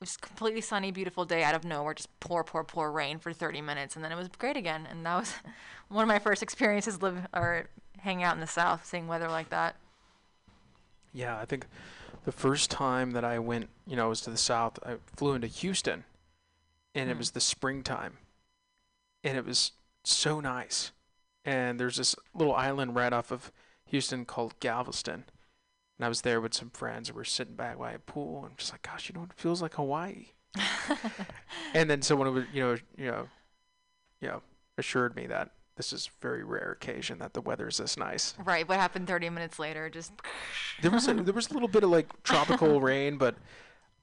It 0.00 0.02
was 0.02 0.16
completely 0.16 0.60
sunny, 0.60 0.90
beautiful 0.92 1.24
day 1.24 1.42
out 1.44 1.54
of 1.56 1.64
nowhere, 1.64 1.94
just 1.94 2.08
pour, 2.20 2.42
pour, 2.44 2.62
pour 2.64 2.90
rain 2.92 3.18
for 3.18 3.32
30 3.32 3.60
minutes, 3.60 3.96
and 3.96 4.04
then 4.04 4.12
it 4.12 4.16
was 4.16 4.28
great 4.28 4.56
again. 4.56 4.86
And 4.88 5.04
that 5.06 5.16
was 5.16 5.34
one 5.88 6.02
of 6.02 6.08
my 6.08 6.18
first 6.20 6.42
experiences 6.42 7.02
live 7.02 7.26
or 7.34 7.68
hanging 7.98 8.22
out 8.24 8.34
in 8.34 8.40
the 8.40 8.46
South, 8.46 8.84
seeing 8.86 9.08
weather 9.08 9.28
like 9.28 9.50
that. 9.50 9.76
Yeah. 11.12 11.38
I 11.38 11.44
think 11.44 11.66
the 12.24 12.32
first 12.32 12.70
time 12.70 13.12
that 13.12 13.24
I 13.24 13.38
went, 13.38 13.68
you 13.86 13.96
know, 13.96 14.08
was 14.10 14.20
to 14.22 14.30
the 14.30 14.36
south. 14.38 14.78
I 14.84 14.96
flew 15.16 15.34
into 15.34 15.46
Houston, 15.48 16.04
and 16.94 17.10
it 17.10 17.16
Hmm. 17.16 17.18
was 17.18 17.32
the 17.32 17.40
springtime, 17.40 18.18
and 19.24 19.36
it 19.36 19.44
was 19.44 19.72
so 20.04 20.40
nice. 20.40 20.92
And 21.44 21.78
there's 21.80 21.96
this 21.96 22.14
little 22.34 22.54
island 22.54 22.94
right 22.94 23.12
off 23.12 23.30
of 23.30 23.52
Houston 23.86 24.24
called 24.24 24.58
Galveston. 24.60 25.24
And 25.98 26.04
I 26.06 26.08
was 26.08 26.20
there 26.20 26.40
with 26.40 26.54
some 26.54 26.70
friends 26.70 27.08
and 27.08 27.16
we're 27.16 27.24
sitting 27.24 27.54
back 27.54 27.78
by 27.78 27.92
a 27.92 27.98
pool 27.98 28.44
and 28.44 28.56
just 28.56 28.72
like, 28.72 28.82
gosh, 28.82 29.08
you 29.08 29.18
know, 29.18 29.24
it 29.24 29.32
feels 29.34 29.60
like 29.60 29.74
Hawaii. 29.74 30.28
and 31.74 31.90
then 31.90 32.02
someone 32.02 32.32
would, 32.32 32.46
you 32.52 32.62
know, 32.62 32.76
you 32.96 33.10
know, 33.10 33.28
you 34.20 34.28
know, 34.28 34.42
assured 34.76 35.16
me 35.16 35.26
that 35.26 35.50
this 35.76 35.92
is 35.92 36.08
a 36.08 36.22
very 36.22 36.44
rare 36.44 36.72
occasion 36.72 37.18
that 37.18 37.34
the 37.34 37.40
weather 37.40 37.68
is 37.68 37.78
this 37.78 37.96
nice. 37.96 38.34
Right. 38.44 38.68
What 38.68 38.78
happened 38.78 39.08
30 39.08 39.30
minutes 39.30 39.58
later? 39.58 39.90
Just 39.90 40.12
There 40.82 40.90
was 40.90 41.08
a, 41.08 41.14
there 41.14 41.34
was 41.34 41.50
a 41.50 41.52
little 41.52 41.68
bit 41.68 41.82
of 41.82 41.90
like 41.90 42.22
tropical 42.22 42.80
rain, 42.82 43.16
but 43.16 43.36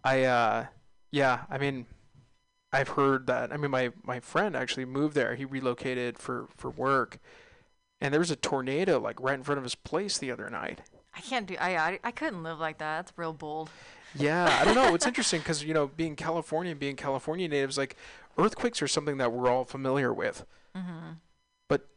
I 0.04 0.24
uh 0.24 0.66
yeah, 1.12 1.42
I 1.50 1.58
mean 1.58 1.86
I've 2.74 2.90
heard 2.90 3.28
that. 3.28 3.54
I 3.54 3.58
mean 3.58 3.72
my 3.72 3.92
my 4.04 4.20
friend 4.20 4.56
actually 4.56 4.86
moved 4.86 5.16
there. 5.16 5.36
He 5.36 5.46
relocated 5.46 6.20
for 6.20 6.48
for 6.58 6.70
work. 6.70 7.20
And 8.02 8.14
there 8.14 8.20
was 8.20 8.32
a 8.32 8.36
tornado 8.36 9.00
like 9.00 9.22
right 9.22 9.36
in 9.36 9.44
front 9.44 9.58
of 9.58 9.64
his 9.64 9.76
place 9.76 10.18
the 10.18 10.32
other 10.32 10.50
night. 10.50 10.82
I 11.16 11.22
can't 11.22 11.46
do. 11.48 11.56
I 11.60 11.76
I, 11.78 12.00
I 12.04 12.12
couldn't 12.12 12.44
live 12.44 12.60
like 12.60 12.78
that. 12.80 12.98
That's 13.06 13.14
real 13.18 13.34
bold. 13.34 13.70
Yeah, 14.18 14.58
I 14.62 14.66
don't 14.66 14.76
know. 14.76 14.94
It's 14.96 15.06
interesting 15.12 15.40
because 15.42 15.64
you 15.64 15.74
know, 15.74 15.88
being 15.88 16.16
Californian, 16.16 16.78
being 16.78 16.96
California 16.96 17.48
natives, 17.48 17.78
like 17.78 17.96
earthquakes 18.38 18.82
are 18.82 18.88
something 18.88 19.18
that 19.18 19.32
we're 19.32 19.50
all 19.50 19.66
familiar 19.66 20.14
with. 20.14 20.46
Mm-hmm. 20.76 21.14
But 21.68 21.88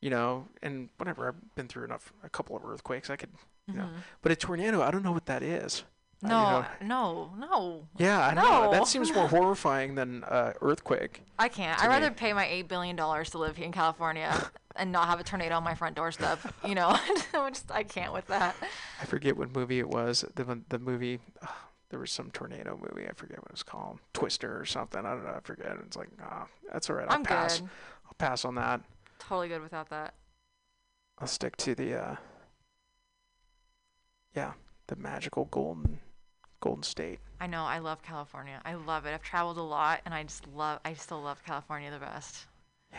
you 0.00 0.10
know, 0.10 0.46
and 0.62 0.88
whatever, 0.98 1.28
I've 1.28 1.54
been 1.54 1.68
through 1.68 1.84
enough, 1.84 2.12
a 2.22 2.28
couple 2.28 2.56
of 2.56 2.64
earthquakes. 2.64 3.10
I 3.10 3.16
could, 3.16 3.30
you 3.66 3.74
know, 3.74 3.84
Mhm. 3.84 4.00
but 4.22 4.32
a 4.32 4.36
tornado, 4.36 4.82
I 4.82 4.90
don't 4.90 5.02
know 5.02 5.12
what 5.12 5.26
that 5.26 5.42
is. 5.42 5.84
Uh, 6.22 6.26
you 6.26 6.28
No, 6.28 6.60
know, 6.80 7.30
no, 7.36 7.46
no. 7.48 7.88
yeah, 7.98 8.28
I 8.28 8.34
know. 8.34 8.70
That 8.70 8.86
seems 8.86 9.12
more 9.12 9.28
horrifying 9.36 9.94
than 9.94 10.24
uh, 10.24 10.52
earthquake. 10.62 11.22
I 11.38 11.48
can't. 11.48 11.78
I'd 11.82 11.88
rather 11.88 12.10
pay 12.10 12.32
my 12.32 12.46
eight 12.46 12.66
billion 12.68 12.96
dollars 12.96 13.30
to 13.30 13.38
live 13.38 13.56
here 13.56 13.66
in 13.66 13.72
California 13.72 14.50
and 14.76 14.92
not 14.92 15.08
have 15.08 15.20
a 15.20 15.24
tornado 15.24 15.56
on 15.56 15.64
my 15.64 15.74
front 15.74 15.96
doorstep. 15.96 16.38
You 16.64 16.74
know, 16.74 16.88
I 17.34 17.48
just 17.50 17.70
I 17.70 17.82
can't 17.82 18.12
with 18.12 18.26
that. 18.28 18.56
I 19.00 19.04
forget 19.04 19.36
what 19.36 19.54
movie 19.54 19.78
it 19.78 19.88
was. 19.88 20.24
The 20.34 20.60
the 20.68 20.78
movie. 20.78 21.20
Uh, 21.42 21.46
there 21.90 22.00
was 22.00 22.10
some 22.10 22.30
tornado 22.32 22.76
movie. 22.76 23.06
I 23.08 23.12
forget 23.12 23.38
what 23.38 23.46
it 23.48 23.52
was 23.52 23.62
called. 23.62 23.98
Twister 24.14 24.58
or 24.58 24.64
something. 24.64 25.04
I 25.04 25.10
don't 25.10 25.24
know. 25.24 25.34
I 25.36 25.40
forget. 25.40 25.76
It's 25.86 25.96
like, 25.96 26.08
ah, 26.22 26.46
that's 26.72 26.90
all 26.90 26.96
right. 26.96 27.06
I'll 27.08 27.16
I'm 27.16 27.22
pass. 27.22 27.60
good. 27.60 27.68
I'll 28.06 28.14
pass 28.18 28.44
on 28.44 28.56
that. 28.56 28.80
Totally 29.20 29.48
good 29.48 29.62
without 29.62 29.90
that. 29.90 30.14
I'll 31.18 31.28
stick 31.28 31.56
to 31.58 31.74
the 31.76 31.94
uh 31.94 32.16
yeah, 34.34 34.52
the 34.88 34.96
magical 34.96 35.44
golden 35.46 36.00
golden 36.60 36.82
state. 36.82 37.20
I 37.40 37.46
know. 37.46 37.62
I 37.62 37.78
love 37.78 38.02
California. 38.02 38.60
I 38.64 38.74
love 38.74 39.06
it. 39.06 39.14
I've 39.14 39.22
traveled 39.22 39.58
a 39.58 39.62
lot, 39.62 40.00
and 40.04 40.14
I 40.14 40.22
just 40.24 40.46
love. 40.48 40.80
I 40.84 40.94
still 40.94 41.20
love 41.22 41.42
California 41.44 41.90
the 41.90 41.98
best. 41.98 42.46
Yeah. 42.92 42.98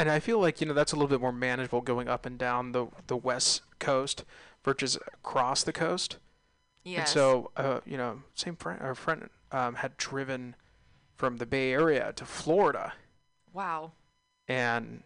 And 0.00 0.10
I 0.10 0.18
feel 0.18 0.40
like, 0.40 0.62
you 0.62 0.66
know, 0.66 0.72
that's 0.72 0.92
a 0.92 0.96
little 0.96 1.10
bit 1.10 1.20
more 1.20 1.30
manageable 1.30 1.82
going 1.82 2.08
up 2.08 2.24
and 2.24 2.38
down 2.38 2.72
the 2.72 2.86
the 3.06 3.18
west 3.18 3.60
coast 3.78 4.24
versus 4.64 4.96
across 4.96 5.62
the 5.62 5.74
coast. 5.74 6.16
Yes. 6.84 7.00
And 7.00 7.08
so, 7.08 7.50
uh, 7.54 7.80
you 7.84 7.98
know, 7.98 8.22
same 8.34 8.56
friend 8.56 8.80
our 8.80 8.94
friend 8.94 9.28
um, 9.52 9.74
had 9.74 9.98
driven 9.98 10.56
from 11.16 11.36
the 11.36 11.44
Bay 11.44 11.72
Area 11.72 12.14
to 12.16 12.24
Florida 12.24 12.94
wow. 13.52 13.92
and 14.48 15.02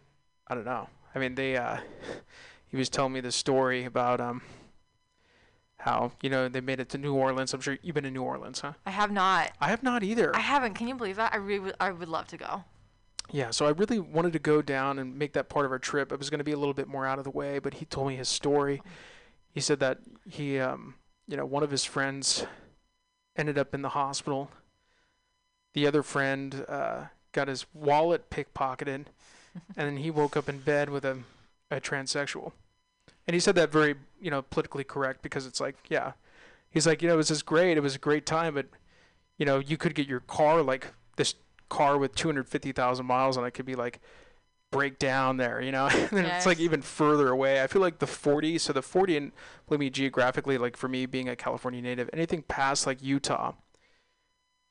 I 0.47 0.55
don't 0.55 0.63
know. 0.63 0.87
I 1.13 1.19
mean, 1.19 1.35
they 1.35 1.57
uh 1.57 1.79
he 2.67 2.77
was 2.77 2.87
telling 2.87 3.11
me 3.11 3.19
the 3.19 3.33
story 3.33 3.83
about 3.83 4.21
um 4.21 4.43
how, 5.79 6.13
you 6.21 6.29
know, 6.29 6.47
they 6.47 6.61
made 6.61 6.79
it 6.79 6.87
to 6.89 6.97
New 6.97 7.15
Orleans. 7.15 7.53
I'm 7.53 7.59
sure 7.59 7.77
you've 7.83 7.95
been 7.95 8.05
to 8.05 8.11
New 8.11 8.23
Orleans, 8.23 8.61
huh? 8.61 8.73
I 8.85 8.91
have 8.91 9.11
not. 9.11 9.51
I 9.59 9.67
have 9.67 9.83
not 9.83 10.03
either. 10.03 10.33
I 10.33 10.39
haven't. 10.39 10.75
Can 10.75 10.87
you 10.87 10.95
believe 10.95 11.17
that? 11.17 11.33
I 11.33 11.37
really. 11.37 11.73
I 11.81 11.91
would 11.91 12.07
love 12.07 12.27
to 12.27 12.37
go. 12.37 12.63
Yeah, 13.31 13.51
so 13.51 13.65
I 13.65 13.71
really 13.71 13.99
wanted 13.99 14.33
to 14.33 14.39
go 14.39 14.61
down 14.61 14.99
and 14.99 15.17
make 15.17 15.33
that 15.33 15.49
part 15.49 15.65
of 15.65 15.71
our 15.71 15.79
trip. 15.79 16.11
It 16.11 16.19
was 16.19 16.29
going 16.29 16.39
to 16.39 16.43
be 16.43 16.51
a 16.51 16.57
little 16.57 16.73
bit 16.73 16.87
more 16.87 17.05
out 17.05 17.17
of 17.17 17.23
the 17.23 17.31
way, 17.31 17.59
but 17.59 17.75
he 17.75 17.85
told 17.85 18.07
me 18.07 18.15
his 18.15 18.29
story. 18.29 18.81
He 19.51 19.59
said 19.59 19.79
that 19.79 19.99
he, 20.29 20.59
um, 20.59 20.95
you 21.27 21.35
know, 21.35 21.45
one 21.45 21.63
of 21.63 21.71
his 21.71 21.83
friends 21.83 22.45
ended 23.35 23.57
up 23.57 23.73
in 23.73 23.81
the 23.81 23.89
hospital. 23.89 24.51
The 25.73 25.87
other 25.87 26.03
friend 26.03 26.65
uh, 26.67 27.05
got 27.31 27.47
his 27.47 27.65
wallet 27.73 28.29
pickpocketed, 28.29 29.05
and 29.75 29.87
then 29.87 29.97
he 29.97 30.11
woke 30.11 30.37
up 30.37 30.47
in 30.47 30.59
bed 30.59 30.89
with 30.89 31.03
a, 31.03 31.19
a 31.71 31.81
transsexual. 31.81 32.51
And 33.27 33.33
he 33.33 33.39
said 33.39 33.55
that 33.55 33.71
very, 33.71 33.95
you 34.21 34.29
know, 34.29 34.43
politically 34.43 34.83
correct 34.83 35.21
because 35.21 35.45
it's 35.45 35.59
like, 35.59 35.75
yeah, 35.89 36.13
he's 36.69 36.85
like, 36.85 37.01
you 37.01 37.07
know, 37.07 37.15
it 37.15 37.17
was 37.17 37.29
just 37.29 37.45
great. 37.45 37.75
It 37.75 37.81
was 37.81 37.95
a 37.95 37.99
great 37.99 38.25
time, 38.25 38.53
but 38.53 38.67
you 39.37 39.45
know, 39.45 39.59
you 39.59 39.77
could 39.77 39.95
get 39.95 40.07
your 40.07 40.21
car 40.21 40.61
like 40.61 40.93
this 41.17 41.35
car 41.69 41.97
with 41.97 42.15
250,000 42.15 43.05
miles 43.05 43.37
and 43.37 43.45
it 43.45 43.51
could 43.51 43.65
be 43.65 43.75
like 43.75 43.99
break 44.71 44.99
down 44.99 45.37
there, 45.37 45.61
you 45.61 45.71
know, 45.71 45.87
and 45.91 46.09
then 46.11 46.25
it's 46.25 46.45
like 46.45 46.59
even 46.59 46.81
further 46.81 47.29
away. 47.29 47.61
I 47.63 47.67
feel 47.67 47.81
like 47.81 47.99
the 47.99 48.07
40, 48.07 48.57
so 48.57 48.73
the 48.73 48.81
40, 48.81 49.17
and 49.17 49.31
believe 49.67 49.79
me, 49.79 49.89
geographically, 49.89 50.57
like 50.57 50.75
for 50.77 50.87
me 50.87 51.05
being 51.05 51.29
a 51.29 51.35
California 51.35 51.81
native, 51.81 52.09
anything 52.13 52.41
past 52.43 52.85
like 52.85 53.01
Utah, 53.01 53.53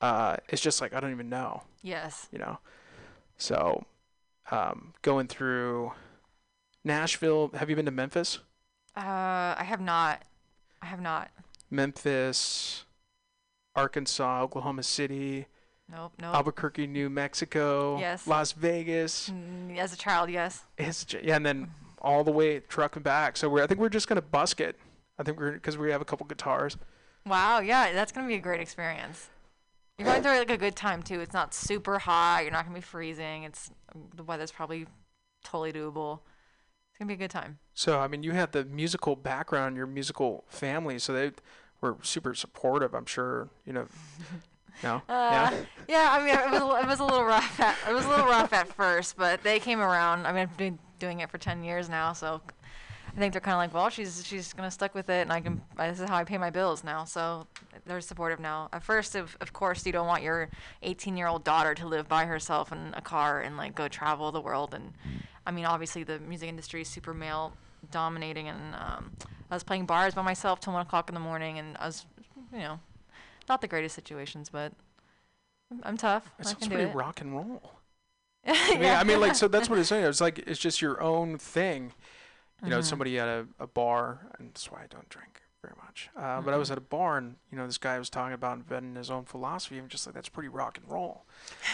uh, 0.00 0.36
it's 0.48 0.60
just 0.62 0.80
like 0.80 0.92
I 0.92 1.00
don't 1.00 1.12
even 1.12 1.28
know, 1.28 1.62
Yes. 1.82 2.28
you 2.30 2.38
know. 2.38 2.58
So, 3.38 3.84
um, 4.50 4.92
going 5.02 5.26
through 5.26 5.92
Nashville, 6.84 7.50
have 7.54 7.70
you 7.70 7.76
been 7.76 7.86
to 7.86 7.90
Memphis? 7.90 8.38
Uh, 8.96 9.54
I 9.58 9.64
have 9.64 9.80
not. 9.80 10.22
I 10.82 10.86
have 10.86 11.00
not. 11.00 11.30
Memphis, 11.70 12.84
Arkansas, 13.74 14.42
Oklahoma 14.42 14.82
City, 14.82 15.46
Nope. 15.90 16.12
Nope. 16.20 16.34
Albuquerque, 16.34 16.86
New 16.86 17.10
Mexico, 17.10 17.98
Yes. 17.98 18.26
Las 18.26 18.52
Vegas. 18.52 19.30
Mm, 19.30 19.76
As 19.78 19.92
a 19.92 19.96
child, 19.96 20.30
yes. 20.30 20.64
J- 21.06 21.20
yeah, 21.22 21.36
and 21.36 21.44
then 21.44 21.70
all 22.00 22.24
the 22.24 22.30
way 22.32 22.60
trucking 22.60 23.02
back. 23.02 23.36
So 23.36 23.48
we're 23.48 23.62
I 23.62 23.66
think 23.66 23.80
we're 23.80 23.88
just 23.88 24.08
gonna 24.08 24.22
busk 24.22 24.60
it. 24.60 24.78
I 25.18 25.22
think 25.22 25.38
we're 25.38 25.52
because 25.52 25.76
we 25.78 25.90
have 25.90 26.00
a 26.00 26.04
couple 26.04 26.26
guitars. 26.26 26.76
Wow. 27.26 27.60
Yeah, 27.60 27.92
that's 27.92 28.12
gonna 28.12 28.26
be 28.26 28.34
a 28.34 28.40
great 28.40 28.60
experience. 28.60 29.28
You're 29.98 30.06
going 30.08 30.22
through 30.22 30.38
like 30.38 30.50
a 30.50 30.56
good 30.56 30.74
time 30.74 31.02
too. 31.02 31.20
It's 31.20 31.32
not 31.34 31.54
super 31.54 31.98
hot. 32.00 32.40
You're 32.42 32.52
not 32.52 32.64
gonna 32.64 32.74
be 32.74 32.80
freezing. 32.80 33.44
It's 33.44 33.70
the 34.16 34.22
weather's 34.24 34.50
probably 34.52 34.86
totally 35.44 35.72
doable. 35.72 36.20
It's 36.90 36.98
gonna 36.98 37.08
be 37.08 37.14
a 37.14 37.18
good 37.18 37.30
time. 37.30 37.58
So 37.74 38.00
I 38.00 38.08
mean, 38.08 38.22
you 38.22 38.32
had 38.32 38.52
the 38.52 38.64
musical 38.64 39.16
background, 39.16 39.76
your 39.76 39.86
musical 39.86 40.44
family, 40.48 40.98
so 40.98 41.12
they 41.12 41.32
were 41.80 41.96
super 42.02 42.34
supportive. 42.34 42.94
I'm 42.94 43.06
sure 43.06 43.48
you 43.66 43.72
know. 43.74 43.86
No. 44.82 44.96
Uh, 44.96 45.00
yeah. 45.08 45.64
yeah, 45.88 46.08
I 46.12 46.18
mean, 46.24 46.34
it 46.34 46.50
was 46.50 46.60
a- 46.60 46.80
it 46.82 46.86
was 46.88 47.00
a 47.00 47.04
little 47.04 47.24
rough. 47.24 47.60
At, 47.60 47.76
it 47.88 47.92
was 47.92 48.04
a 48.04 48.08
little 48.08 48.26
rough 48.26 48.52
at 48.52 48.68
first, 48.68 49.16
but 49.16 49.42
they 49.42 49.58
came 49.60 49.80
around. 49.80 50.26
I 50.26 50.32
mean, 50.32 50.42
I've 50.42 50.56
been 50.56 50.78
doing 50.98 51.20
it 51.20 51.30
for 51.30 51.38
ten 51.38 51.62
years 51.62 51.88
now, 51.88 52.12
so 52.12 52.40
I 53.16 53.18
think 53.18 53.32
they're 53.32 53.40
kind 53.40 53.54
of 53.54 53.58
like, 53.58 53.72
well, 53.72 53.88
she's 53.90 54.26
she's 54.26 54.52
gonna 54.52 54.70
stuck 54.70 54.94
with 54.94 55.08
it, 55.08 55.22
and 55.22 55.32
I 55.32 55.40
can. 55.40 55.62
This 55.78 56.00
is 56.00 56.08
how 56.08 56.16
I 56.16 56.24
pay 56.24 56.38
my 56.38 56.50
bills 56.50 56.82
now. 56.84 57.04
So 57.04 57.46
they're 57.86 58.00
supportive 58.00 58.40
now. 58.40 58.68
At 58.72 58.82
first, 58.82 59.14
of 59.14 59.36
of 59.40 59.52
course, 59.52 59.86
you 59.86 59.92
don't 59.92 60.06
want 60.08 60.22
your 60.22 60.50
18-year-old 60.82 61.44
daughter 61.44 61.74
to 61.74 61.86
live 61.86 62.08
by 62.08 62.24
herself 62.26 62.72
in 62.72 62.92
a 62.96 63.00
car 63.00 63.40
and 63.42 63.56
like 63.56 63.74
go 63.74 63.86
travel 63.88 64.32
the 64.32 64.40
world. 64.40 64.74
And 64.74 64.92
I 65.46 65.50
mean, 65.52 65.64
obviously, 65.66 66.02
the 66.02 66.18
music 66.18 66.48
industry 66.48 66.80
is 66.82 66.88
super 66.88 67.14
male 67.14 67.52
dominating, 67.90 68.48
and 68.48 68.74
um, 68.74 69.12
I 69.50 69.54
was 69.54 69.62
playing 69.62 69.86
bars 69.86 70.14
by 70.14 70.22
myself 70.22 70.58
till 70.60 70.72
one 70.72 70.82
o'clock 70.82 71.08
in 71.08 71.14
the 71.14 71.20
morning, 71.20 71.58
and 71.58 71.76
I 71.78 71.86
was, 71.86 72.06
you 72.52 72.58
know, 72.58 72.80
not 73.48 73.60
the 73.60 73.68
greatest 73.68 73.94
situations, 73.94 74.48
but 74.50 74.72
I'm, 75.70 75.80
I'm 75.84 75.96
tough. 75.96 76.26
It 76.38 76.46
I 76.46 76.50
sounds 76.50 76.58
can 76.58 76.68
do 76.68 76.74
pretty 76.76 76.90
it. 76.90 76.94
rock 76.94 77.20
and 77.20 77.34
roll. 77.34 77.72
I 78.46 78.74
mean, 78.78 78.84
I 78.90 79.04
mean, 79.04 79.20
like, 79.20 79.34
so 79.34 79.48
that's 79.48 79.70
what 79.70 79.78
it's 79.78 79.88
saying. 79.88 80.04
It's 80.04 80.20
like 80.20 80.38
it's 80.40 80.60
just 80.60 80.82
your 80.82 81.00
own 81.00 81.38
thing. 81.38 81.92
You 82.62 82.70
know, 82.70 82.78
Mhm. 82.80 82.84
somebody 82.84 83.18
at 83.18 83.28
a, 83.28 83.46
a 83.58 83.66
bar, 83.66 84.26
and 84.38 84.50
that's 84.50 84.70
why 84.70 84.82
I 84.82 84.86
don't 84.86 85.08
drink 85.08 85.42
very 85.62 85.74
much. 85.82 86.08
Uh, 86.16 86.40
But 86.42 86.54
I 86.54 86.56
was 86.56 86.68
Mhm. 86.68 86.72
at 86.72 86.78
a 86.78 86.82
bar, 86.82 87.16
and 87.18 87.36
you 87.50 87.56
know, 87.58 87.66
this 87.66 87.78
guy 87.78 87.98
was 87.98 88.08
talking 88.10 88.32
about 88.34 88.56
inventing 88.58 88.94
his 88.96 89.10
own 89.10 89.24
philosophy. 89.24 89.78
I'm 89.78 89.88
just 89.88 90.06
like, 90.06 90.14
that's 90.14 90.28
pretty 90.28 90.48
rock 90.48 90.78
and 90.78 90.90
roll. 90.90 91.24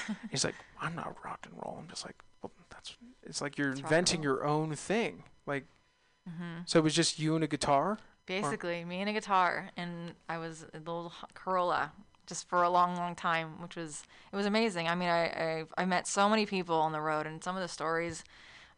He's 0.31 0.45
like, 0.45 0.55
I'm 0.81 0.95
not 0.95 1.17
rock 1.25 1.41
and 1.45 1.55
roll. 1.63 1.77
I'm 1.81 1.89
just 1.89 2.05
like, 2.07 2.17
well, 2.43 2.53
that's. 2.71 2.97
It's 3.23 3.41
like 3.41 3.59
you're 3.59 3.71
It's 3.71 3.81
inventing 3.81 4.23
your 4.23 4.45
own 4.45 4.75
thing. 4.75 5.25
Like, 5.47 5.67
Mhm. 6.29 6.69
so 6.69 6.79
it 6.79 6.83
was 6.83 6.95
just 6.95 7.19
you 7.19 7.35
and 7.35 7.43
a 7.45 7.49
guitar. 7.49 7.99
Basically, 8.31 8.85
me 8.85 9.01
and 9.01 9.09
a 9.09 9.13
guitar, 9.13 9.71
and 9.77 10.15
I 10.29 10.39
was 10.39 10.65
a 10.73 10.79
little 10.79 11.13
Corolla 11.35 11.93
just 12.27 12.49
for 12.49 12.63
a 12.63 12.71
long, 12.71 12.95
long 12.95 13.17
time, 13.17 13.61
which 13.61 13.75
was 13.75 14.05
it 14.33 14.37
was 14.37 14.47
amazing. 14.47 14.87
I 14.89 14.95
mean, 14.95 15.09
I 15.09 15.25
I, 15.27 15.65
I 15.77 15.85
met 15.85 16.07
so 16.07 16.29
many 16.29 16.47
people 16.47 16.77
on 16.77 16.93
the 16.93 17.01
road, 17.01 17.27
and 17.27 17.43
some 17.43 17.57
of 17.57 17.63
the 17.63 17.69
stories. 17.69 18.25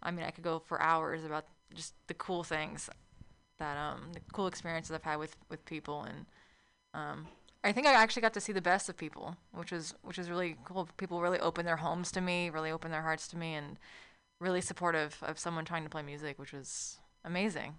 I 0.03 0.11
mean, 0.11 0.25
I 0.25 0.31
could 0.31 0.43
go 0.43 0.59
for 0.59 0.81
hours 0.81 1.25
about 1.25 1.47
just 1.75 1.95
the 2.07 2.15
cool 2.15 2.45
things 2.45 2.89
that 3.59 3.77
um 3.77 4.13
the 4.15 4.21
cool 4.33 4.47
experiences 4.47 4.93
I've 4.93 5.03
had 5.03 5.17
with 5.17 5.37
with 5.51 5.65
people, 5.67 6.03
and 6.03 6.27
um 6.95 7.27
I 7.63 7.73
think 7.73 7.87
I 7.87 7.93
actually 7.93 8.23
got 8.23 8.35
to 8.35 8.41
see 8.41 8.53
the 8.53 8.63
best 8.63 8.89
of 8.89 8.97
people, 8.97 9.37
which 9.53 9.71
was 9.71 9.95
which 10.03 10.19
was 10.19 10.31
really 10.31 10.57
cool. 10.65 10.89
People 10.97 11.21
really 11.21 11.39
opened 11.39 11.69
their 11.69 11.77
homes 11.77 12.11
to 12.13 12.21
me, 12.21 12.49
really 12.51 12.71
opened 12.71 12.95
their 12.95 13.03
hearts 13.03 13.29
to 13.29 13.37
me, 13.37 13.55
and 13.55 13.79
really 14.41 14.61
supportive 14.61 15.19
of 15.23 15.39
someone 15.39 15.65
trying 15.65 15.85
to 15.85 15.91
play 15.91 16.03
music, 16.03 16.39
which 16.39 16.53
was 16.53 16.99
amazing. 17.25 17.77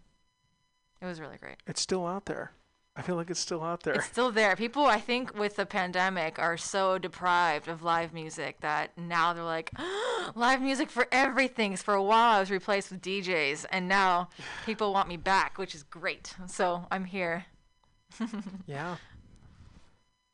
It 1.03 1.05
was 1.05 1.19
really 1.19 1.37
great. 1.37 1.57
It's 1.67 1.81
still 1.81 2.07
out 2.07 2.25
there. 2.25 2.51
I 2.95 3.01
feel 3.01 3.15
like 3.15 3.29
it's 3.29 3.39
still 3.39 3.61
out 3.61 3.83
there. 3.83 3.95
It's 3.95 4.05
still 4.05 4.31
there. 4.31 4.55
People, 4.55 4.85
I 4.85 4.99
think, 4.99 5.37
with 5.37 5.57
the 5.57 5.65
pandemic, 5.65 6.39
are 6.39 6.55
so 6.57 6.97
deprived 6.97 7.67
of 7.67 7.83
live 7.83 8.13
music 8.13 8.61
that 8.61 8.97
now 8.97 9.33
they're 9.33 9.43
like, 9.43 9.71
live 10.35 10.61
music 10.61 10.89
for 10.89 11.07
everything. 11.11 11.75
For 11.75 11.93
a 11.93 12.03
while, 12.03 12.37
I 12.37 12.39
was 12.39 12.49
replaced 12.49 12.91
with 12.91 13.01
DJs, 13.01 13.65
and 13.71 13.89
now 13.89 14.29
people 14.65 14.93
want 14.93 15.09
me 15.09 15.17
back, 15.17 15.57
which 15.57 15.75
is 15.75 15.83
great. 15.83 16.33
So 16.47 16.87
I'm 16.89 17.03
here. 17.03 17.45
yeah. 18.65 18.95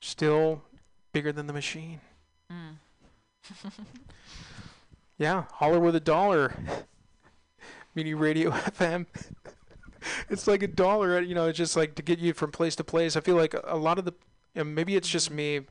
Still 0.01 0.61
bigger 1.13 1.31
than 1.31 1.47
the 1.47 1.53
machine. 1.53 2.01
Mm. 2.51 2.75
Yeah, 5.19 5.43
holler 5.55 5.81
with 5.81 5.95
a 5.95 5.99
dollar. 5.99 6.53
Mutiny 7.95 8.13
radio 8.13 8.51
FM. 8.51 9.05
it's 10.29 10.47
like 10.47 10.63
a 10.63 10.67
dollar, 10.67 11.19
you 11.21 11.35
know, 11.35 11.47
it's 11.47 11.57
just 11.57 11.75
like 11.75 11.95
to 11.95 12.01
get 12.01 12.19
you 12.19 12.33
from 12.33 12.51
place 12.51 12.75
to 12.77 12.83
place. 12.83 13.15
I 13.15 13.21
feel 13.21 13.35
like 13.35 13.53
a- 13.63 13.75
lot 13.75 13.97
of 13.99 14.05
the, 14.05 14.13
and 14.55 14.73
maybe 14.75 14.95
it's 14.95 15.07
just 15.09 15.29
me, 15.31 15.61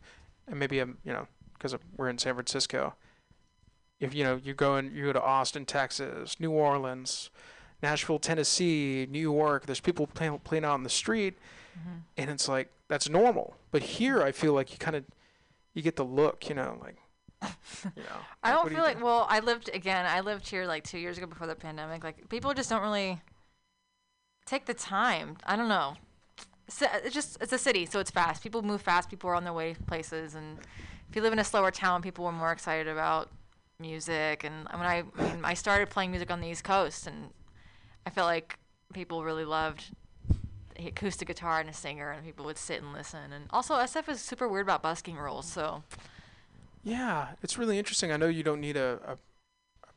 and 0.47 0.59
maybe 0.59 0.79
I'm, 0.81 0.99
you 1.05 1.13
know, 1.13 1.27
because 1.55 1.75
we're 1.97 2.09
in 2.09 2.19
San 2.19 2.35
Francisco. 2.35 2.95
If 4.01 4.15
you 4.15 4.23
know, 4.25 4.41
you 4.43 4.55
go 4.55 4.77
in, 4.77 4.95
you 4.95 5.07
go 5.07 5.13
to 5.13 5.23
Austin, 5.23 5.65
Texas, 5.67 6.39
New 6.39 6.53
Orleans, 6.53 7.31
Nashville, 7.83 8.19
Tennessee, 8.21 9.07
New 9.11 9.19
York. 9.21 9.67
There's 9.67 9.81
people 9.81 10.07
playing 10.07 10.39
playing 10.41 10.65
out 10.65 10.75
on 10.75 10.83
the 10.85 10.89
street, 10.91 11.37
Mhm. 11.77 12.03
and 12.17 12.31
it's 12.31 12.49
like 12.49 12.71
that's 12.87 13.09
normal. 13.09 13.57
But 13.73 13.83
here, 13.83 14.23
I 14.23 14.31
feel 14.33 14.53
like 14.53 14.71
you 14.73 14.79
kind 14.79 14.97
of, 14.97 15.05
you 15.75 15.83
get 15.83 15.97
the 15.97 16.05
look, 16.05 16.49
you 16.49 16.55
know, 16.55 16.79
like, 16.81 16.97
you 17.43 18.03
know. 18.03 18.21
I 18.43 18.51
like, 18.51 18.55
don't 18.55 18.63
what 18.65 18.69
do 18.71 18.75
feel 18.77 18.85
like, 18.85 19.03
well, 19.03 19.27
I 19.29 19.41
lived, 19.41 19.69
again, 19.75 20.07
I 20.07 20.21
lived 20.21 20.49
here 20.49 20.65
like 20.65 20.85
two 20.85 20.99
years 20.99 21.19
ago 21.19 21.27
before 21.27 21.47
the 21.47 21.55
pandemic. 21.55 22.03
Like, 22.05 22.29
people 22.29 22.55
just 22.55 22.71
don't 22.71 22.83
really 22.83 23.21
take 24.49 24.67
the 24.67 24.75
time. 24.75 25.37
I 25.45 25.57
don't 25.57 25.69
know. 25.69 25.95
It's, 26.67 26.83
it's 26.83 27.15
just, 27.15 27.39
it's 27.41 27.53
a 27.53 27.59
city, 27.59 27.87
so 27.87 28.01
it's 28.01 28.11
fast. 28.11 28.43
People 28.43 28.63
move 28.63 28.83
fast. 28.83 29.09
People 29.11 29.31
are 29.31 29.35
on 29.35 29.45
their 29.45 29.53
way 29.53 29.75
places. 29.87 30.35
And 30.35 30.59
if 31.09 31.17
you 31.17 31.23
live 31.23 31.33
in 31.33 31.39
a 31.39 31.45
slower 31.45 31.71
town, 31.71 32.03
people 32.03 32.27
are 32.27 32.33
more 32.33 32.53
excited 32.53 32.89
about 32.89 33.31
music. 33.81 34.45
And 34.45 34.69
when 34.73 34.83
I, 34.83 35.05
I 35.19 35.39
I 35.45 35.55
started 35.55 35.89
playing 35.91 36.11
music 36.11 36.31
on 36.31 36.41
the 36.41 36.49
East 36.49 36.65
Coast, 36.65 37.07
and 37.07 37.31
I 38.07 38.11
felt 38.11 38.27
like 38.27 38.59
people 38.93 39.25
really 39.25 39.45
loved 39.45 39.85
acoustic 40.79 41.29
guitar 41.29 41.61
and 41.61 41.69
a 41.69 41.73
singer, 41.73 42.11
and 42.11 42.25
people 42.25 42.45
would 42.45 42.59
sit 42.59 42.83
and 42.83 42.93
listen. 42.93 43.33
And 43.33 43.47
also, 43.51 43.75
SF 43.75 44.09
is 44.09 44.21
super 44.21 44.47
weird 44.49 44.67
about 44.67 44.83
busking 44.83 45.17
rules, 45.17 45.47
so 45.47 45.83
Yeah, 46.85 47.29
it's 47.43 47.59
really 47.59 47.79
interesting. 47.79 48.13
I 48.13 48.17
know 48.17 48.29
you 48.29 48.43
don't 48.43 48.61
need 48.61 48.77
a, 48.77 48.99
a, 49.07 49.13
a 49.85 49.89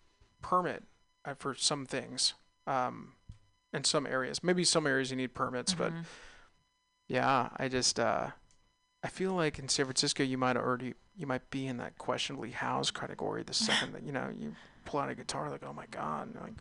permit 0.41 0.83
uh, 1.25 1.35
for 1.35 1.53
some 1.53 1.85
things, 1.85 2.33
um, 2.67 3.13
in 3.73 3.83
some 3.83 4.05
areas. 4.05 4.43
Maybe 4.43 4.63
some 4.63 4.85
areas 4.87 5.11
you 5.11 5.17
need 5.17 5.33
permits, 5.33 5.73
but 5.73 5.93
mhm. 5.93 6.03
yeah, 7.07 7.49
I 7.57 7.67
just 7.67 7.99
uh, 7.99 8.27
I 9.03 9.07
feel 9.07 9.33
like 9.33 9.59
in 9.59 9.67
San 9.69 9.85
Francisco 9.85 10.23
you 10.23 10.37
might 10.37 10.57
already 10.57 10.93
you 11.17 11.27
might 11.27 11.49
be 11.49 11.67
in 11.67 11.77
that 11.77 11.97
questionably 11.97 12.51
housed 12.51 12.93
category 12.93 13.43
the 13.43 13.53
second 13.53 13.93
that 13.93 14.03
you 14.03 14.11
know 14.11 14.29
you 14.37 14.55
pull 14.85 14.99
out 14.99 15.09
a 15.09 15.15
guitar 15.15 15.49
like 15.49 15.61
oh 15.67 15.73
my 15.73 15.85
god 15.91 16.33
like 16.41 16.53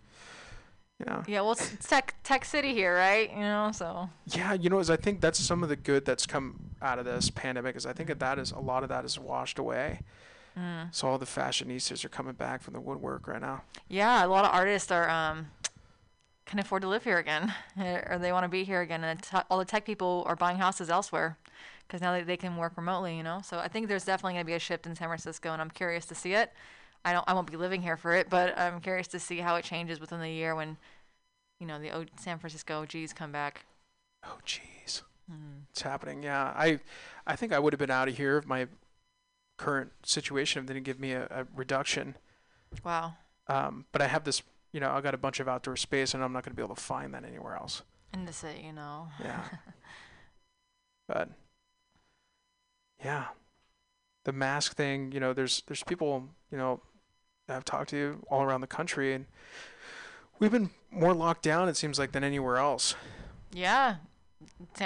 you 0.98 1.06
know 1.06 1.22
Yeah, 1.26 1.40
well, 1.40 1.52
it's, 1.52 1.88
tech 1.88 2.14
tech 2.22 2.44
city 2.44 2.74
here, 2.74 2.94
right? 2.94 3.30
You 3.30 3.40
know, 3.40 3.70
so 3.72 4.10
yeah 4.26 4.52
you 4.52 4.68
know 4.68 4.78
as 4.78 4.90
I 4.90 4.96
think 4.96 5.20
that's 5.20 5.38
some 5.38 5.62
of 5.62 5.68
the 5.68 5.76
good 5.76 6.04
that's 6.04 6.26
come 6.26 6.60
out 6.82 6.98
of 6.98 7.04
this 7.04 7.30
pandemic 7.30 7.76
is 7.76 7.86
I 7.86 7.92
think 7.92 8.08
that 8.08 8.20
that 8.20 8.38
is 8.38 8.50
a 8.52 8.58
lot 8.60 8.82
of 8.82 8.88
that 8.88 9.04
is 9.04 9.18
washed 9.18 9.58
away. 9.58 10.00
mm. 10.58 10.94
So 10.94 11.08
all 11.08 11.18
the 11.18 11.26
fashionistas 11.26 12.04
are 12.04 12.08
coming 12.08 12.34
back 12.34 12.62
from 12.62 12.74
the 12.74 12.80
woodwork 12.80 13.28
right 13.28 13.40
now. 13.40 13.62
yeah, 13.88 14.24
a 14.24 14.28
lot 14.28 14.44
of 14.44 14.52
artists 14.52 14.90
are 14.90 15.08
um 15.08 15.48
can 16.50 16.58
afford 16.58 16.82
to 16.82 16.88
live 16.88 17.04
here 17.04 17.18
again, 17.18 17.54
or 17.78 18.18
they 18.20 18.32
want 18.32 18.44
to 18.44 18.48
be 18.48 18.64
here 18.64 18.80
again, 18.80 19.04
and 19.04 19.20
all 19.48 19.58
the 19.58 19.64
tech 19.64 19.84
people 19.84 20.24
are 20.26 20.36
buying 20.36 20.58
houses 20.58 20.90
elsewhere 20.90 21.38
because 21.86 22.00
now 22.00 22.12
they, 22.12 22.22
they 22.22 22.36
can 22.36 22.56
work 22.56 22.76
remotely. 22.76 23.16
You 23.16 23.22
know, 23.22 23.40
so 23.44 23.58
I 23.58 23.68
think 23.68 23.88
there's 23.88 24.04
definitely 24.04 24.34
gonna 24.34 24.44
be 24.44 24.54
a 24.54 24.58
shift 24.58 24.86
in 24.86 24.94
San 24.94 25.08
Francisco, 25.08 25.52
and 25.52 25.62
I'm 25.62 25.70
curious 25.70 26.06
to 26.06 26.14
see 26.14 26.34
it. 26.34 26.52
I 27.04 27.12
don't 27.12 27.24
I 27.26 27.32
won't 27.32 27.50
be 27.50 27.56
living 27.56 27.82
here 27.82 27.96
for 27.96 28.12
it, 28.14 28.28
but 28.28 28.58
I'm 28.58 28.80
curious 28.80 29.08
to 29.08 29.18
see 29.18 29.38
how 29.38 29.56
it 29.56 29.64
changes 29.64 30.00
within 30.00 30.20
the 30.20 30.30
year 30.30 30.54
when, 30.54 30.76
you 31.58 31.66
know, 31.66 31.78
the 31.78 31.90
o- 31.90 32.04
San 32.18 32.38
Francisco 32.38 32.82
OGs 32.82 33.12
come 33.12 33.32
back. 33.32 33.64
Oh, 34.24 34.38
jeez. 34.46 35.02
Mm. 35.30 35.62
It's 35.70 35.82
happening. 35.82 36.22
Yeah. 36.22 36.52
I, 36.54 36.80
I 37.26 37.36
think 37.36 37.52
I 37.52 37.58
would 37.58 37.72
have 37.72 37.78
been 37.78 37.90
out 37.90 38.08
of 38.08 38.16
here 38.16 38.36
if 38.36 38.46
my 38.46 38.66
current 39.56 39.92
situation 40.04 40.66
didn't 40.66 40.82
give 40.82 41.00
me 41.00 41.12
a, 41.12 41.24
a 41.30 41.46
reduction. 41.54 42.16
Wow. 42.84 43.14
Um, 43.46 43.86
but 43.92 44.02
I 44.02 44.06
have 44.06 44.24
this, 44.24 44.42
you 44.72 44.80
know, 44.80 44.90
I 44.90 45.00
got 45.00 45.14
a 45.14 45.18
bunch 45.18 45.40
of 45.40 45.48
outdoor 45.48 45.76
space, 45.76 46.14
and 46.14 46.22
I'm 46.22 46.32
not 46.32 46.44
going 46.44 46.52
to 46.52 46.56
be 46.56 46.62
able 46.62 46.74
to 46.74 46.80
find 46.80 47.14
that 47.14 47.24
anywhere 47.24 47.56
else. 47.56 47.82
And 48.12 48.26
to 48.26 48.32
say, 48.32 48.62
you 48.64 48.72
know. 48.72 49.08
Yeah. 49.20 49.44
but 51.08 51.30
yeah, 53.04 53.26
the 54.24 54.32
mask 54.32 54.76
thing. 54.76 55.12
You 55.12 55.20
know, 55.20 55.32
there's 55.32 55.62
there's 55.66 55.82
people, 55.82 56.28
you 56.50 56.58
know, 56.58 56.80
that 57.46 57.56
I've 57.56 57.64
talked 57.64 57.90
to 57.90 58.22
all 58.30 58.42
around 58.42 58.60
the 58.60 58.66
country, 58.66 59.14
and 59.14 59.26
we've 60.38 60.52
been 60.52 60.70
more 60.90 61.14
locked 61.14 61.42
down. 61.42 61.68
It 61.68 61.76
seems 61.76 61.98
like 61.98 62.12
than 62.12 62.24
anywhere 62.24 62.56
else. 62.56 62.94
Yeah. 63.52 63.96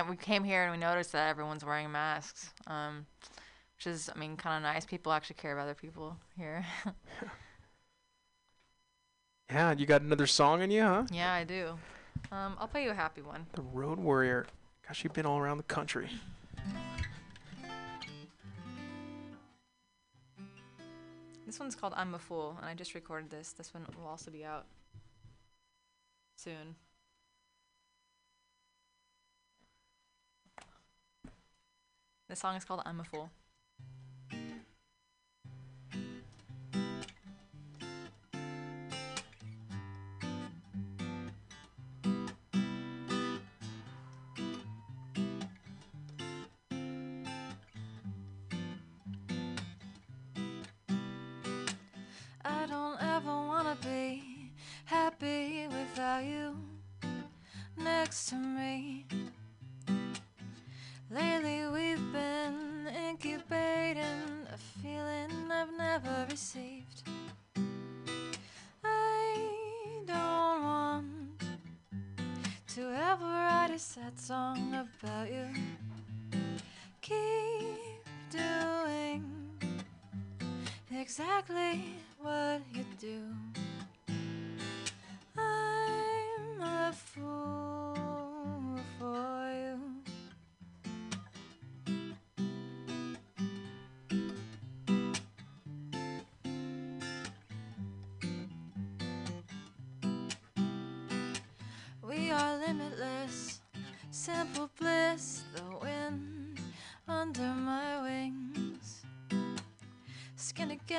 We 0.08 0.16
came 0.16 0.42
here 0.42 0.64
and 0.64 0.72
we 0.72 0.78
noticed 0.78 1.12
that 1.12 1.28
everyone's 1.28 1.64
wearing 1.64 1.92
masks. 1.92 2.50
Um, 2.66 3.06
which 3.76 3.86
is, 3.86 4.10
I 4.14 4.18
mean, 4.18 4.36
kind 4.36 4.56
of 4.56 4.62
nice. 4.62 4.84
People 4.84 5.12
actually 5.12 5.36
care 5.36 5.52
about 5.52 5.64
other 5.64 5.74
people 5.74 6.16
here. 6.36 6.64
Yeah, 6.84 6.92
you 9.50 9.86
got 9.86 10.02
another 10.02 10.26
song 10.26 10.62
in 10.62 10.70
you, 10.70 10.82
huh? 10.82 11.04
yeah, 11.12 11.32
I 11.32 11.44
do. 11.44 11.78
Um, 12.32 12.56
I'll 12.58 12.68
play 12.68 12.84
you 12.84 12.90
a 12.90 12.94
happy 12.94 13.22
one. 13.22 13.46
The 13.52 13.62
Road 13.62 13.98
Warrior. 13.98 14.46
Gosh, 14.86 15.04
you've 15.04 15.12
been 15.12 15.26
all 15.26 15.38
around 15.38 15.58
the 15.58 15.64
country. 15.64 16.08
This 21.46 21.60
one's 21.60 21.74
called 21.74 21.92
I'm 21.96 22.14
a 22.14 22.18
Fool, 22.18 22.56
and 22.60 22.68
I 22.68 22.74
just 22.74 22.94
recorded 22.94 23.30
this. 23.30 23.52
This 23.52 23.72
one 23.72 23.86
will 23.98 24.08
also 24.08 24.30
be 24.30 24.44
out 24.44 24.64
soon. 26.36 26.74
The 32.28 32.36
song 32.36 32.56
is 32.56 32.64
called 32.64 32.82
I'm 32.84 33.00
a 33.00 33.04
Fool. 33.04 33.30
Next 58.14 58.28
to 58.28 58.36
me. 58.36 59.04
Lately 61.10 61.66
we've 61.66 62.12
been 62.12 62.86
incubating 63.08 64.46
a 64.52 64.56
feeling 64.80 65.50
I've 65.50 65.76
never 65.76 66.24
received. 66.30 67.02
I 68.84 69.38
don't 70.06 70.62
want 70.62 71.42
to 72.74 72.82
ever 72.82 73.24
write 73.24 73.72
a 73.74 73.78
sad 73.80 74.16
song 74.20 74.72
about 74.84 75.28
you. 75.28 75.48
Keep 77.00 78.04
doing 78.30 79.24
exactly 80.92 81.84
what 82.20 82.62
you 82.72 82.84
do. 83.00 83.22
I'm 85.36 86.62
a 86.62 86.92
fool 86.92 87.73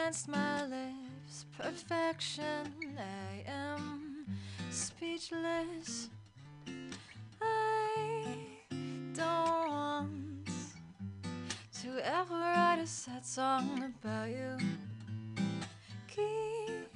against 0.05 0.27
my 0.27 0.63
lips, 0.65 1.45
perfection. 1.57 2.71
I 2.95 3.49
am 3.49 4.27
speechless. 4.69 6.09
I 7.41 8.35
don't 9.15 9.67
want 9.67 10.47
to 11.81 12.07
ever 12.07 12.35
write 12.35 12.81
a 12.83 12.85
sad 12.85 13.25
song 13.25 13.91
about 13.99 14.29
you. 14.29 14.57
Keep 16.07 16.87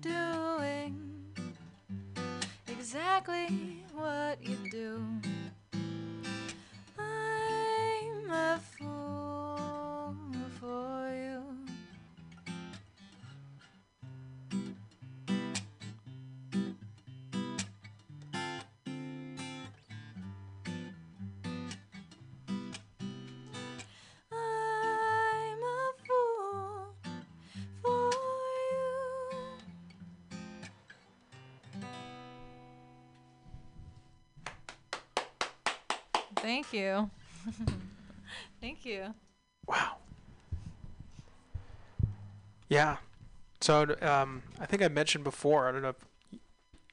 doing 0.00 0.94
exactly 2.68 3.82
what 3.92 4.38
you 4.40 4.56
do. 4.70 5.31
Thank 36.42 36.72
you. 36.72 37.08
Thank 38.60 38.84
you. 38.84 39.14
Wow. 39.66 39.96
Yeah. 42.68 42.96
So 43.60 43.94
um, 44.02 44.42
I 44.58 44.66
think 44.66 44.82
I 44.82 44.88
mentioned 44.88 45.22
before. 45.22 45.68
I 45.68 45.72
don't 45.72 45.82
know 45.82 45.90
if 45.90 46.40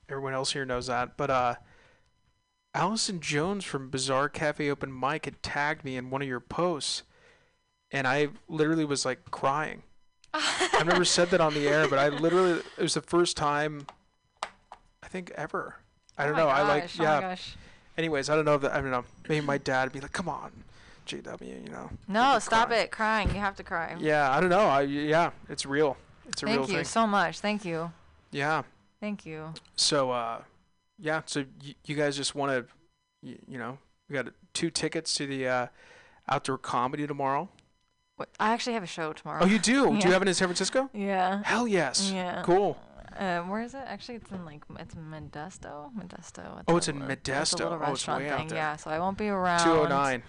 everyone 0.08 0.34
else 0.34 0.52
here 0.54 0.66
knows 0.66 0.86
that, 0.86 1.18
but 1.18 1.32
uh, 1.32 1.56
Allison 2.76 3.20
Jones 3.20 3.66
from 3.66 3.90
Bazaar 3.90 4.30
Cafe 4.30 4.70
Open 4.70 4.98
Mic 4.98 5.26
had 5.26 5.42
tagged 5.42 5.84
me 5.84 5.98
in 5.98 6.12
one 6.12 6.22
of 6.22 6.28
your 6.28 6.40
posts, 6.40 7.02
and 7.92 8.08
I 8.08 8.30
literally 8.48 8.86
was 8.86 9.04
like 9.04 9.32
crying. 9.32 9.82
I've 10.32 10.86
never 10.86 11.06
said 11.06 11.32
that 11.32 11.42
on 11.42 11.56
the 11.56 11.68
air, 11.68 11.88
but 11.88 11.98
I 11.98 12.10
literally 12.20 12.62
it 12.78 12.82
was 12.82 12.94
the 12.94 13.02
first 13.02 13.36
time 13.36 13.88
I 15.02 15.08
think 15.08 15.32
ever. 15.32 15.78
I 16.20 16.26
don't 16.26 16.36
oh 16.36 16.44
know. 16.44 16.48
I 16.50 16.62
like 16.62 16.84
gosh, 16.84 17.00
oh 17.00 17.04
yeah. 17.04 17.16
my 17.16 17.22
gosh. 17.22 17.56
Anyways, 18.00 18.30
I 18.30 18.36
don't 18.38 18.46
know 18.46 18.56
if 18.56 18.62
that, 18.62 18.72
I 18.72 18.80
don't 18.80 18.92
know. 18.92 19.04
Maybe 19.28 19.46
my 19.46 19.58
dad 19.58 19.84
would 19.84 19.92
be 19.92 20.00
like, 20.00 20.14
"Come 20.14 20.30
on, 20.30 20.52
JW," 21.06 21.66
you 21.66 21.70
know. 21.70 21.90
No, 22.08 22.40
stop 22.40 22.70
cry. 22.70 22.78
it. 22.78 22.92
Crying. 22.92 23.28
You 23.28 23.42
have 23.42 23.58
to 23.58 23.64
cry. 23.64 23.98
Yeah, 24.00 24.32
I 24.32 24.40
don't 24.40 24.50
know. 24.50 24.62
I 24.62 24.84
yeah, 24.84 25.32
it's 25.50 25.66
real. 25.66 25.98
It's 26.30 26.42
a 26.42 26.46
real 26.46 26.56
thing. 26.60 26.68
Thank 26.68 26.78
you 26.78 26.84
so 26.86 27.06
much. 27.06 27.42
Thank 27.42 27.66
you. 27.66 27.92
Yeah. 28.32 28.62
Thank 29.02 29.26
you. 29.26 29.54
So 29.76 30.12
uh, 30.12 30.44
yeah. 30.98 31.24
So 31.26 31.44
y- 31.62 31.76
you 31.86 31.96
guys 31.98 32.16
just 32.16 32.36
want 32.36 32.52
to, 32.54 32.66
y- 33.22 33.38
you 33.50 33.58
know, 33.58 33.78
we 34.10 34.14
got 34.14 34.28
two 34.54 34.70
tickets 34.70 35.14
to 35.16 35.28
the 35.28 35.46
uh, 35.46 35.68
outdoor 36.30 36.58
comedy 36.58 37.06
tomorrow. 37.06 37.50
What, 38.16 38.30
I 38.40 38.54
actually 38.54 38.76
have 38.76 38.84
a 38.84 38.88
show 38.88 39.12
tomorrow. 39.12 39.44
Oh, 39.44 39.46
you 39.46 39.60
do? 39.60 39.88
Do 40.00 40.08
you 40.08 40.14
have 40.14 40.22
it 40.22 40.28
in 40.30 40.34
San 40.34 40.48
Francisco? 40.48 40.90
Yeah. 40.94 41.42
Hell 41.44 41.68
yes. 41.68 42.12
Yeah. 42.14 42.44
Cool. 42.46 42.78
Uh, 43.20 43.42
where 43.42 43.62
is 43.62 43.74
it? 43.74 43.82
Actually, 43.86 44.16
it's 44.16 44.32
in 44.32 44.46
like 44.46 44.64
it's 44.80 44.96
Modesto. 44.96 45.92
Modesto. 45.94 46.64
Oh, 46.68 46.78
it's 46.78 46.88
in 46.88 47.02
a 47.02 47.06
li- 47.08 47.14
It's 47.14 47.28
a 47.30 47.32
Modesto. 47.34 47.60
little 47.60 47.74
Oh, 47.74 47.76
it's 47.92 48.08
restaurant 48.08 48.24
thing. 48.50 48.50
Yeah, 48.58 48.78
so 48.78 48.90
I 48.90 48.98
won't 49.00 49.18
be 49.18 49.28
around. 49.28 49.60
209. 49.66 50.24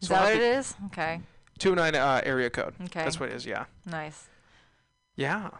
Is 0.00 0.08
So 0.08 0.14
that 0.14 0.22
what 0.22 0.32
it 0.34 0.42
is? 0.42 0.74
Okay. 0.86 1.20
209 1.58 2.00
uh, 2.00 2.20
area 2.24 2.48
code. 2.48 2.74
Okay. 2.84 3.02
That's 3.02 3.18
what 3.18 3.30
it 3.30 3.34
is. 3.34 3.44
Yeah. 3.44 3.64
Nice. 3.84 4.28
Yeah. 5.16 5.50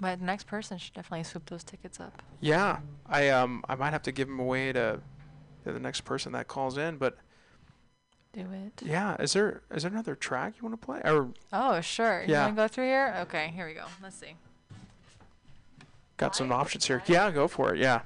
But 0.00 0.18
the 0.20 0.24
next 0.24 0.46
person 0.46 0.78
should 0.78 0.94
definitely 0.94 1.24
swoop 1.24 1.46
those 1.50 1.62
tickets 1.62 2.00
up. 2.00 2.22
Yeah. 2.40 2.78
I 3.06 3.28
um 3.28 3.62
I 3.68 3.74
might 3.74 3.90
have 3.90 4.02
to 4.04 4.12
give 4.12 4.28
them 4.28 4.40
away 4.40 4.72
to, 4.72 5.00
to 5.64 5.72
the 5.72 5.78
next 5.78 6.00
person 6.06 6.32
that 6.32 6.48
calls 6.48 6.78
in, 6.78 6.96
but 6.96 7.18
Do 8.32 8.46
it. 8.50 8.80
yeah. 8.82 9.16
Is 9.20 9.34
there 9.34 9.60
is 9.70 9.82
there 9.82 9.92
another 9.92 10.14
track 10.14 10.54
you 10.56 10.66
want 10.66 10.80
to 10.80 10.84
play 10.86 11.02
or 11.04 11.28
Oh, 11.52 11.82
sure. 11.82 12.24
Yeah. 12.26 12.40
You 12.48 12.54
want 12.54 12.56
to 12.56 12.62
go 12.62 12.68
through 12.68 12.86
here? 12.86 13.14
Okay, 13.20 13.52
here 13.54 13.66
we 13.66 13.74
go. 13.74 13.84
Let's 14.02 14.16
see. 14.16 14.34
Got 16.16 16.36
some 16.36 16.52
options 16.52 16.86
here? 16.86 17.02
Yeah, 17.06 17.30
go 17.30 17.48
for 17.48 17.74
it. 17.74 17.80
Yeah. 17.80 18.02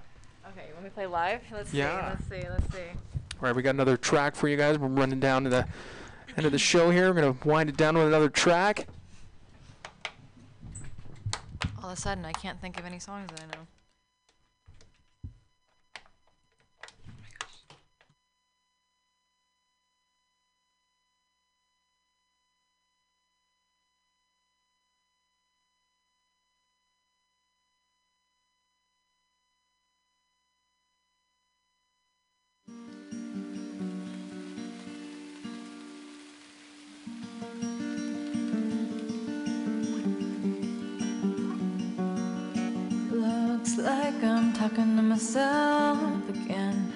Okay, 0.49 0.67
when 0.75 0.85
we 0.85 0.91
play 0.91 1.07
live, 1.07 1.41
let's 1.53 1.73
Yeah. 1.73 2.17
see. 2.17 2.35
Let's 2.35 2.45
see. 2.45 2.49
Let's 2.51 2.75
see. 2.75 2.91
All 3.35 3.41
right, 3.43 3.55
we 3.55 3.63
got 3.63 3.71
another 3.75 3.97
track 3.97 4.35
for 4.35 4.49
you 4.49 4.57
guys. 4.57 4.79
We're 4.79 4.89
running 4.89 5.21
down 5.21 5.45
to 5.45 5.51
the 5.51 5.67
end 6.37 6.47
of 6.47 6.53
the 6.53 6.59
show 6.59 6.91
here. 6.91 7.13
We're 7.13 7.21
gonna 7.21 7.37
wind 7.45 7.69
it 7.69 7.77
down 7.77 7.97
with 7.97 8.07
another 8.07 8.29
track. 8.29 8.87
All 11.83 11.91
of 11.91 11.99
a 11.99 12.01
sudden, 12.01 12.25
I 12.25 12.33
can't 12.33 12.61
think 12.61 12.79
of 12.79 12.85
any 12.87 12.99
songs 12.99 13.29
that 13.31 13.43
I 13.43 13.47
know. 13.57 13.67
Looks 43.67 43.79
like 43.79 44.23
I'm 44.23 44.53
talking 44.53 44.95
to 44.97 45.03
myself 45.03 45.99
again. 46.29 46.93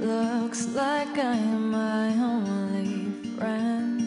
Looks 0.00 0.66
like 0.74 1.16
I 1.18 1.36
am 1.36 1.70
my 1.70 2.08
only 2.08 3.12
friend. 3.36 4.00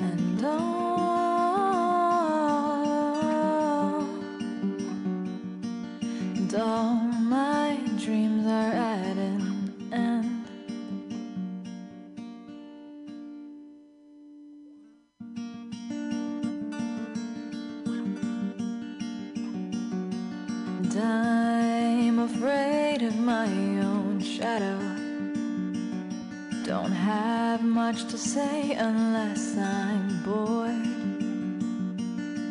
And 0.00 0.44
all, 0.44 1.62
and 6.34 6.54
all 6.56 6.94
my 7.30 7.78
dreams 7.98 8.48
are 8.48 8.81
have 27.12 27.62
much 27.62 28.06
to 28.06 28.16
say 28.16 28.72
unless 28.72 29.56
I'm 29.58 30.22
bored. 30.22 30.82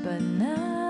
But 0.03 0.21
now 0.21 0.80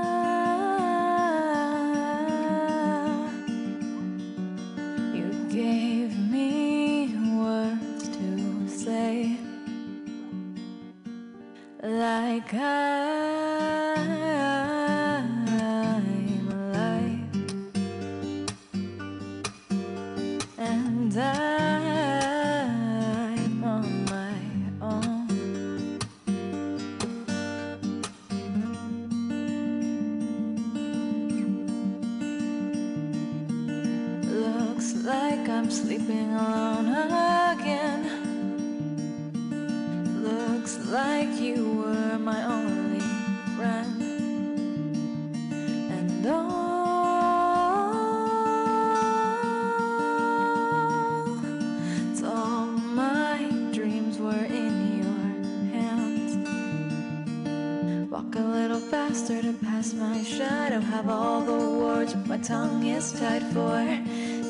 faster 59.22 59.42
to 59.44 59.54
pass 59.54 59.94
my 59.94 60.24
shadow. 60.24 60.80
Have 60.80 61.08
all 61.08 61.42
the 61.42 61.70
words, 61.80 62.16
my 62.26 62.38
tongue 62.38 62.88
is 62.88 63.12
tied 63.12 63.44
for 63.54 63.86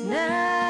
now. 0.08 0.61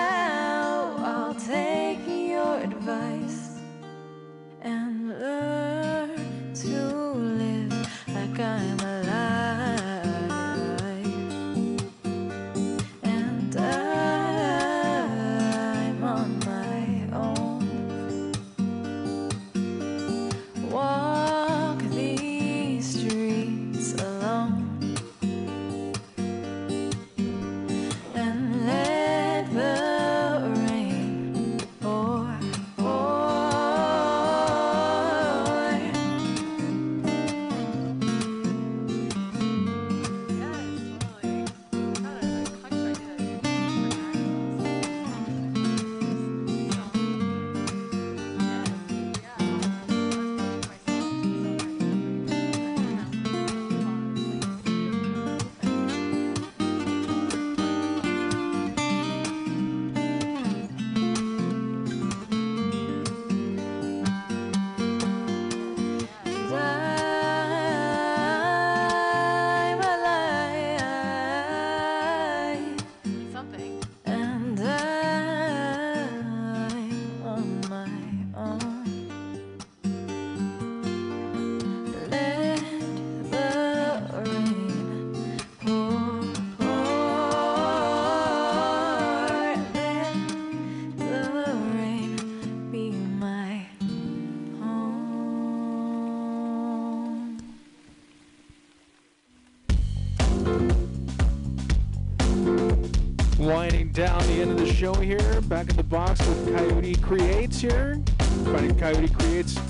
Box 105.93 106.27
with 106.27 106.57
Coyote 106.57 106.95
Creates 107.03 107.61
here. 107.61 108.03
Finding 108.47 108.79
Coyote 108.79 109.11
Creates 109.11 109.61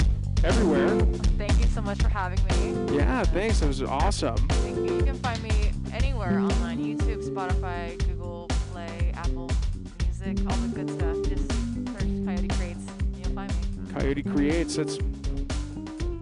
everywhere. 0.44 1.00
Thank 1.36 1.58
you 1.58 1.66
so 1.66 1.82
much 1.82 2.00
for 2.00 2.08
having 2.08 2.38
me. 2.46 2.96
Yeah, 2.96 3.24
thanks. 3.24 3.58
That 3.58 3.66
was 3.66 3.82
awesome. 3.82 4.36
Thank 4.36 4.76
you. 4.76 4.98
You 4.98 5.02
can 5.02 5.16
find 5.16 5.42
me 5.42 5.72
anywhere 5.92 6.38
online 6.38 6.78
YouTube, 6.78 7.28
Spotify, 7.28 7.98
Google 8.06 8.46
Play, 8.70 9.10
Apple 9.16 9.50
Music, 9.98 10.46
all 10.48 10.56
the 10.58 10.68
good 10.68 10.90
stuff. 10.90 11.28
Just 11.28 11.50
search 11.50 12.24
Coyote 12.24 12.48
Creates 12.56 12.86
and 13.00 13.16
you'll 13.16 13.34
find 13.34 13.50
me. 13.50 13.92
Coyote 13.92 14.22
Creates. 14.22 14.76
That's 14.76 14.98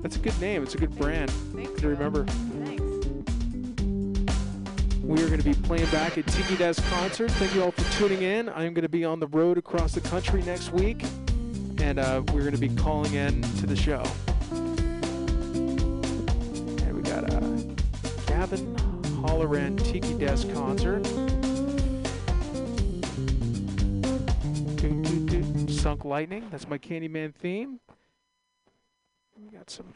that's 0.01 0.17
a 0.17 0.21
good 0.21 0.41
name. 0.41 0.63
It's 0.63 0.75
a 0.75 0.79
good 0.79 0.97
brand 0.97 1.31
Thanks. 1.31 1.79
to 1.83 1.89
remember. 1.89 2.25
Playing 5.71 5.91
back 5.93 6.19
at 6.19 6.27
Tiki 6.27 6.57
Desk 6.57 6.85
concert. 6.87 7.31
Thank 7.31 7.55
you 7.55 7.63
all 7.63 7.71
for 7.71 7.89
tuning 7.97 8.23
in. 8.23 8.49
I'm 8.49 8.75
going 8.75 8.83
to 8.83 8.89
be 8.89 9.05
on 9.05 9.21
the 9.21 9.29
road 9.29 9.57
across 9.57 9.93
the 9.93 10.01
country 10.01 10.43
next 10.43 10.73
week, 10.73 11.05
and 11.79 12.01
uh, 12.01 12.25
we're 12.33 12.41
going 12.41 12.51
to 12.51 12.59
be 12.59 12.71
calling 12.71 13.15
in 13.15 13.43
to 13.43 13.67
the 13.67 13.77
show. 13.77 14.03
And 14.51 15.71
we 16.93 17.03
got 17.03 17.33
a 17.33 17.39
Gavin 18.27 18.75
Holloran 19.23 19.81
Tiki 19.85 20.15
Desk 20.15 20.53
concert. 20.53 21.07
Sunk 25.71 26.05
Lightning. 26.05 26.49
That's 26.51 26.67
my 26.67 26.79
Candyman 26.79 27.33
theme. 27.33 27.79
We 29.41 29.57
got 29.57 29.71
some. 29.71 29.95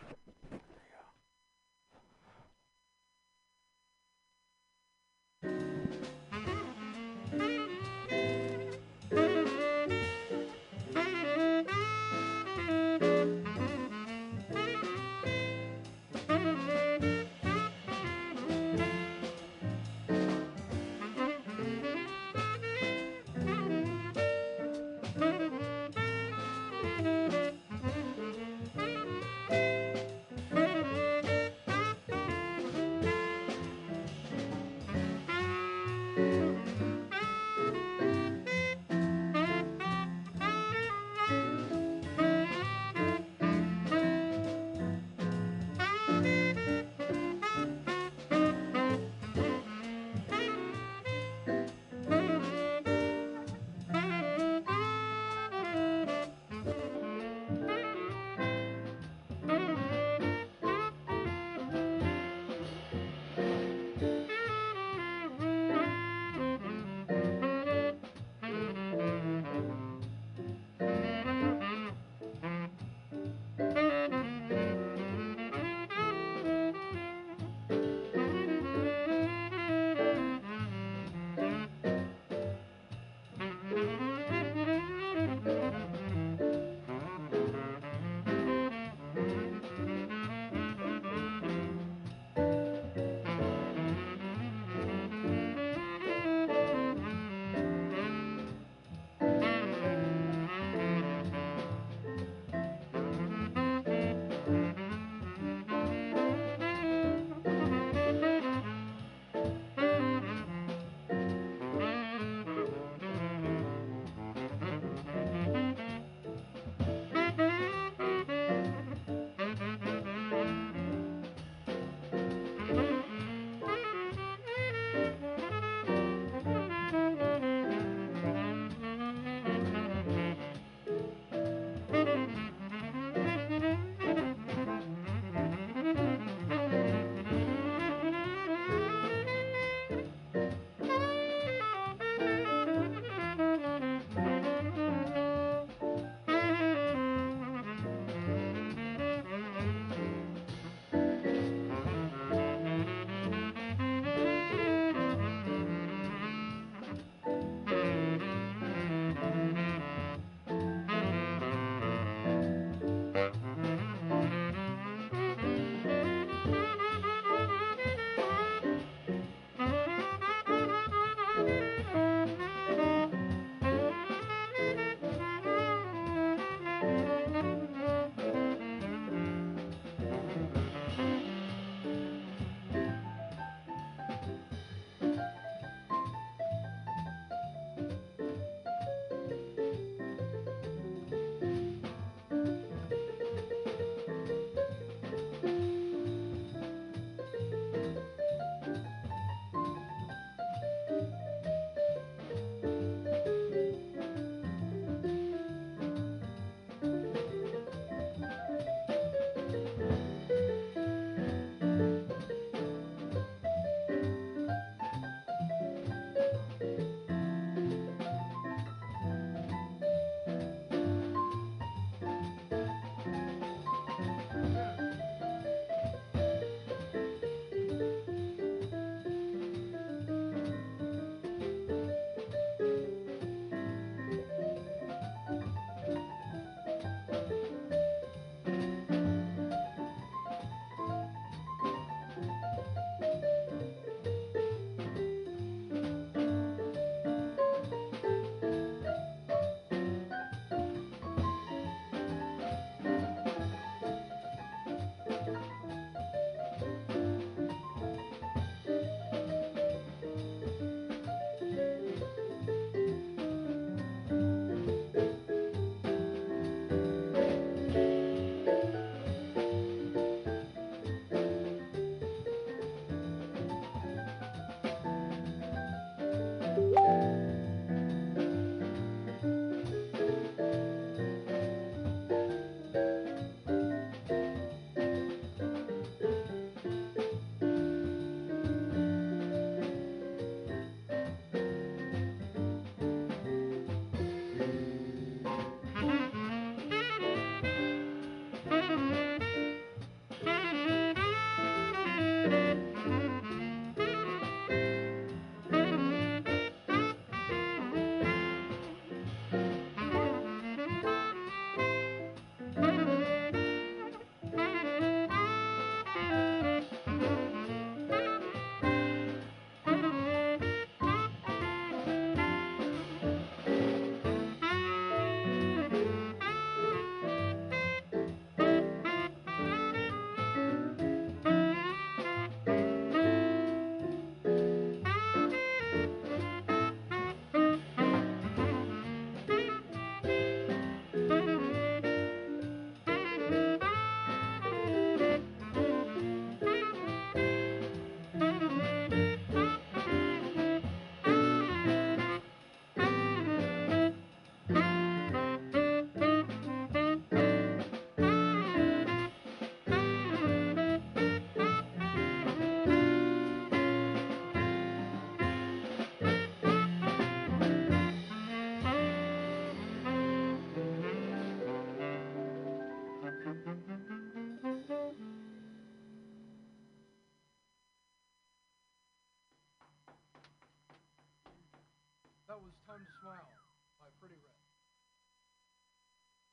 "Time 382.67 382.85
to 382.85 382.93
Smile" 383.01 383.31
by 383.79 383.89
Pretty 384.01 384.17
Red. 384.17 384.33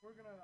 We're 0.01 0.13
gonna 0.13 0.29
uh, 0.35 0.40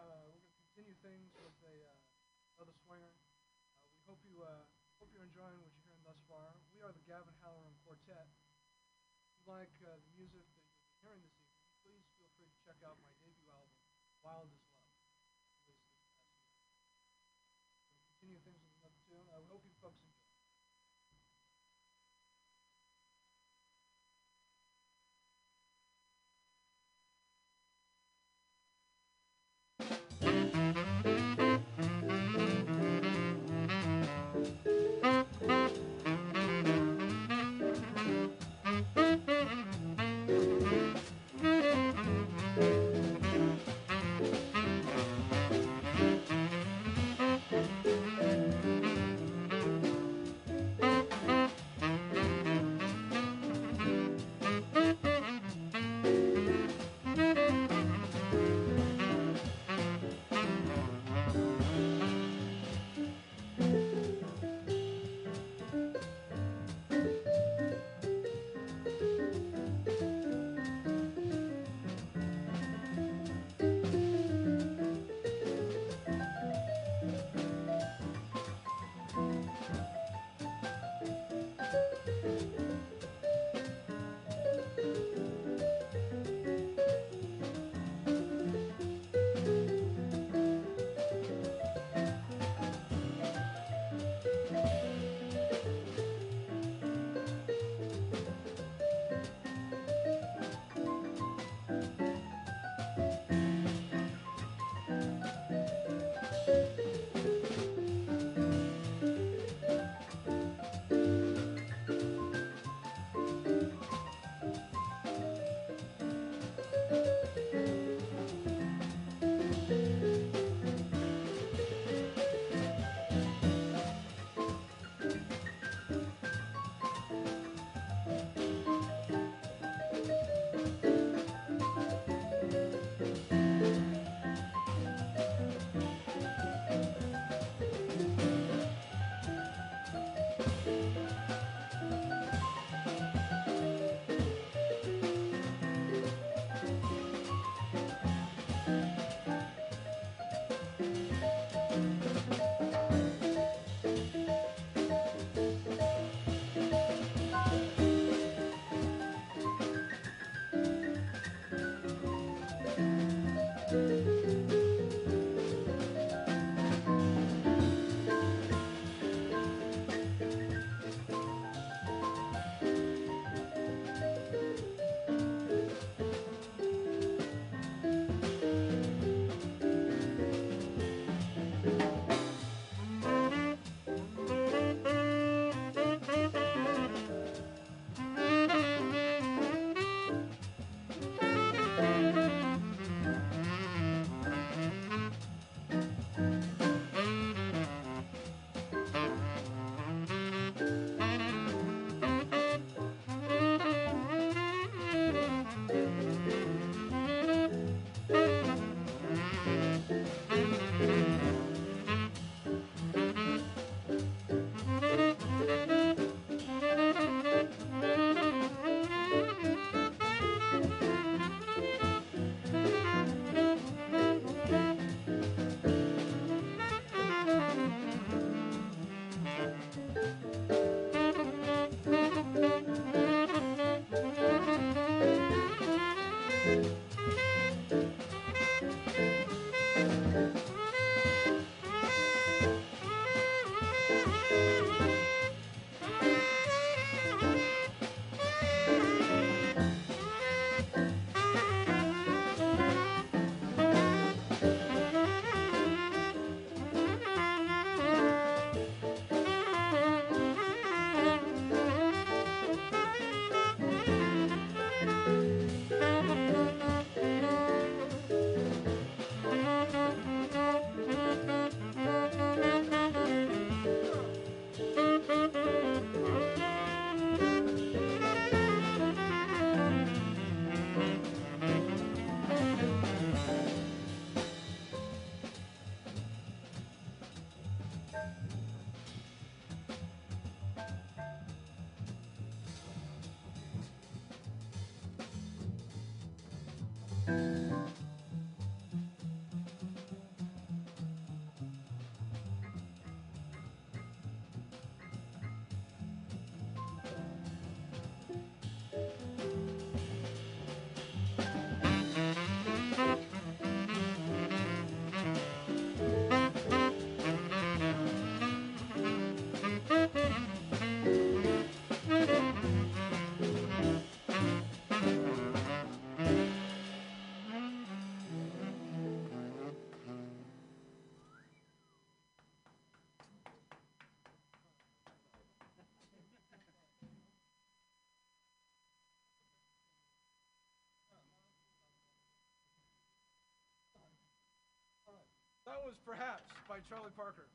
was 345.68 345.76
Perhaps 345.86 346.24
by 346.48 346.60
Charlie 346.70 346.92
Parker. 346.96 347.26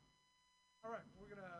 All 0.83 0.89
right, 0.89 1.01
we're 1.21 1.27
going 1.27 1.47
to 1.47 1.53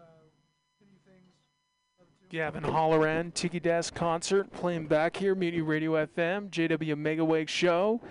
continue 0.80 0.98
things. 1.06 2.32
Gavin 2.32 2.64
Holloran, 2.64 3.32
Tiki 3.36 3.60
Desk 3.60 3.94
concert 3.94 4.52
playing 4.52 4.88
back 4.88 5.16
here, 5.16 5.36
Mutiny 5.36 5.62
Radio 5.62 5.92
FM, 5.92 6.50
JW 6.50 6.96
Megaweg 6.96 7.48
Show. 7.48 8.02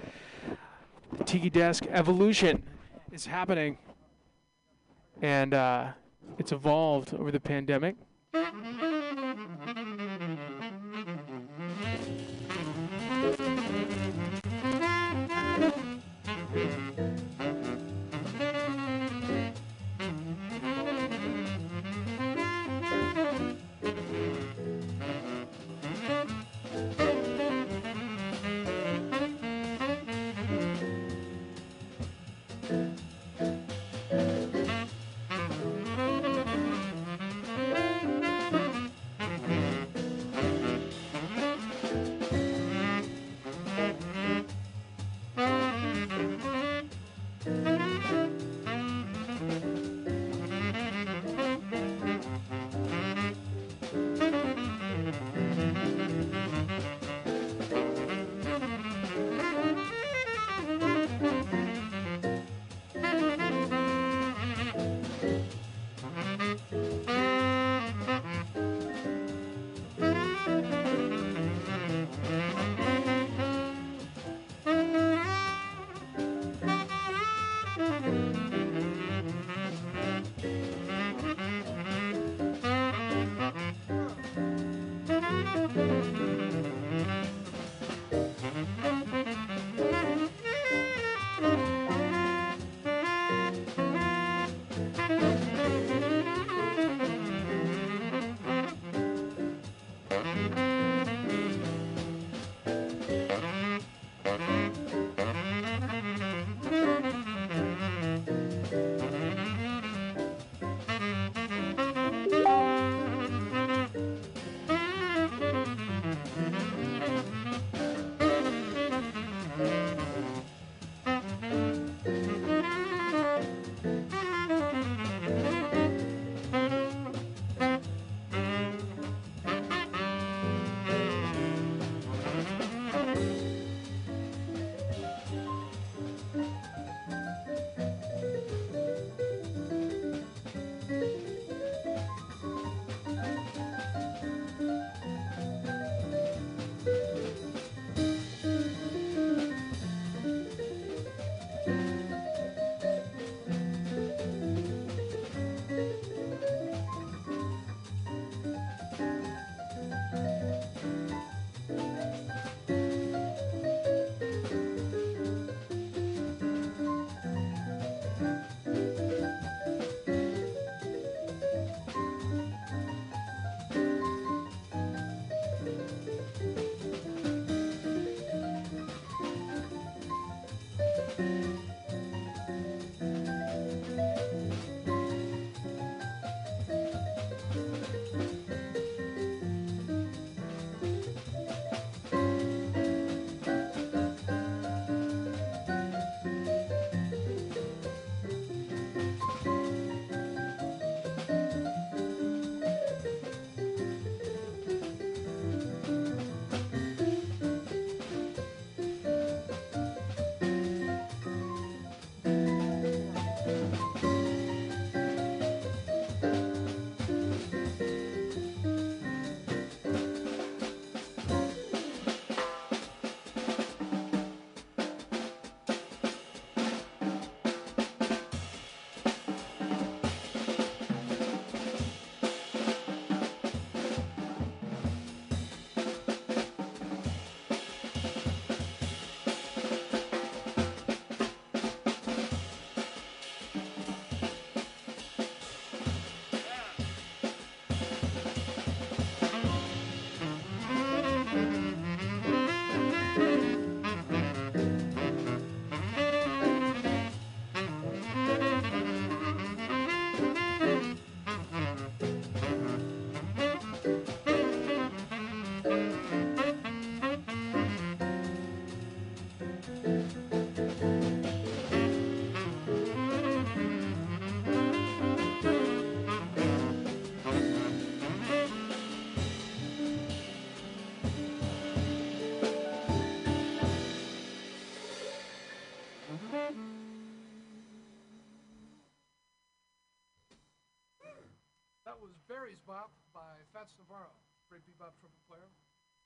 The 1.18 1.24
Tiki 1.24 1.50
Desk 1.50 1.84
evolution 1.90 2.62
is 3.10 3.26
happening, 3.26 3.78
and 5.20 5.54
uh, 5.54 5.88
it's 6.38 6.52
evolved 6.52 7.14
over 7.14 7.32
the 7.32 7.40
pandemic. 7.40 7.96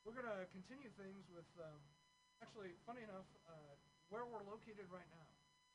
We're 0.06 0.14
going 0.14 0.30
to 0.30 0.46
continue 0.54 0.86
things 0.94 1.26
with, 1.34 1.50
um, 1.58 1.82
actually, 2.38 2.78
funny 2.86 3.02
enough, 3.02 3.26
uh, 3.50 3.74
where 4.08 4.22
we're 4.22 4.46
located 4.46 4.86
right 4.86 5.10
now. 5.10 5.26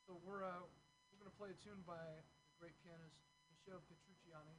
So 0.07 0.15
we're, 0.23 0.47
uh, 0.47 0.63
we're 1.11 1.19
going 1.19 1.31
to 1.31 1.37
play 1.37 1.49
a 1.51 1.59
tune 1.59 1.83
by 1.85 1.99
the 1.99 2.55
great 2.57 2.71
pianist 2.81 3.19
Michel 3.51 3.83
Petrucciani. 3.91 4.55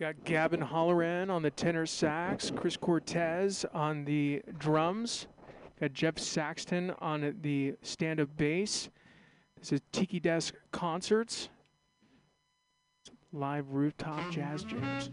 Got 0.00 0.24
Gavin 0.24 0.60
Holloran 0.60 1.28
on 1.28 1.42
the 1.42 1.50
tenor 1.50 1.84
sax, 1.84 2.50
Chris 2.56 2.78
Cortez 2.78 3.66
on 3.74 4.06
the 4.06 4.40
drums, 4.58 5.26
got 5.78 5.92
Jeff 5.92 6.18
Saxton 6.18 6.92
on 6.98 7.36
the 7.42 7.74
stand 7.82 8.18
up 8.18 8.34
bass. 8.38 8.88
This 9.58 9.72
is 9.72 9.80
Tiki 9.92 10.20
Desk 10.20 10.54
Concerts, 10.72 11.50
live 13.30 13.68
rooftop 13.72 14.30
jazz 14.30 14.64
jams. 14.64 15.10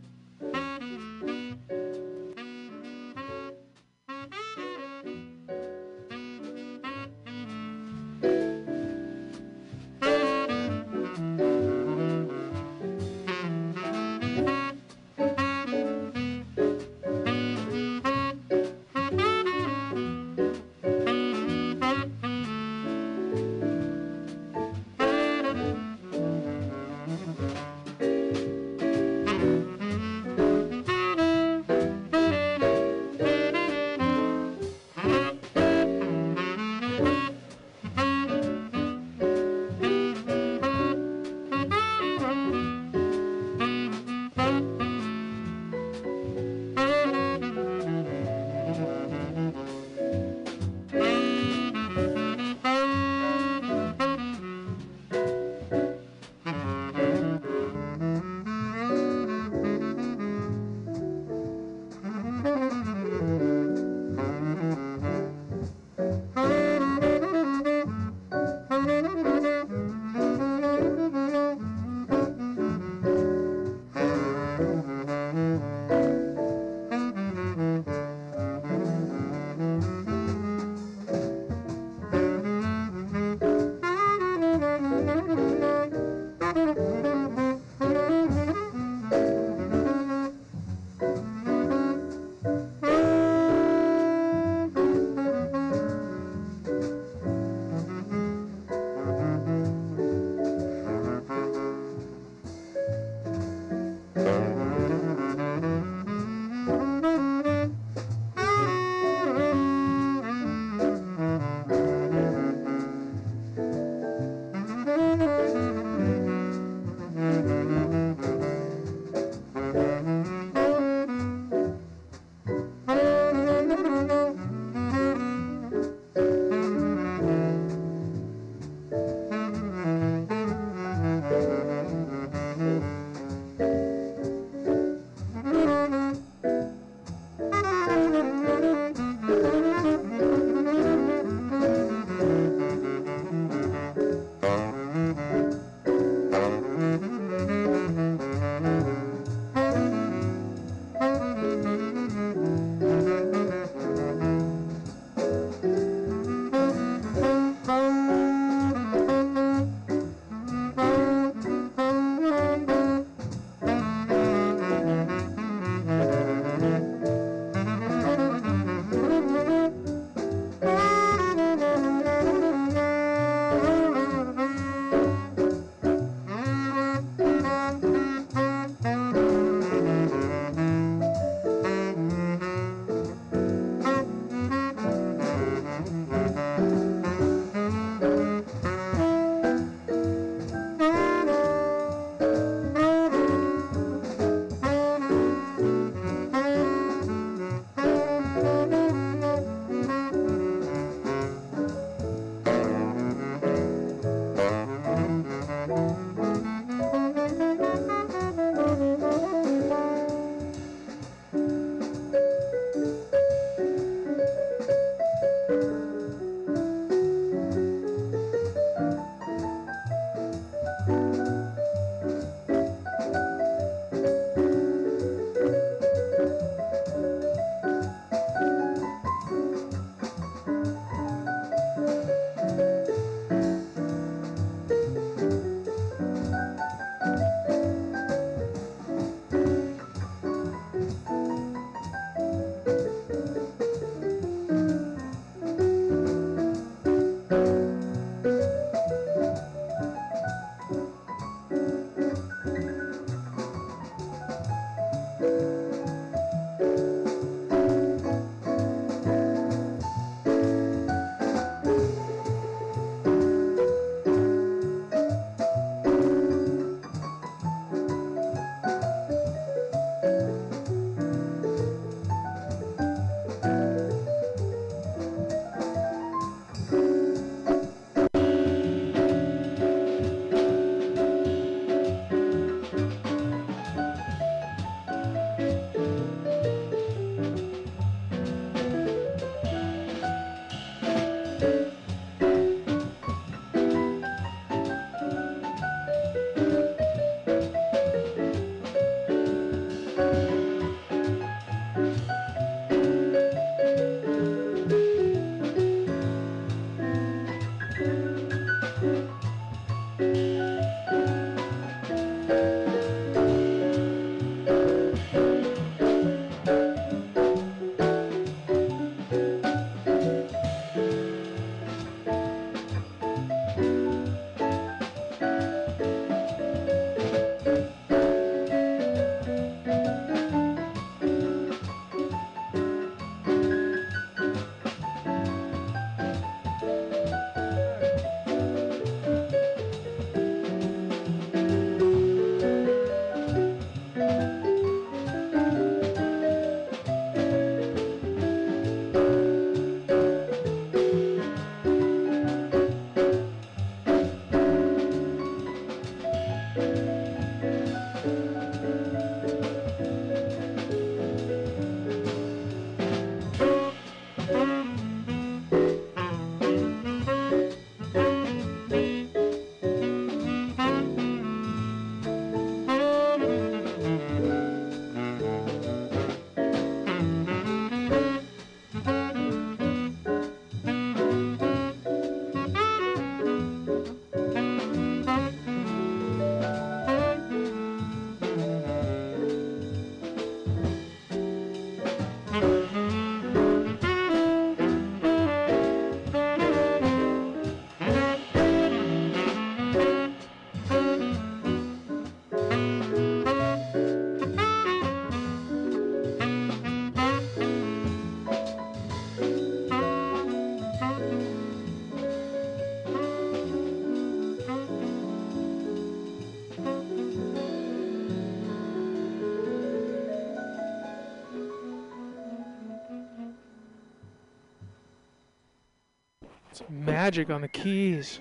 Magic 427.09 427.31
on 427.31 427.41
the 427.41 427.47
keys. 427.47 428.19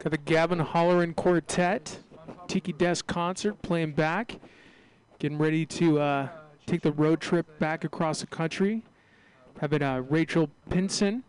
Got 0.00 0.10
the 0.10 0.18
Gavin 0.18 0.58
Holleran 0.58 1.16
Quartet, 1.16 1.98
Tiki 2.46 2.74
Desk 2.74 3.06
concert 3.06 3.62
playing 3.62 3.92
back. 3.92 4.38
Getting 5.18 5.38
ready 5.38 5.64
to 5.64 5.98
uh, 5.98 6.28
take 6.66 6.82
the 6.82 6.92
road 6.92 7.22
trip 7.22 7.58
back 7.58 7.84
across 7.84 8.20
the 8.20 8.26
country. 8.26 8.82
Having 9.62 9.82
uh, 9.82 10.02
Rachel 10.10 10.50
Pinson, 10.68 11.24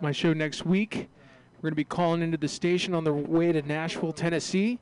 my 0.00 0.12
show 0.12 0.32
next 0.32 0.64
week. 0.64 1.08
We're 1.56 1.70
going 1.70 1.72
to 1.72 1.74
be 1.74 1.82
calling 1.82 2.22
into 2.22 2.36
the 2.36 2.46
station 2.46 2.94
on 2.94 3.02
the 3.02 3.12
way 3.12 3.50
to 3.50 3.60
Nashville, 3.60 4.12
Tennessee. 4.12 4.78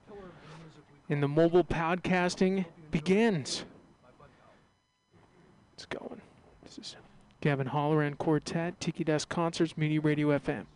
And 1.09 1.23
the 1.23 1.29
mobile 1.29 1.65
podcasting 1.65 2.67
begins. 2.91 3.65
It's 5.73 5.87
going. 5.87 6.21
This 6.65 6.77
is 6.77 6.97
Gavin 7.47 7.69
Holleran 7.69 8.19
Quartet, 8.19 8.81
Tiki 8.81 9.05
Desk 9.05 9.29
Concerts, 9.29 9.77
Mutiny 9.77 10.01
Radio 10.01 10.37
FM. 10.37 10.67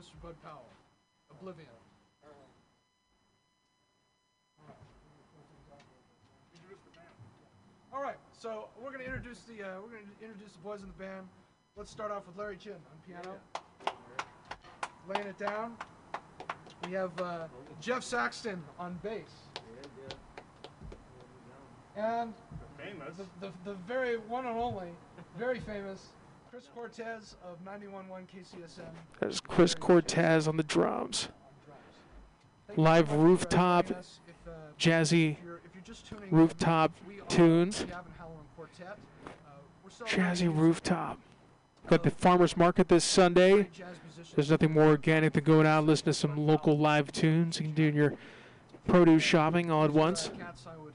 Mr. 0.00 0.22
Bud 0.22 0.34
Powell, 0.42 0.64
Oblivion. 1.30 1.68
All 7.92 8.00
right, 8.02 8.16
so 8.32 8.68
we're 8.80 8.92
gonna 8.92 9.04
introduce 9.04 9.40
the 9.40 9.62
uh, 9.62 9.66
we're 9.82 9.88
gonna 9.88 10.08
introduce 10.22 10.52
the 10.52 10.58
boys 10.60 10.80
in 10.80 10.86
the 10.86 10.94
band. 10.94 11.28
Let's 11.76 11.90
start 11.90 12.10
off 12.10 12.26
with 12.26 12.38
Larry 12.38 12.56
Chin 12.56 12.72
on 12.72 12.98
piano, 13.06 13.36
laying 15.06 15.26
it 15.26 15.36
down. 15.36 15.76
We 16.86 16.92
have 16.92 17.20
uh, 17.20 17.48
Jeff 17.82 18.02
Saxton 18.02 18.62
on 18.78 18.98
bass, 19.02 19.28
and 21.94 22.32
the, 23.18 23.48
the, 23.48 23.52
the 23.64 23.74
very 23.86 24.16
one 24.16 24.46
and 24.46 24.56
only, 24.56 24.88
very 25.36 25.60
famous 25.60 26.06
Chris 26.50 26.68
Cortez 26.74 27.36
of 27.44 27.64
91.1 27.64 28.22
KCSM 28.22 28.80
There's 29.20 29.40
Chris 29.40 29.74
Cortez 29.74 30.48
on 30.48 30.56
the 30.56 30.64
drums. 30.64 31.28
on 31.28 31.64
drums. 31.64 31.80
Thank 32.66 32.78
you 32.78 32.82
so 32.82 32.82
Live 32.82 33.12
rooftop, 33.12 33.86
joining 33.86 33.98
us. 34.00 34.20
If, 34.26 34.34
uh, 34.48 34.56
jazzy 34.78 35.32
if 35.32 35.44
you're, 35.44 35.60
if 35.64 35.74
you're 35.74 35.82
just 35.84 36.06
tuning 36.08 36.28
in, 36.28 36.36
rooftop 36.36 36.92
tunes. 37.28 37.78
the 37.80 37.84
Gavin 37.86 38.12
Halloran 38.18 38.38
Quartet. 38.56 38.98
Uh, 39.26 40.04
Jazzy 40.06 40.52
rooftop. 40.52 41.18
Got 41.86 42.02
the 42.02 42.10
farmers 42.10 42.56
market 42.56 42.88
this 42.88 43.04
Sunday. 43.04 43.52
great 43.52 43.72
jazz 43.72 43.86
musicians. 44.04 44.34
There's 44.34 44.50
nothing 44.50 44.72
more 44.72 44.86
organic 44.86 45.34
than 45.34 45.44
going 45.44 45.66
out 45.66 45.78
and 45.78 45.86
listening 45.86 46.12
to 46.12 46.18
some 46.18 46.36
local 46.36 46.76
live 46.76 47.12
tunes. 47.12 47.58
You 47.60 47.66
can 47.66 47.74
do 47.74 47.84
your 47.84 48.14
produce 48.88 49.22
shopping 49.22 49.70
all 49.70 49.84
at 49.84 49.92
once. 49.92 50.28
Uh, 50.28 50.44
Cats, 50.44 50.66
I 50.66 50.76
would 50.82 50.92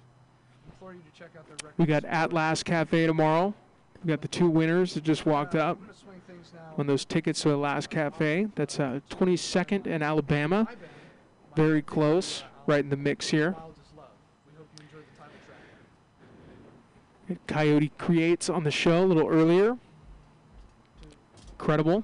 implore 0.69 0.93
you 0.93 0.99
to 0.99 1.17
check 1.17 1.29
out 1.37 1.45
their 1.47 1.55
records. 1.63 1.77
We 1.77 1.85
got 1.85 2.03
Atlas 2.03 2.61
Cafe 2.61 3.05
tomorrow. 3.07 3.53
We 4.05 4.09
got 4.09 4.21
the 4.21 4.27
two 4.27 4.47
winners 4.47 4.93
that 4.93 5.03
just 5.03 5.25
walked 5.25 5.55
up 5.55 5.79
I'm 5.79 5.85
gonna 5.87 5.97
swing 5.97 6.21
things 6.27 6.51
now. 6.53 6.75
on 6.77 6.85
those 6.85 7.05
tickets 7.05 7.41
to 7.41 7.49
the 7.49 7.59
Atlas 7.59 7.87
Cafe. 7.87 8.47
That's 8.53 8.79
uh, 8.79 8.99
22nd 9.09 9.87
in 9.87 10.03
Alabama. 10.03 10.67
Very 11.55 11.81
close, 11.81 12.43
right 12.67 12.81
in 12.81 12.91
the 12.91 12.97
mix 12.97 13.29
here. 13.29 13.53
Wild 13.53 13.71
is 13.71 13.97
Love. 13.97 14.05
We 14.45 14.57
hope 14.57 14.67
you 14.77 14.85
enjoyed 14.85 15.05
the 15.11 15.17
title 15.17 15.33
track. 17.27 17.47
Coyote 17.47 17.91
Creates 17.97 18.47
on 18.47 18.63
the 18.63 18.69
show 18.69 19.03
a 19.03 19.07
little 19.07 19.27
earlier. 19.27 19.75
Incredible. 21.53 22.03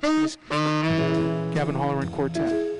Gavin 0.00 1.76
Halloran 1.76 2.10
Quartet. 2.10 2.70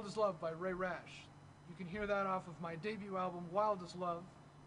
Wild 0.00 0.10
as 0.10 0.16
Love 0.16 0.40
by 0.40 0.52
Ray 0.52 0.72
Rash. 0.72 1.26
You 1.68 1.74
can 1.76 1.86
hear 1.86 2.06
that 2.06 2.24
off 2.24 2.48
of 2.48 2.58
my 2.62 2.74
debut 2.76 3.18
album, 3.18 3.44
Wild 3.52 3.82
as 3.84 3.94
Love, 3.94 4.22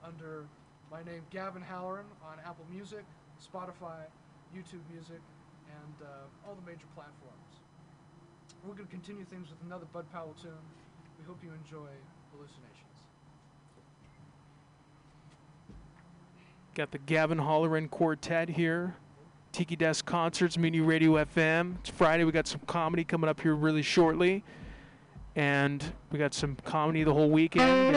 under 0.05 0.45
my 0.91 1.01
name, 1.01 1.23
Gavin 1.31 1.64
Halloran, 1.64 2.05
on 2.23 2.38
Apple 2.45 2.65
Music, 2.72 3.03
Spotify, 3.41 4.05
YouTube 4.55 4.85
Music, 4.93 5.18
and 5.72 6.07
uh, 6.07 6.47
all 6.47 6.53
the 6.53 6.61
major 6.69 6.85
platforms. 6.93 7.49
We're 8.64 8.76
going 8.76 8.85
to 8.85 8.91
continue 8.91 9.26
things 9.26 9.49
with 9.49 9.57
another 9.65 9.85
Bud 9.91 10.05
Powell 10.14 10.35
tune. 10.39 10.51
We 11.18 11.26
hope 11.26 11.39
you 11.43 11.49
enjoy 11.49 11.89
Hallucinations. 12.31 12.99
Got 16.76 16.91
the 16.91 16.99
Gavin 16.99 17.39
Halloran 17.39 17.88
Quartet 17.88 18.49
here. 18.49 18.93
Tiki 19.51 19.76
Desk 19.76 20.05
Concerts, 20.05 20.60
Mutiny 20.60 20.81
Radio 20.81 21.14
FM. 21.14 21.77
It's 21.80 21.89
Friday. 21.89 22.23
We 22.23 22.31
got 22.31 22.45
some 22.45 22.61
comedy 22.68 23.03
coming 23.03 23.31
up 23.31 23.41
here 23.41 23.55
really 23.55 23.81
shortly. 23.81 24.43
And 25.35 25.84
we 26.11 26.19
got 26.19 26.34
some 26.34 26.57
comedy 26.64 27.03
the 27.03 27.14
whole 27.14 27.30
weekend. 27.30 27.95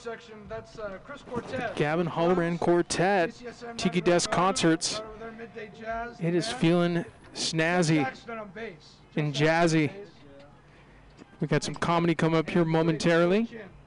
Section. 0.00 0.34
That's 0.48 0.78
uh, 0.78 0.98
Chris 1.04 1.22
Cortez. 1.22 1.72
Gavin 1.76 2.06
Halloran 2.06 2.58
Quartet, 2.58 3.34
Tiki 3.76 4.00
Desk 4.00 4.30
Concerts. 4.30 5.02
there, 5.18 6.08
It 6.20 6.34
is 6.34 6.50
feeling 6.50 7.04
snazzy 7.34 7.96
Jackson 8.02 8.38
on 8.38 8.50
bass. 8.54 8.94
and 9.16 9.34
jazzy. 9.34 9.90
We 11.40 11.46
got 11.46 11.62
some 11.62 11.74
comedy 11.74 12.14
coming 12.14 12.38
up 12.38 12.48
here 12.48 12.64
momentarily, 12.64 13.40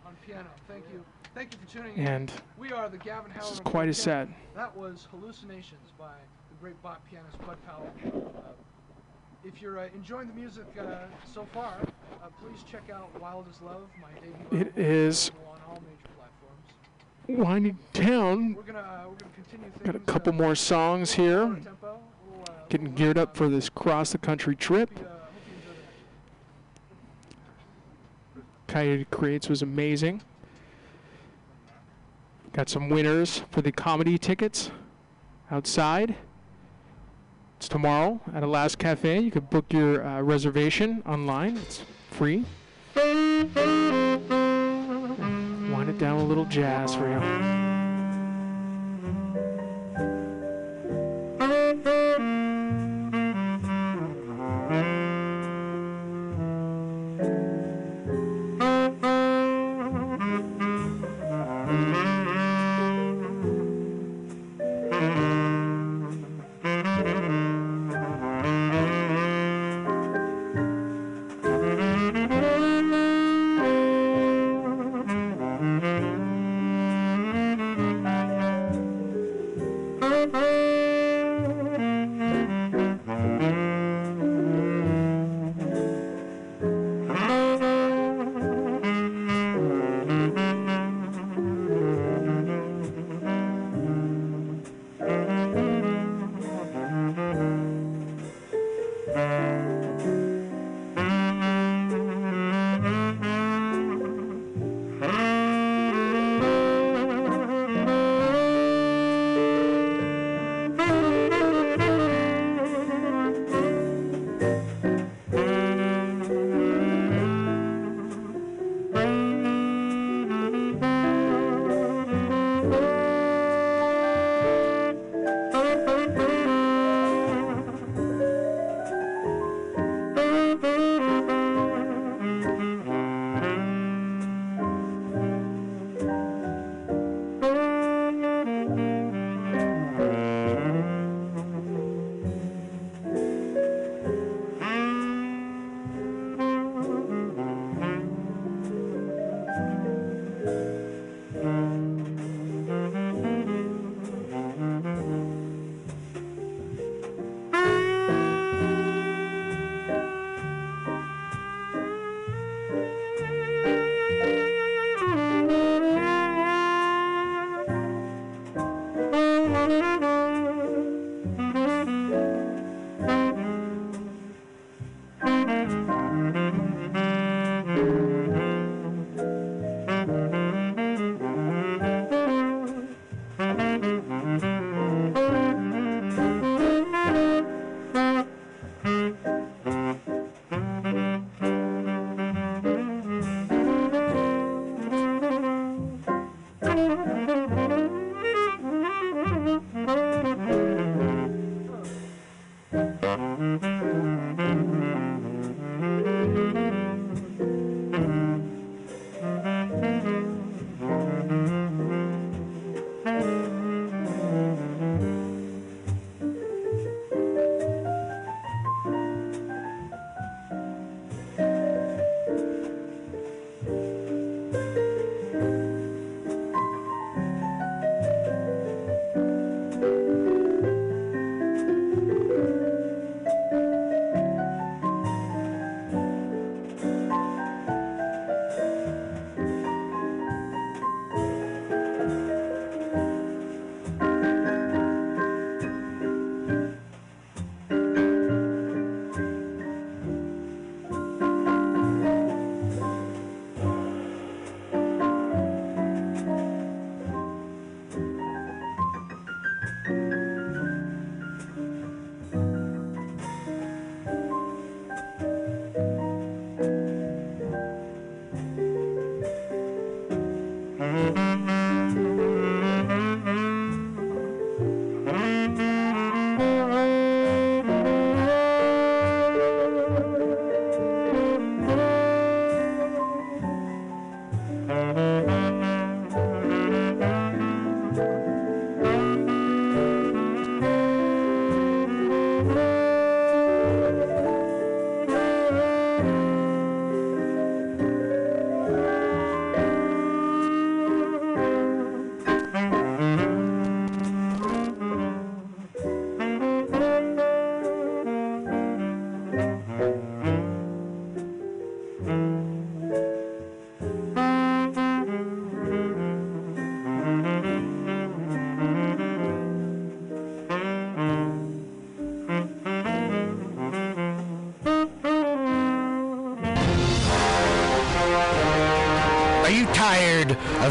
on 0.05 0.15
piano. 0.25 0.45
Thank 0.67 0.85
you. 0.93 1.03
Thank 1.33 1.53
you 1.53 1.59
for 1.65 1.71
tuning 1.71 1.97
in. 1.97 2.07
and 2.07 2.31
We 2.57 2.71
are 2.71 2.89
the 2.89 2.97
Gavin 2.97 3.31
this 3.35 3.51
is 3.51 3.59
quite 3.59 3.89
a 3.89 3.93
set. 3.93 4.27
That 4.55 4.75
was 4.77 5.07
Hallucinations 5.11 5.91
by 5.97 6.13
the 6.49 6.55
great 6.61 6.81
bop 6.83 7.01
pianist 7.09 7.39
Bud 7.45 7.57
Powell. 7.67 7.91
Uh, 8.37 8.49
if 9.43 9.61
you're 9.61 9.79
uh, 9.79 9.87
enjoying 9.95 10.27
the 10.27 10.33
music 10.33 10.65
uh, 10.79 10.83
so 11.31 11.45
far, 11.53 11.73
uh, 12.23 12.27
please 12.41 12.63
check 12.71 12.83
out 12.93 13.09
Wild 13.19 13.45
as 13.49 13.61
Love, 13.61 13.81
my 14.01 14.09
debut 14.21 14.59
It 14.61 14.67
album, 14.69 14.83
is 14.83 15.27
available 15.29 15.51
on 15.51 15.61
all 15.69 15.81
major 15.81 16.13
platforms. 16.17 16.65
Winding 17.27 17.77
down. 17.93 18.53
We're 18.53 18.63
gonna 18.63 18.79
uh, 18.79 19.09
we're 19.09 19.15
gonna 19.15 19.31
continue. 19.35 19.71
Got 19.83 19.95
a 19.95 19.99
couple 19.99 20.33
uh, 20.33 20.35
more 20.35 20.55
songs 20.55 21.13
here. 21.13 21.45
tempo, 21.63 21.99
little, 22.27 22.43
uh, 22.47 22.51
Getting 22.69 22.93
geared 22.93 23.17
up 23.17 23.37
for 23.37 23.47
this 23.47 23.69
cross 23.69 24.11
the 24.11 24.17
country 24.17 24.55
trip. 24.55 24.89
Uh, 24.95 24.99
hope 24.99 25.31
you 25.47 25.53
enjoy 25.55 25.69
the 28.35 28.39
next 28.39 28.67
Coyote 28.67 29.05
Creates 29.09 29.49
was 29.49 29.61
amazing. 29.61 30.21
Got 32.51 32.69
some 32.69 32.89
winners 32.89 33.41
for 33.51 33.61
the 33.61 33.71
comedy 33.71 34.17
tickets 34.17 34.69
outside. 35.49 36.15
It's 37.57 37.69
tomorrow 37.69 38.19
at 38.35 38.43
Atlas 38.43 38.75
Cafe. 38.75 39.21
You 39.21 39.31
can 39.31 39.45
book 39.45 39.71
your 39.71 40.05
uh, 40.05 40.21
reservation 40.21 41.01
online. 41.05 41.55
It's 41.55 41.83
free. 42.11 42.43
It 45.93 45.99
down 45.99 46.15
with 46.15 46.25
a 46.25 46.27
little 46.27 46.45
jazz 46.45 46.95
for 46.95 47.07
you. 47.07 47.19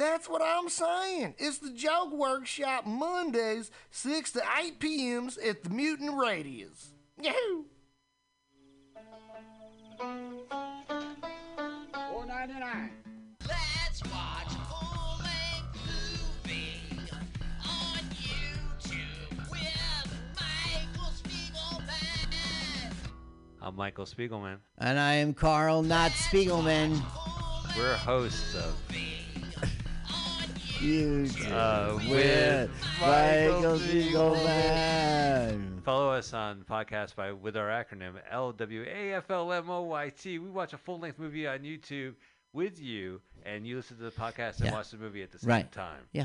That's 0.00 0.30
what 0.30 0.40
I'm 0.42 0.70
saying. 0.70 1.34
It's 1.36 1.58
the 1.58 1.72
Joke 1.72 2.14
Workshop 2.14 2.86
Mondays, 2.86 3.70
6 3.90 4.32
to 4.32 4.42
8 4.58 4.78
p.m.s 4.80 5.36
at 5.36 5.62
the 5.62 5.68
Mutant 5.68 6.16
Radius. 6.16 6.94
Yahoo! 7.20 7.64
Four 12.08 12.24
ninety 12.26 12.54
nine. 12.54 12.92
Let's 13.46 14.02
watch 14.04 14.48
full-length 14.70 15.76
movie 15.84 16.98
on 17.62 17.98
YouTube 18.16 19.50
with 19.50 20.14
Michael 20.34 21.12
Spiegelman. 21.12 22.94
I'm 23.60 23.76
Michael 23.76 24.06
Spiegelman. 24.06 24.60
And 24.78 24.98
I 24.98 25.16
am 25.16 25.34
Carl, 25.34 25.82
not 25.82 26.12
Spiegelman. 26.12 26.98
We're 27.76 27.96
hosts 27.96 28.54
of 28.54 28.74
YouTube 30.80 31.52
Uh, 31.52 31.98
with 32.08 32.70
Michael 33.00 33.78
Spiegelman. 33.78 35.82
Follow 35.82 36.10
us 36.10 36.32
on 36.32 36.64
podcast 36.68 37.14
by 37.16 37.32
with 37.32 37.56
our 37.56 37.68
acronym 37.68 38.14
LWAFLMOYT. 38.32 40.24
We 40.42 40.50
watch 40.50 40.72
a 40.72 40.78
full 40.78 40.98
length 40.98 41.18
movie 41.18 41.46
on 41.46 41.60
YouTube 41.60 42.14
with 42.52 42.80
you, 42.80 43.20
and 43.44 43.66
you 43.66 43.76
listen 43.76 43.96
to 43.98 44.04
the 44.04 44.10
podcast 44.10 44.56
and 44.58 44.66
Yeah. 44.66 44.72
watch 44.72 44.90
the 44.90 44.96
movie 44.96 45.22
at 45.22 45.30
the 45.30 45.38
same 45.38 45.50
Right. 45.50 45.70
time. 45.72 46.02
Yeah. 46.12 46.24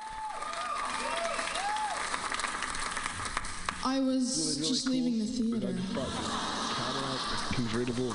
I 3.83 3.99
was 3.99 4.57
just 4.57 4.87
leaving 4.87 5.19
the 5.19 5.25
theater. 5.25 5.73
Cadillac, 5.93 7.53
convertible 7.53 8.13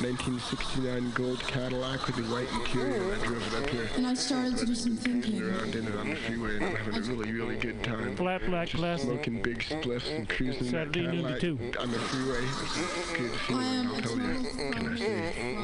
1969 0.00 1.12
gold 1.12 1.38
Cadillac 1.46 2.04
with 2.06 2.16
the 2.16 2.22
white 2.24 2.48
interior. 2.52 3.00
Oh. 3.00 3.12
I 3.12 3.26
drove 3.26 3.54
it 3.54 3.62
up 3.62 3.70
here. 3.70 3.88
And 3.96 4.06
I 4.08 4.14
started 4.14 4.56
to 4.58 4.66
do 4.66 4.74
some 4.74 4.96
thinking. 4.96 5.40
Around 5.40 5.76
in 5.76 5.86
it 5.86 5.94
on 5.94 6.10
the 6.10 6.16
freeway 6.16 6.56
and 6.56 6.64
I'm 6.64 6.74
having 6.74 6.96
a 6.96 7.00
really, 7.02 7.32
really 7.32 7.56
good 7.56 7.82
time. 7.84 8.16
Flat 8.16 8.44
black 8.46 8.68
Just 8.68 8.80
classic. 8.82 9.06
Smoking 9.06 9.42
big 9.42 9.60
spliffs 9.60 10.10
and 10.14 10.28
cruising 10.28 10.66
in 10.66 10.72
that 10.72 10.88
Saturday 10.88 11.04
Cadillac 11.06 11.40
two. 11.40 11.58
on 11.78 11.92
the 11.92 11.98
freeway. 12.00 12.42
It's 12.42 13.10
a 13.10 13.16
good 13.16 13.30
I 13.30 13.36
feeling, 13.36 13.64
am 13.66 13.94
I'll 13.94 14.00
tell 14.00 14.16
you. 14.16 14.72
Can 14.72 14.88
I 14.88 14.96
say? 14.96 15.54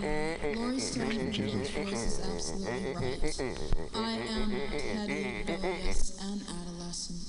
fan. 0.00 0.56
Laurie 0.56 0.78
Strode's 0.78 1.70
voice 1.70 2.04
is 2.04 2.20
absolutely 2.20 2.94
right. 2.94 3.40
I 3.94 4.10
am 4.10 4.50
petty, 4.70 5.44
rebellious, 5.48 6.20
and 6.20 6.42